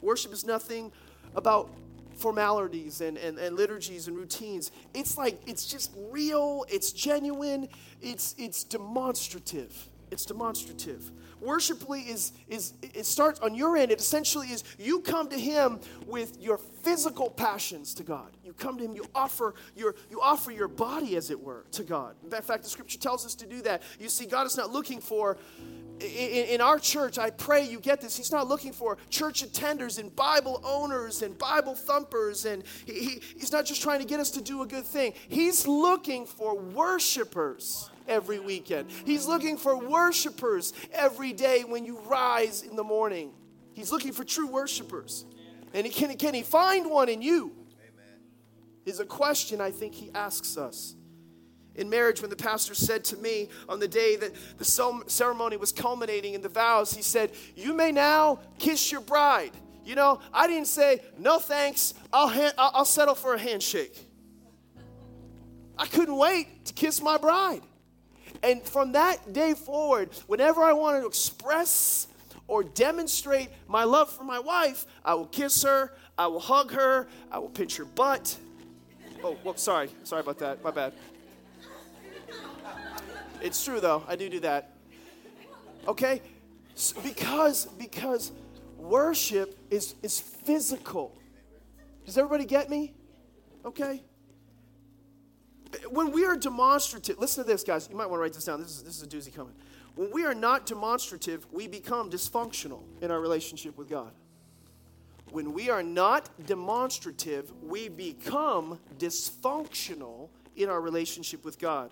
Worship 0.00 0.32
is 0.32 0.46
nothing 0.46 0.90
about 1.34 1.70
formalities 2.16 3.02
and, 3.02 3.18
and, 3.18 3.38
and 3.38 3.54
liturgies 3.54 4.08
and 4.08 4.16
routines. 4.16 4.70
It's 4.94 5.18
like, 5.18 5.38
it's 5.46 5.66
just 5.66 5.92
real, 6.10 6.64
it's 6.70 6.90
genuine, 6.90 7.68
it's, 8.00 8.34
it's 8.38 8.64
demonstrative. 8.64 9.90
It's 10.10 10.24
demonstrative. 10.24 11.10
Worshiply 11.44 12.00
is, 12.02 12.32
is 12.48 12.74
it 12.82 13.06
starts 13.06 13.40
on 13.40 13.54
your 13.54 13.76
end. 13.76 13.92
It 13.92 14.00
essentially 14.00 14.48
is 14.48 14.64
you 14.78 15.00
come 15.00 15.28
to 15.28 15.38
him 15.38 15.80
with 16.06 16.40
your 16.40 16.58
physical 16.58 17.30
passions 17.30 17.94
to 17.94 18.02
God. 18.02 18.30
You 18.44 18.52
come 18.54 18.78
to 18.78 18.84
him, 18.84 18.94
you 18.94 19.06
offer 19.14 19.54
your 19.76 19.94
you 20.10 20.20
offer 20.20 20.50
your 20.50 20.68
body, 20.68 21.16
as 21.16 21.30
it 21.30 21.40
were, 21.40 21.64
to 21.72 21.82
God. 21.82 22.16
In 22.24 22.30
fact, 22.30 22.62
the 22.62 22.68
scripture 22.68 22.98
tells 22.98 23.26
us 23.26 23.34
to 23.36 23.46
do 23.46 23.60
that. 23.62 23.82
You 24.00 24.08
see, 24.08 24.26
God 24.26 24.46
is 24.46 24.56
not 24.56 24.72
looking 24.72 25.00
for 25.00 25.36
in, 26.00 26.46
in, 26.46 26.60
our 26.60 26.78
church, 26.78 27.18
I 27.18 27.30
pray 27.30 27.64
you 27.64 27.78
get 27.78 28.00
this. 28.00 28.16
He's 28.16 28.32
not 28.32 28.48
looking 28.48 28.72
for 28.72 28.98
church 29.10 29.44
attenders 29.44 29.98
and 29.98 30.14
Bible 30.14 30.60
owners 30.64 31.22
and 31.22 31.38
Bible 31.38 31.74
thumpers, 31.74 32.46
and 32.46 32.64
he, 32.84 32.92
he, 32.92 33.22
he's 33.38 33.52
not 33.52 33.64
just 33.64 33.80
trying 33.80 34.00
to 34.00 34.04
get 34.04 34.18
us 34.18 34.30
to 34.32 34.42
do 34.42 34.62
a 34.62 34.66
good 34.66 34.84
thing. 34.84 35.14
He's 35.28 35.66
looking 35.68 36.26
for 36.26 36.58
worshipers 36.58 37.90
every 38.08 38.38
weekend. 38.38 38.90
He's 39.04 39.26
looking 39.26 39.56
for 39.56 39.76
worshipers 39.76 40.72
every 40.92 41.32
day 41.32 41.64
when 41.64 41.84
you 41.84 41.98
rise 42.00 42.62
in 42.62 42.76
the 42.76 42.84
morning. 42.84 43.32
He's 43.72 43.90
looking 43.90 44.12
for 44.12 44.24
true 44.24 44.46
worshipers. 44.46 45.24
And 45.72 45.86
he, 45.86 45.92
can, 45.92 46.16
can 46.16 46.34
he 46.34 46.42
find 46.42 46.88
one 46.90 47.08
in 47.08 47.20
you? 47.20 47.52
Amen. 47.80 48.20
Is 48.86 49.00
a 49.00 49.04
question 49.04 49.60
I 49.60 49.72
think 49.72 49.94
he 49.94 50.10
asks 50.14 50.56
us. 50.56 50.94
In 51.74 51.90
marriage, 51.90 52.20
when 52.20 52.30
the 52.30 52.36
pastor 52.36 52.74
said 52.74 53.04
to 53.06 53.16
me 53.16 53.48
on 53.68 53.80
the 53.80 53.88
day 53.88 54.14
that 54.14 54.32
the 54.58 55.02
ceremony 55.08 55.56
was 55.56 55.72
culminating 55.72 56.34
in 56.34 56.40
the 56.40 56.48
vows, 56.48 56.94
he 56.94 57.02
said, 57.02 57.32
You 57.56 57.74
may 57.74 57.90
now 57.90 58.38
kiss 58.58 58.92
your 58.92 59.00
bride. 59.00 59.50
You 59.84 59.96
know, 59.96 60.20
I 60.32 60.46
didn't 60.46 60.68
say, 60.68 61.00
No 61.18 61.40
thanks, 61.40 61.94
I'll, 62.12 62.28
ha- 62.28 62.52
I'll 62.56 62.84
settle 62.84 63.16
for 63.16 63.34
a 63.34 63.38
handshake. 63.38 64.08
I 65.76 65.86
couldn't 65.86 66.16
wait 66.16 66.66
to 66.66 66.72
kiss 66.72 67.02
my 67.02 67.18
bride. 67.18 67.62
And 68.44 68.62
from 68.62 68.92
that 68.92 69.32
day 69.32 69.54
forward, 69.54 70.10
whenever 70.26 70.62
I 70.62 70.74
wanted 70.74 71.00
to 71.00 71.06
express 71.06 72.08
or 72.46 72.62
demonstrate 72.62 73.48
my 73.66 73.84
love 73.84 74.10
for 74.12 74.22
my 74.22 74.38
wife, 74.38 74.84
I 75.02 75.14
will 75.14 75.26
kiss 75.26 75.62
her, 75.62 75.94
I 76.18 76.26
will 76.26 76.40
hug 76.40 76.70
her, 76.72 77.08
I 77.32 77.38
will 77.38 77.48
pinch 77.48 77.78
her 77.78 77.86
butt. 77.86 78.36
Oh, 79.22 79.38
well, 79.42 79.56
sorry. 79.56 79.88
Sorry 80.02 80.20
about 80.20 80.38
that. 80.40 80.62
My 80.62 80.70
bad. 80.70 80.92
It's 83.40 83.64
true 83.64 83.80
though. 83.80 84.04
I 84.06 84.14
do 84.14 84.28
do 84.28 84.40
that. 84.40 84.72
Okay? 85.88 86.20
Because 87.02 87.66
because 87.78 88.32
worship 88.76 89.58
is 89.70 89.94
is 90.02 90.20
physical. 90.20 91.16
Does 92.04 92.18
everybody 92.18 92.44
get 92.44 92.68
me? 92.68 92.92
Okay? 93.64 94.02
When 95.90 96.12
we 96.12 96.24
are 96.24 96.36
demonstrative, 96.36 97.18
listen 97.18 97.44
to 97.44 97.50
this, 97.50 97.62
guys. 97.62 97.88
You 97.90 97.96
might 97.96 98.06
want 98.06 98.18
to 98.18 98.22
write 98.22 98.32
this 98.32 98.44
down. 98.44 98.60
This 98.60 98.70
is, 98.70 98.82
this 98.82 98.96
is 98.96 99.02
a 99.02 99.06
doozy 99.06 99.34
coming. 99.34 99.54
When 99.94 100.10
we 100.10 100.24
are 100.24 100.34
not 100.34 100.66
demonstrative, 100.66 101.46
we 101.52 101.68
become 101.68 102.10
dysfunctional 102.10 102.82
in 103.00 103.10
our 103.10 103.20
relationship 103.20 103.78
with 103.78 103.88
God. 103.88 104.10
When 105.30 105.52
we 105.52 105.70
are 105.70 105.82
not 105.82 106.28
demonstrative, 106.46 107.52
we 107.62 107.88
become 107.88 108.78
dysfunctional 108.98 110.28
in 110.56 110.68
our 110.68 110.80
relationship 110.80 111.44
with 111.44 111.58
God. 111.58 111.90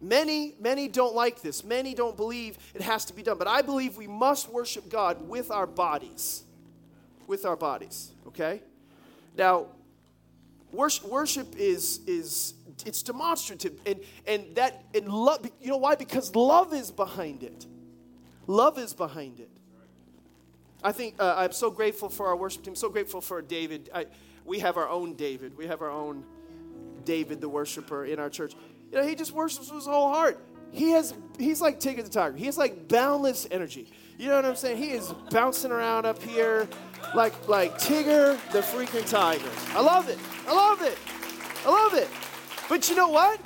Many, 0.00 0.54
many 0.58 0.88
don't 0.88 1.14
like 1.14 1.42
this. 1.42 1.62
Many 1.62 1.94
don't 1.94 2.16
believe 2.16 2.58
it 2.74 2.80
has 2.80 3.04
to 3.06 3.14
be 3.14 3.22
done. 3.22 3.38
But 3.38 3.48
I 3.48 3.62
believe 3.62 3.96
we 3.96 4.06
must 4.06 4.50
worship 4.50 4.88
God 4.88 5.28
with 5.28 5.50
our 5.50 5.66
bodies. 5.66 6.44
With 7.26 7.44
our 7.44 7.56
bodies, 7.56 8.10
okay? 8.28 8.62
Now, 9.36 9.66
Worship, 10.72 11.08
worship 11.08 11.56
is 11.56 12.00
is 12.06 12.54
it's 12.86 13.02
demonstrative 13.02 13.78
and 13.86 14.00
and 14.26 14.54
that 14.54 14.84
and 14.94 15.08
love 15.08 15.44
you 15.60 15.68
know 15.68 15.76
why? 15.76 15.96
Because 15.96 16.34
love 16.34 16.72
is 16.72 16.90
behind 16.90 17.42
it. 17.42 17.66
Love 18.46 18.78
is 18.78 18.94
behind 18.94 19.40
it. 19.40 19.50
I 20.82 20.92
think 20.92 21.16
uh, 21.18 21.34
i'm 21.36 21.52
so 21.52 21.70
grateful 21.70 22.08
for 22.08 22.28
our 22.28 22.36
worship 22.36 22.62
team 22.62 22.74
so 22.74 22.88
grateful 22.88 23.20
for 23.20 23.42
david. 23.42 23.90
I, 23.94 24.06
we 24.44 24.60
have 24.60 24.76
our 24.76 24.88
own 24.88 25.14
david. 25.14 25.56
We 25.56 25.66
have 25.66 25.82
our 25.82 25.90
own 25.90 26.24
david 27.04 27.40
the 27.40 27.48
worshiper 27.48 28.04
in 28.04 28.18
our 28.18 28.30
church. 28.30 28.54
You 28.90 28.98
know 28.98 29.06
he 29.06 29.14
just 29.14 29.32
worships 29.32 29.68
with 29.68 29.80
his 29.80 29.86
whole 29.86 30.12
heart. 30.12 30.38
He 30.70 30.90
has 30.90 31.12
he's 31.38 31.60
like 31.60 31.80
Tigger 31.80 32.04
the 32.04 32.10
tiger. 32.10 32.36
He 32.36 32.46
has 32.46 32.56
like 32.56 32.88
boundless 32.88 33.46
energy 33.50 33.92
you 34.20 34.28
know 34.28 34.36
what 34.36 34.44
i'm 34.44 34.56
saying 34.56 34.76
he 34.76 34.90
is 34.90 35.12
bouncing 35.30 35.72
around 35.72 36.06
up 36.06 36.22
here 36.22 36.68
like 37.14 37.34
like 37.48 37.78
tigger 37.78 38.38
the 38.52 38.60
freaking 38.60 39.08
tiger 39.08 39.50
i 39.74 39.80
love 39.80 40.08
it 40.08 40.18
I 40.50 40.52
love 40.52 40.82
it. 40.82 40.98
I 41.64 41.70
love 41.70 41.94
it. 41.94 42.08
But 42.68 42.88
you 42.88 42.96
know 42.96 43.08
what? 43.08 43.40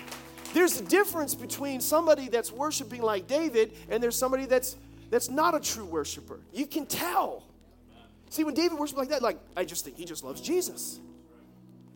There's 0.54 0.80
a 0.80 0.84
difference 0.84 1.34
between 1.34 1.82
somebody 1.82 2.28
that's 2.28 2.50
worshiping 2.50 3.02
like 3.02 3.26
David 3.26 3.72
and 3.90 4.02
there's 4.02 4.16
somebody 4.16 4.46
that's 4.46 4.76
that's 5.10 5.28
not 5.28 5.54
a 5.54 5.60
true 5.60 5.84
worshiper. 5.84 6.40
You 6.50 6.66
can 6.66 6.86
tell. 6.86 7.44
See, 8.30 8.42
when 8.42 8.54
David 8.54 8.78
worships 8.78 8.96
like 8.96 9.10
that, 9.10 9.20
like 9.20 9.38
I 9.54 9.64
just 9.64 9.84
think 9.84 9.98
he 9.98 10.06
just 10.06 10.24
loves 10.24 10.40
Jesus. 10.40 10.98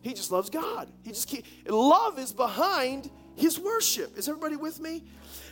He 0.01 0.13
just 0.13 0.31
loves 0.31 0.51
God. 0.51 0.89
He 1.03 1.09
just 1.09 1.27
keep, 1.27 1.43
love 1.67 2.19
is 2.19 2.31
behind 2.31 3.09
his 3.35 3.59
worship. 3.59 4.15
Is 4.15 4.29
everybody 4.29 4.57
with 4.57 4.79
me? 4.79 5.03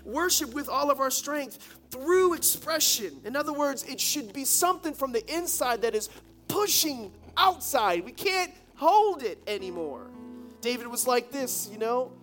Worship 0.07 0.53
with 0.53 0.69
all 0.69 0.89
of 0.89 1.01
our 1.01 1.11
strength 1.11 1.79
through 1.91 2.33
expression. 2.33 3.19
In 3.25 3.35
other 3.35 3.51
words, 3.51 3.83
it 3.83 3.99
should 3.99 4.31
be 4.31 4.45
something 4.45 4.93
from 4.93 5.11
the 5.11 5.21
inside 5.33 5.81
that 5.81 5.93
is 5.93 6.09
pushing 6.47 7.11
outside. 7.35 8.05
We 8.05 8.13
can't 8.13 8.53
hold 8.75 9.21
it 9.21 9.37
anymore. 9.47 10.07
David 10.61 10.87
was 10.87 11.07
like 11.07 11.29
this, 11.29 11.69
you 11.69 11.77
know, 11.77 12.13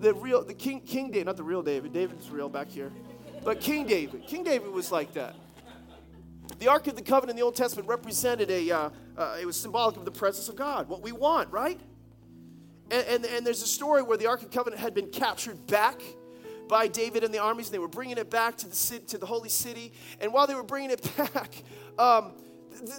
the 0.00 0.14
real, 0.14 0.42
the 0.44 0.54
King, 0.54 0.80
King 0.80 1.10
David, 1.10 1.26
not 1.26 1.36
the 1.36 1.42
real 1.42 1.62
David, 1.62 1.92
David's 1.92 2.30
real 2.30 2.48
back 2.48 2.68
here, 2.68 2.90
but 3.44 3.60
King 3.60 3.86
David. 3.86 4.26
King 4.26 4.42
David 4.42 4.70
was 4.70 4.90
like 4.90 5.12
that. 5.12 5.34
The 6.58 6.68
Ark 6.68 6.86
of 6.86 6.96
the 6.96 7.02
Covenant 7.02 7.32
in 7.32 7.36
the 7.36 7.42
Old 7.42 7.54
Testament 7.54 7.86
represented 7.86 8.50
a, 8.50 8.70
uh, 8.70 8.90
uh, 9.18 9.36
it 9.38 9.44
was 9.44 9.60
symbolic 9.60 9.98
of 9.98 10.06
the 10.06 10.10
presence 10.10 10.48
of 10.48 10.56
God, 10.56 10.88
what 10.88 11.02
we 11.02 11.12
want, 11.12 11.52
right? 11.52 11.78
And, 12.90 13.06
and, 13.06 13.26
and 13.26 13.46
there's 13.46 13.62
a 13.62 13.66
story 13.66 14.02
where 14.02 14.16
the 14.16 14.26
Ark 14.26 14.42
of 14.42 14.50
the 14.50 14.56
Covenant 14.56 14.80
had 14.80 14.94
been 14.94 15.08
captured 15.08 15.66
back 15.66 16.00
by 16.68 16.88
David 16.88 17.24
and 17.24 17.32
the 17.32 17.38
armies, 17.38 17.68
and 17.68 17.74
they 17.74 17.78
were 17.78 17.88
bringing 17.88 18.18
it 18.18 18.30
back 18.30 18.56
to 18.58 18.68
the, 18.68 18.74
city, 18.74 19.04
to 19.06 19.18
the 19.18 19.26
holy 19.26 19.48
city. 19.48 19.92
And 20.20 20.32
while 20.32 20.46
they 20.46 20.54
were 20.54 20.62
bringing 20.62 20.90
it 20.90 21.16
back, 21.16 21.62
um, 21.98 22.32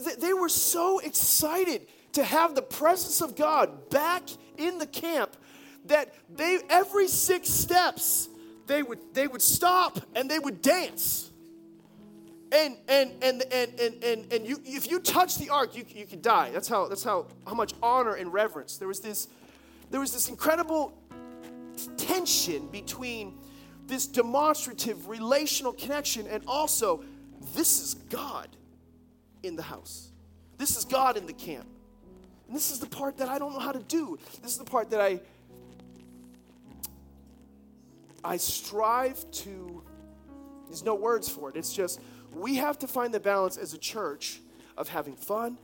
th- 0.04 0.18
they 0.18 0.34
were 0.34 0.50
so 0.50 1.00
excited 1.00 1.88
to 2.14 2.24
have 2.24 2.56
the 2.56 2.62
presence 2.62 3.22
of 3.22 3.36
God 3.36 3.90
back 3.90 4.24
in 4.58 4.78
the 4.78 4.88
camp 4.88 5.36
that 5.86 6.14
they 6.36 6.60
every 6.70 7.08
six 7.08 7.50
steps 7.50 8.30
they 8.68 8.84
would 8.84 9.00
they 9.14 9.28
would 9.28 9.42
stop 9.42 10.00
and 10.16 10.30
they 10.30 10.40
would 10.40 10.62
dance. 10.62 11.32
And 12.52 12.78
and 12.88 13.12
and 13.22 13.44
and 13.52 13.80
and 13.80 14.04
and, 14.04 14.34
and 14.34 14.48
you 14.48 14.62
if 14.64 14.90
you 14.90 15.00
touch 15.00 15.38
the 15.38 15.50
ark, 15.50 15.76
you, 15.76 15.86
you 15.88 16.06
could 16.06 16.22
die. 16.22 16.52
That's 16.52 16.68
how 16.68 16.88
that's 16.88 17.04
how 17.04 17.28
how 17.46 17.54
much 17.54 17.74
honor 17.82 18.16
and 18.16 18.32
reverence. 18.32 18.78
There 18.78 18.88
was 18.88 19.00
this 19.00 19.28
there 19.90 20.00
was 20.00 20.14
this 20.14 20.30
incredible 20.30 20.94
tension 21.98 22.68
between 22.68 23.38
this 23.88 24.06
demonstrative 24.06 25.08
relational 25.08 25.74
connection 25.74 26.28
and 26.28 26.44
also 26.48 27.04
this 27.54 27.82
is 27.82 27.94
God 27.94 28.50
in 29.44 29.56
the 29.56 29.64
house. 29.64 30.12
This 30.58 30.78
is 30.78 30.86
God 30.86 31.18
in 31.18 31.26
the 31.26 31.34
camp. 31.34 31.68
And 32.48 32.56
this 32.56 32.72
is 32.72 32.80
the 32.80 32.88
part 32.88 33.18
that 33.18 33.30
I 33.30 33.40
don't 33.40 33.54
know 33.54 33.60
how 33.60 33.72
to 33.72 33.84
do. 33.84 34.18
This 34.42 34.52
is 34.52 34.58
the 34.58 34.66
part 34.66 34.90
that 34.92 35.02
I 35.02 35.20
I 38.24 38.38
strive 38.38 39.30
to 39.32 39.84
there's 40.68 40.84
no 40.84 40.96
words 40.96 41.30
for 41.30 41.50
it. 41.50 41.56
It's 41.56 41.74
just 41.74 42.02
we 42.34 42.56
have 42.56 42.78
to 42.80 42.88
find 42.88 43.14
the 43.14 43.20
balance 43.20 43.58
as 43.58 43.74
a 43.74 43.78
church 43.78 44.42
of 44.78 44.90
having 44.90 45.16
fun 45.16 45.58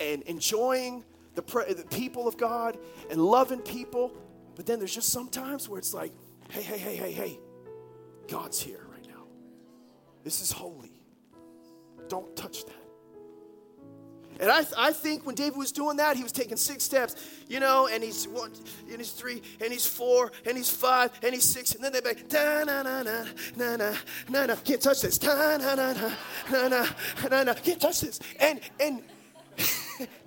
and 0.00 0.22
enjoying 0.22 1.04
the, 1.34 1.42
pre- 1.42 1.72
the 1.72 1.84
people 1.84 2.26
of 2.26 2.36
God 2.36 2.78
and 3.10 3.20
loving 3.20 3.60
people. 3.60 4.12
But 4.56 4.66
then 4.66 4.78
there's 4.78 4.94
just 4.94 5.10
some 5.10 5.28
times 5.28 5.68
where 5.68 5.78
it's 5.78 5.94
like, 5.94 6.12
hey, 6.50 6.62
hey, 6.62 6.78
hey, 6.78 6.96
hey, 6.96 7.12
hey, 7.12 7.40
God's 8.28 8.60
here 8.60 8.86
right 8.90 9.06
now. 9.06 9.24
This 10.24 10.40
is 10.40 10.52
holy. 10.52 10.92
Don't 12.08 12.34
touch 12.36 12.64
that. 12.66 12.82
And 14.40 14.50
I, 14.50 14.64
I 14.76 14.92
think 14.92 15.24
when 15.24 15.34
David 15.34 15.56
was 15.56 15.72
doing 15.72 15.98
that, 15.98 16.16
he 16.16 16.22
was 16.22 16.32
taking 16.32 16.56
six 16.56 16.82
steps, 16.82 17.14
you 17.48 17.60
know, 17.60 17.86
and 17.86 18.02
he's 18.02 18.26
one, 18.26 18.52
and 18.88 18.98
he's 18.98 19.12
three, 19.12 19.42
and 19.60 19.72
he's 19.72 19.86
four, 19.86 20.32
and 20.46 20.56
he's 20.56 20.70
five, 20.70 21.12
and 21.22 21.32
he's 21.32 21.44
six, 21.44 21.74
and 21.74 21.84
then 21.84 21.92
they're 21.92 22.02
like, 22.02 22.28
da 22.28 22.64
na 22.64 22.82
na 22.82 23.02
na 23.02 23.24
na 23.56 23.76
na 23.76 23.94
na 24.28 24.46
na, 24.46 24.56
can't 24.56 24.80
touch 24.80 25.02
this, 25.02 25.18
da 25.18 25.58
na 25.58 25.74
na 25.74 25.92
na 25.92 26.12
na 26.50 26.68
na 26.68 26.86
na 27.30 27.42
na, 27.44 27.54
can't 27.54 27.80
touch 27.80 28.00
this, 28.00 28.20
and 28.40 28.60
and. 28.80 29.02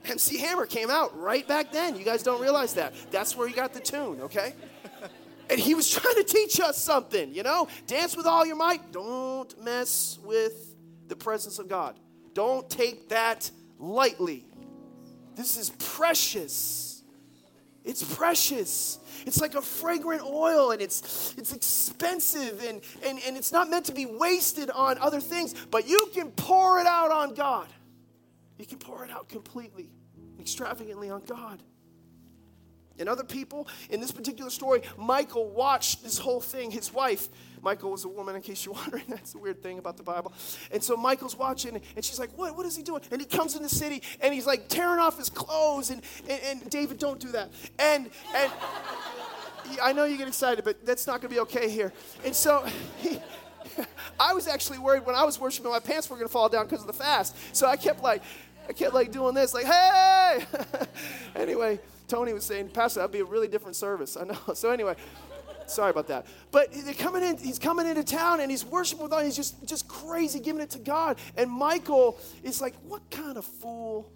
MC 0.06 0.38
Hammer 0.38 0.68
came 0.68 0.90
out 0.92 1.20
right 1.20 1.46
back 1.48 1.72
then. 1.72 1.98
You 1.98 2.06
guys 2.06 2.22
don't 2.22 2.40
realize 2.40 2.76
that. 2.76 2.94
That's 3.12 3.36
where 3.36 3.48
he 3.48 3.54
got 3.54 3.74
the 3.74 3.80
tune, 3.80 4.22
okay? 4.22 4.54
And 5.50 5.60
he 5.60 5.76
was 5.76 5.90
trying 5.96 6.16
to 6.16 6.24
teach 6.24 6.60
us 6.60 6.82
something, 6.82 7.34
you 7.34 7.44
know? 7.44 7.68
Dance 7.88 8.16
with 8.16 8.26
all 8.26 8.46
your 8.46 8.56
might. 8.56 8.92
Don't 8.92 9.64
mess 9.64 10.20
with 10.24 10.76
the 11.08 11.16
presence 11.16 11.60
of 11.60 11.68
God. 11.68 12.00
Don't 12.34 12.70
take 12.70 13.10
that 13.10 13.50
lightly. 13.80 14.46
This 15.36 15.58
is 15.58 15.70
precious. 15.72 17.04
It's 17.84 18.04
precious. 18.16 19.00
It's 19.26 19.40
like 19.42 19.56
a 19.56 19.62
fragrant 19.62 20.24
oil 20.24 20.72
and 20.72 20.82
it's 20.82 21.34
it's 21.38 21.54
expensive 21.54 22.64
and, 22.64 22.82
and, 23.04 23.20
and 23.26 23.38
it's 23.38 23.52
not 23.52 23.70
meant 23.70 23.86
to 23.86 23.94
be 23.94 24.06
wasted 24.06 24.70
on 24.70 24.98
other 24.98 25.20
things, 25.20 25.54
but 25.72 25.88
you 25.88 26.10
can 26.14 26.32
pour 26.32 26.80
it 26.80 26.88
out 26.88 27.12
on 27.12 27.34
God. 27.34 27.68
You 28.58 28.66
can 28.66 28.78
pour 28.78 29.04
it 29.04 29.12
out 29.12 29.30
completely, 29.30 29.90
extravagantly 30.40 31.10
on 31.10 31.22
God 31.26 31.62
and 33.00 33.10
other 33.10 33.24
people. 33.24 33.68
In 33.90 34.00
this 34.02 34.12
particular 34.12 34.50
story, 34.50 34.82
Michael 34.98 35.50
watched 35.50 36.04
this 36.04 36.18
whole 36.18 36.42
thing. 36.42 36.72
His 36.72 36.94
wife, 36.94 37.30
Michael 37.62 37.92
was 37.92 38.06
a 38.06 38.10
woman, 38.10 38.36
in 38.36 38.42
case 38.42 38.66
you're 38.66 38.76
wondering. 38.76 39.04
That's 39.08 39.34
the 39.34 39.40
weird 39.40 39.62
thing 39.62 39.80
about 39.80 39.98
the 39.98 40.04
Bible. 40.04 40.34
And 40.72 40.84
so 40.84 40.96
Michael's 40.96 41.38
watching, 41.38 41.82
and 41.96 42.06
she's 42.06 42.20
like, 42.20 42.32
What, 42.38 42.56
what 42.56 42.66
is 42.66 42.76
he 42.76 42.84
doing? 42.84 43.02
And 43.12 43.22
he 43.22 43.28
comes 43.28 43.56
in 43.56 43.64
the 43.64 43.70
city, 43.70 44.02
and 44.22 44.34
he's 44.34 44.46
like 44.46 44.68
tearing 44.68 45.00
off 45.00 45.18
his 45.18 45.30
clothes. 45.30 45.90
And, 45.90 46.02
and, 46.30 46.42
and 46.44 46.70
David, 46.70 47.00
don't 47.00 47.20
do 47.20 47.32
that. 47.32 47.52
And, 47.80 48.10
and, 48.36 48.52
I 49.82 49.94
know 49.94 50.06
you 50.06 50.18
get 50.18 50.28
excited, 50.28 50.64
but 50.64 50.86
that's 50.86 51.08
not 51.08 51.22
going 51.22 51.30
to 51.30 51.36
be 51.36 51.40
okay 51.42 51.70
here. 51.70 51.92
And 52.24 52.36
so 52.36 52.66
he, 53.00 53.20
I 54.20 54.34
was 54.34 54.48
actually 54.48 54.80
worried 54.80 55.06
when 55.06 55.16
I 55.16 55.24
was 55.24 55.40
worshiping, 55.40 55.72
my 55.72 55.80
pants 55.80 56.10
were 56.10 56.18
going 56.18 56.28
to 56.28 56.32
fall 56.32 56.50
down 56.50 56.66
because 56.66 56.82
of 56.82 56.88
the 56.88 56.94
fast. 56.94 57.36
So 57.56 57.68
I 57.68 57.76
kept 57.76 58.04
like, 58.04 58.22
I 58.70 58.74
kept 58.74 58.94
like 58.94 59.12
doing 59.12 59.34
this, 59.34 59.54
like, 59.54 59.66
hey. 59.66 60.15
anyway, 61.36 61.80
Tony 62.08 62.34
was 62.34 62.44
saying, 62.44 62.70
Pastor, 62.70 63.00
that'd 63.00 63.12
be 63.12 63.20
a 63.20 63.26
really 63.26 63.48
different 63.48 63.76
service. 63.76 64.18
I 64.18 64.26
know. 64.26 64.38
So 64.56 64.72
anyway, 64.72 64.96
sorry 65.68 65.92
about 65.92 66.08
that. 66.08 66.26
But 66.52 66.70
they're 66.72 66.94
coming 66.94 67.24
in. 67.24 67.38
He's 67.38 67.60
coming 67.60 67.88
into 67.88 68.04
town 68.04 68.40
and 68.40 68.50
he's 68.50 68.66
worshiping 68.66 69.04
with 69.04 69.14
all. 69.14 69.22
He's 69.22 69.36
just 69.36 69.66
just 69.66 69.88
crazy, 69.88 70.40
giving 70.40 70.62
it 70.62 70.70
to 70.72 70.80
God. 70.80 71.18
And 71.36 71.50
Michael 71.50 72.20
is 72.44 72.62
like, 72.62 72.76
what 72.88 73.10
kind 73.10 73.38
of 73.38 73.46
fool? 73.46 74.12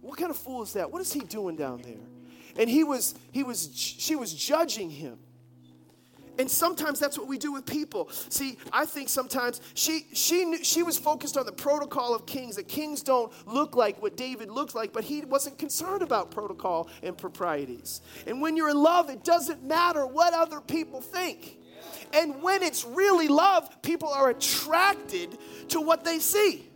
What 0.00 0.18
kind 0.18 0.30
of 0.30 0.36
fool 0.36 0.62
is 0.62 0.74
that? 0.74 0.90
What 0.90 1.00
is 1.00 1.12
he 1.12 1.20
doing 1.20 1.56
down 1.56 1.82
there? 1.82 1.94
And 2.58 2.68
he 2.68 2.84
was 2.84 3.14
he 3.32 3.42
was 3.42 3.70
she 3.74 4.16
was 4.16 4.32
judging 4.32 4.90
him. 4.90 5.18
And 6.38 6.50
sometimes 6.50 6.98
that's 6.98 7.18
what 7.18 7.28
we 7.28 7.38
do 7.38 7.52
with 7.52 7.66
people. 7.66 8.08
See, 8.28 8.58
I 8.72 8.84
think 8.84 9.08
sometimes 9.08 9.60
she 9.74 10.06
she 10.12 10.44
knew, 10.44 10.64
she 10.64 10.82
was 10.82 10.98
focused 10.98 11.36
on 11.36 11.46
the 11.46 11.52
protocol 11.52 12.14
of 12.14 12.26
kings. 12.26 12.56
That 12.56 12.68
kings 12.68 13.02
don't 13.02 13.32
look 13.46 13.76
like 13.76 14.02
what 14.02 14.16
David 14.16 14.50
looked 14.50 14.74
like, 14.74 14.92
but 14.92 15.04
he 15.04 15.20
wasn't 15.22 15.58
concerned 15.58 16.02
about 16.02 16.30
protocol 16.30 16.88
and 17.02 17.16
proprieties. 17.16 18.00
And 18.26 18.40
when 18.40 18.56
you're 18.56 18.70
in 18.70 18.82
love, 18.82 19.10
it 19.10 19.24
doesn't 19.24 19.62
matter 19.62 20.06
what 20.06 20.34
other 20.34 20.60
people 20.60 21.00
think. 21.00 21.58
And 22.12 22.42
when 22.42 22.62
it's 22.62 22.84
really 22.84 23.28
love, 23.28 23.82
people 23.82 24.08
are 24.08 24.30
attracted 24.30 25.38
to 25.68 25.80
what 25.80 26.04
they 26.04 26.18
see. 26.18 26.70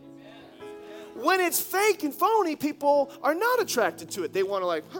When 1.15 1.41
it's 1.41 1.59
fake 1.59 2.03
and 2.03 2.13
phony, 2.13 2.55
people 2.55 3.11
are 3.21 3.35
not 3.35 3.61
attracted 3.61 4.09
to 4.11 4.23
it. 4.23 4.31
They 4.31 4.43
want 4.43 4.61
to 4.61 4.67
like, 4.67 4.85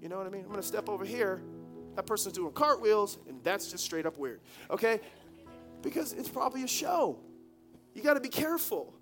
you 0.00 0.08
know 0.08 0.18
what 0.18 0.26
I 0.26 0.30
mean? 0.30 0.42
I'm 0.42 0.48
going 0.48 0.60
to 0.60 0.66
step 0.66 0.88
over 0.88 1.04
here 1.04 1.42
that 1.96 2.06
person's 2.06 2.34
doing 2.34 2.52
cartwheels, 2.52 3.18
and 3.28 3.42
that's 3.42 3.70
just 3.70 3.84
straight 3.84 4.06
up 4.06 4.18
weird. 4.18 4.40
Okay? 4.70 5.00
Because 5.82 6.12
it's 6.12 6.28
probably 6.28 6.62
a 6.62 6.68
show. 6.68 7.18
You 7.94 8.02
got 8.02 8.14
to 8.14 8.20
be 8.20 8.28
careful. 8.28 8.94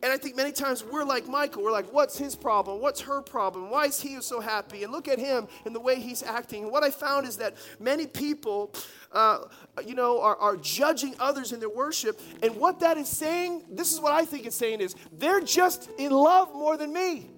And 0.00 0.12
I 0.12 0.16
think 0.16 0.36
many 0.36 0.52
times 0.52 0.84
we're 0.84 1.02
like 1.02 1.26
Michael. 1.26 1.64
We're 1.64 1.72
like, 1.72 1.92
what's 1.92 2.16
his 2.16 2.36
problem? 2.36 2.80
What's 2.80 3.00
her 3.00 3.20
problem? 3.20 3.68
Why 3.68 3.86
is 3.86 4.00
he 4.00 4.20
so 4.20 4.38
happy? 4.38 4.84
And 4.84 4.92
look 4.92 5.08
at 5.08 5.18
him 5.18 5.48
and 5.64 5.74
the 5.74 5.80
way 5.80 5.98
he's 5.98 6.22
acting. 6.22 6.64
And 6.64 6.72
what 6.72 6.84
I 6.84 6.90
found 6.90 7.26
is 7.26 7.38
that 7.38 7.56
many 7.80 8.06
people, 8.06 8.72
uh, 9.10 9.40
you 9.84 9.96
know, 9.96 10.20
are, 10.20 10.36
are 10.36 10.56
judging 10.56 11.16
others 11.18 11.52
in 11.52 11.58
their 11.58 11.68
worship. 11.68 12.20
And 12.44 12.54
what 12.56 12.78
that 12.80 12.96
is 12.96 13.08
saying, 13.08 13.64
this 13.70 13.92
is 13.92 14.00
what 14.00 14.12
I 14.12 14.24
think 14.24 14.46
it's 14.46 14.54
saying 14.54 14.80
is 14.80 14.94
they're 15.12 15.40
just 15.40 15.90
in 15.98 16.12
love 16.12 16.54
more 16.54 16.76
than 16.76 16.92
me. 16.92 17.28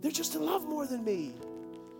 They're 0.00 0.12
just 0.12 0.36
in 0.36 0.46
love 0.46 0.64
more 0.64 0.86
than 0.86 1.04
me. 1.04 1.34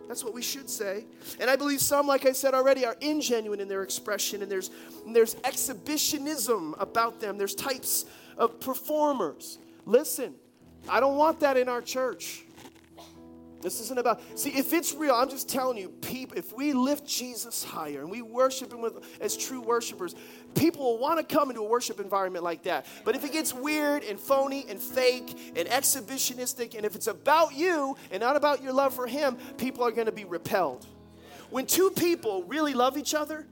That's 0.08 0.24
what 0.24 0.34
we 0.34 0.42
should 0.42 0.68
say. 0.70 1.04
And 1.38 1.50
I 1.50 1.56
believe 1.56 1.80
some, 1.80 2.06
like 2.06 2.26
I 2.26 2.32
said 2.32 2.54
already, 2.54 2.86
are 2.86 2.94
ingenuine 2.96 3.60
in 3.60 3.68
their 3.68 3.82
expression, 3.82 4.42
and 4.42 4.50
there's, 4.50 4.70
and 5.06 5.14
there's 5.14 5.36
exhibitionism 5.44 6.74
about 6.78 7.20
them. 7.20 7.36
There's 7.36 7.54
types 7.54 8.06
of 8.38 8.58
performers. 8.58 9.58
Listen, 9.84 10.34
I 10.88 11.00
don't 11.00 11.16
want 11.16 11.40
that 11.40 11.56
in 11.56 11.68
our 11.68 11.82
church. 11.82 12.44
This 13.60 13.80
isn't 13.80 13.98
about, 13.98 14.20
see, 14.38 14.50
if 14.50 14.72
it's 14.72 14.94
real, 14.94 15.14
I'm 15.14 15.28
just 15.28 15.48
telling 15.48 15.78
you, 15.78 15.88
people, 15.88 16.38
if 16.38 16.52
we 16.52 16.72
lift 16.72 17.06
Jesus 17.06 17.64
higher 17.64 18.00
and 18.00 18.10
we 18.10 18.22
worship 18.22 18.72
Him 18.72 18.80
with, 18.80 19.04
as 19.20 19.36
true 19.36 19.60
worshipers, 19.60 20.14
people 20.54 20.84
will 20.84 20.98
want 20.98 21.18
to 21.18 21.34
come 21.34 21.50
into 21.50 21.62
a 21.62 21.68
worship 21.68 21.98
environment 21.98 22.44
like 22.44 22.62
that. 22.62 22.86
But 23.04 23.16
if 23.16 23.24
it 23.24 23.32
gets 23.32 23.52
weird 23.52 24.04
and 24.04 24.18
phony 24.18 24.64
and 24.68 24.80
fake 24.80 25.52
and 25.56 25.68
exhibitionistic, 25.68 26.76
and 26.76 26.86
if 26.86 26.94
it's 26.94 27.08
about 27.08 27.56
you 27.56 27.96
and 28.12 28.20
not 28.20 28.36
about 28.36 28.62
your 28.62 28.72
love 28.72 28.94
for 28.94 29.08
Him, 29.08 29.36
people 29.56 29.84
are 29.84 29.90
going 29.90 30.06
to 30.06 30.12
be 30.12 30.24
repelled. 30.24 30.86
When 31.50 31.66
two 31.66 31.90
people 31.90 32.44
really 32.44 32.74
love 32.74 32.96
each 32.96 33.14
other, 33.14 33.46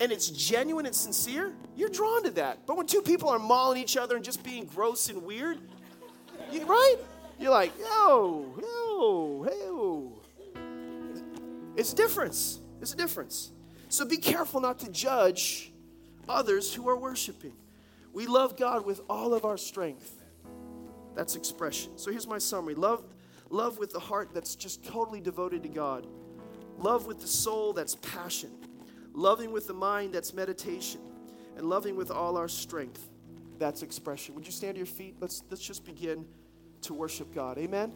and 0.00 0.12
it's 0.12 0.28
genuine 0.28 0.84
and 0.84 0.94
sincere, 0.94 1.52
you're 1.76 1.88
drawn 1.88 2.24
to 2.24 2.30
that. 2.32 2.66
But 2.66 2.76
when 2.76 2.86
two 2.86 3.00
people 3.00 3.30
are 3.30 3.38
mauling 3.38 3.80
each 3.80 3.96
other 3.96 4.16
and 4.16 4.24
just 4.24 4.42
being 4.42 4.66
gross 4.66 5.08
and 5.08 5.22
weird, 5.22 5.58
you, 6.52 6.64
right? 6.66 6.96
You're 7.38 7.50
like, 7.50 7.72
yo, 7.78 8.54
yo, 8.60 9.46
yo. 9.48 10.12
It's 11.76 11.92
a 11.92 11.96
difference. 11.96 12.60
It's 12.80 12.94
a 12.94 12.96
difference. 12.96 13.52
So 13.88 14.04
be 14.04 14.16
careful 14.16 14.60
not 14.60 14.78
to 14.80 14.90
judge 14.90 15.72
others 16.28 16.72
who 16.72 16.88
are 16.88 16.96
worshiping. 16.96 17.52
We 18.12 18.26
love 18.26 18.56
God 18.56 18.86
with 18.86 19.00
all 19.10 19.34
of 19.34 19.44
our 19.44 19.58
strength. 19.58 20.24
That's 21.14 21.36
expression. 21.36 21.98
So 21.98 22.10
here's 22.10 22.26
my 22.26 22.38
summary. 22.38 22.74
Love 22.74 23.04
love 23.50 23.78
with 23.78 23.92
the 23.92 24.00
heart 24.00 24.30
that's 24.34 24.56
just 24.56 24.84
totally 24.84 25.20
devoted 25.20 25.62
to 25.62 25.68
God. 25.68 26.06
Love 26.78 27.06
with 27.06 27.20
the 27.20 27.28
soul 27.28 27.72
that's 27.72 27.94
passion. 27.96 28.50
Loving 29.12 29.52
with 29.52 29.66
the 29.66 29.74
mind 29.74 30.12
that's 30.12 30.34
meditation. 30.34 31.00
And 31.56 31.68
loving 31.68 31.96
with 31.96 32.10
all 32.10 32.36
our 32.36 32.48
strength. 32.48 33.08
That's 33.58 33.82
expression. 33.82 34.34
Would 34.34 34.44
you 34.44 34.52
stand 34.52 34.74
to 34.74 34.78
your 34.78 34.86
feet? 34.86 35.16
Let's 35.20 35.42
let's 35.50 35.62
just 35.62 35.84
begin 35.84 36.26
to 36.82 36.94
worship 36.94 37.34
God. 37.34 37.58
Amen. 37.58 37.92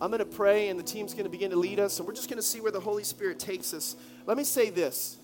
I'm 0.00 0.10
going 0.10 0.20
to 0.20 0.24
pray, 0.24 0.68
and 0.68 0.78
the 0.78 0.84
team's 0.84 1.12
going 1.12 1.24
to 1.24 1.30
begin 1.30 1.50
to 1.50 1.56
lead 1.56 1.78
us, 1.78 1.98
and 1.98 2.08
we're 2.08 2.14
just 2.14 2.28
going 2.28 2.38
to 2.38 2.42
see 2.42 2.60
where 2.60 2.72
the 2.72 2.80
Holy 2.80 3.04
Spirit 3.04 3.38
takes 3.38 3.74
us. 3.74 3.96
Let 4.26 4.36
me 4.36 4.44
say 4.44 4.70
this. 4.70 5.18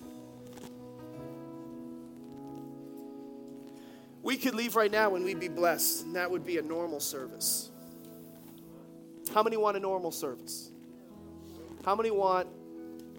We 4.27 4.35
could 4.35 4.55
leave 4.55 4.75
right 4.75 4.91
now 4.91 5.15
and 5.15 5.23
we'd 5.23 5.39
be 5.39 5.47
blessed, 5.47 6.03
and 6.03 6.15
that 6.17 6.29
would 6.29 6.45
be 6.45 6.57
a 6.57 6.61
normal 6.61 6.99
service. 6.99 7.71
How 9.33 9.41
many 9.41 9.55
want 9.55 9.77
a 9.77 9.79
normal 9.79 10.11
service? 10.11 10.69
How 11.85 11.95
many 11.95 12.11
want 12.11 12.49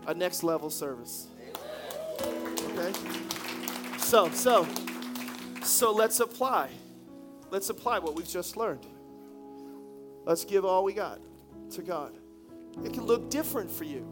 a 0.07 0.13
next 0.13 0.43
level 0.43 0.69
service? 0.69 1.29
Okay. 2.21 2.93
So, 3.97 4.29
so, 4.31 4.67
so 5.63 5.93
let's 5.93 6.21
apply. 6.21 6.69
Let's 7.51 7.71
apply 7.71 7.99
what 7.99 8.15
we've 8.15 8.29
just 8.29 8.57
learned. 8.57 8.87
Let's 10.25 10.45
give 10.45 10.65
all 10.65 10.85
we 10.85 10.93
got 10.93 11.21
to 11.73 11.83
God. 11.83 12.13
It 12.85 12.93
can 12.93 13.05
look 13.05 13.31
different 13.31 13.71
for 13.71 13.85
you, 13.85 14.07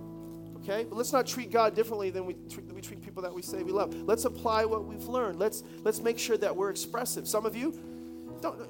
okay? 0.57 0.85
But 0.85 0.97
let's 0.97 1.13
not 1.13 1.27
treat 1.27 1.51
God 1.51 1.75
differently 1.75 2.11
than 2.11 2.27
we 2.27 2.35
treat, 2.49 2.73
we 2.73 2.81
treat 2.81 3.03
people 3.03 3.23
that 3.23 3.33
we 3.33 3.43
say 3.43 3.63
we 3.63 3.73
love. 3.73 3.95
Let's 3.95 4.25
apply 4.25 4.65
what 4.65 4.85
we've 4.85 5.05
learned. 5.05 5.39
Let's 5.39 5.63
let's 5.83 6.01
make 6.01 6.19
sure 6.19 6.37
that 6.39 6.57
we're 6.57 6.71
expressive. 6.71 7.29
Some 7.29 7.47
of 7.47 7.55
you 7.55 7.73
don't 8.41 8.69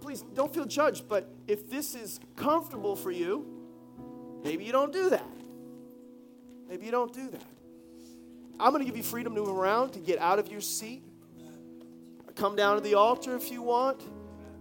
please 0.00 0.22
don't 0.34 0.52
feel 0.52 0.66
judged, 0.66 1.08
but 1.08 1.32
if 1.46 1.70
this 1.70 1.94
is 1.94 2.20
comfortable 2.36 2.96
for 2.96 3.10
you, 3.10 3.46
maybe 4.42 4.64
you 4.64 4.72
don't 4.72 4.92
do 4.92 5.10
that. 5.10 5.26
Maybe 6.68 6.86
you 6.86 6.90
don't 6.90 7.12
do 7.12 7.28
that. 7.30 7.42
I'm 8.58 8.72
going 8.72 8.84
to 8.84 8.86
give 8.86 8.96
you 8.96 9.02
freedom 9.02 9.34
to 9.34 9.40
move 9.40 9.56
around, 9.56 9.92
to 9.92 9.98
get 9.98 10.18
out 10.18 10.38
of 10.38 10.50
your 10.50 10.60
seat, 10.60 11.02
Come 12.36 12.56
down 12.56 12.76
to 12.76 12.82
the 12.82 12.94
altar 12.94 13.36
if 13.36 13.50
you 13.50 13.62
want. 13.62 14.02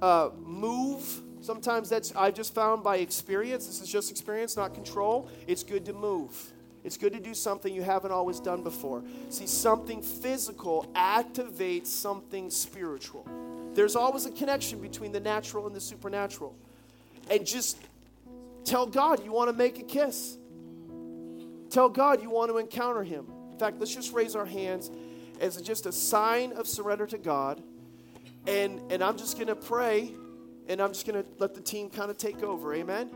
Uh, 0.02 0.30
move. 0.44 1.22
Sometimes 1.42 1.90
that's, 1.90 2.14
I've 2.16 2.36
just 2.36 2.54
found 2.54 2.84
by 2.84 2.98
experience, 2.98 3.66
this 3.66 3.82
is 3.82 3.90
just 3.90 4.12
experience, 4.12 4.56
not 4.56 4.74
control. 4.74 5.30
It's 5.48 5.64
good 5.64 5.86
to 5.86 5.94
move. 5.94 6.54
It's 6.84 6.98
good 6.98 7.14
to 7.14 7.20
do 7.20 7.34
something 7.34 7.74
you 7.74 7.84
haven't 7.84 8.12
always 8.12 8.40
done 8.40 8.64
before. 8.64 9.04
See, 9.30 9.48
something 9.48 10.02
physical 10.02 10.92
activates 10.96 11.88
something 11.88 12.50
spiritual. 12.50 13.28
There's 13.74 13.96
always 13.96 14.26
a 14.26 14.32
connection 14.32 14.80
between 14.80 15.12
the 15.12 15.20
natural 15.20 15.68
and 15.68 15.76
the 15.76 15.82
supernatural. 15.82 16.56
And 17.30 17.46
just 17.46 17.78
tell 18.64 18.86
God 18.86 19.24
you 19.24 19.32
want 19.32 19.50
to 19.50 19.56
make 19.56 19.80
a 19.80 19.84
kiss. 19.84 20.38
Tell 21.70 21.88
God 21.88 22.22
you 22.22 22.30
want 22.30 22.52
to 22.52 22.58
encounter 22.58 23.04
Him. 23.04 23.26
In 23.52 23.58
fact, 23.58 23.80
let's 23.80 23.94
just 23.94 24.14
raise 24.14 24.36
our 24.36 24.46
hands 24.46 24.90
as 25.42 25.62
just 25.62 25.86
a 25.86 25.92
sign 25.92 26.54
of 26.54 26.68
surrender 26.68 27.08
to 27.08 27.18
God. 27.18 27.62
And, 28.48 28.80
and 28.92 29.04
I'm 29.04 29.18
just 29.18 29.36
going 29.36 29.48
to 29.48 29.56
pray 29.56 30.14
and 30.68 30.80
I'm 30.80 30.94
just 30.94 31.06
going 31.06 31.22
to 31.22 31.30
let 31.40 31.54
the 31.54 31.62
team 31.62 31.90
kind 31.90 32.10
of 32.10 32.18
take 32.18 32.44
over. 32.44 32.74
Amen. 32.74 33.10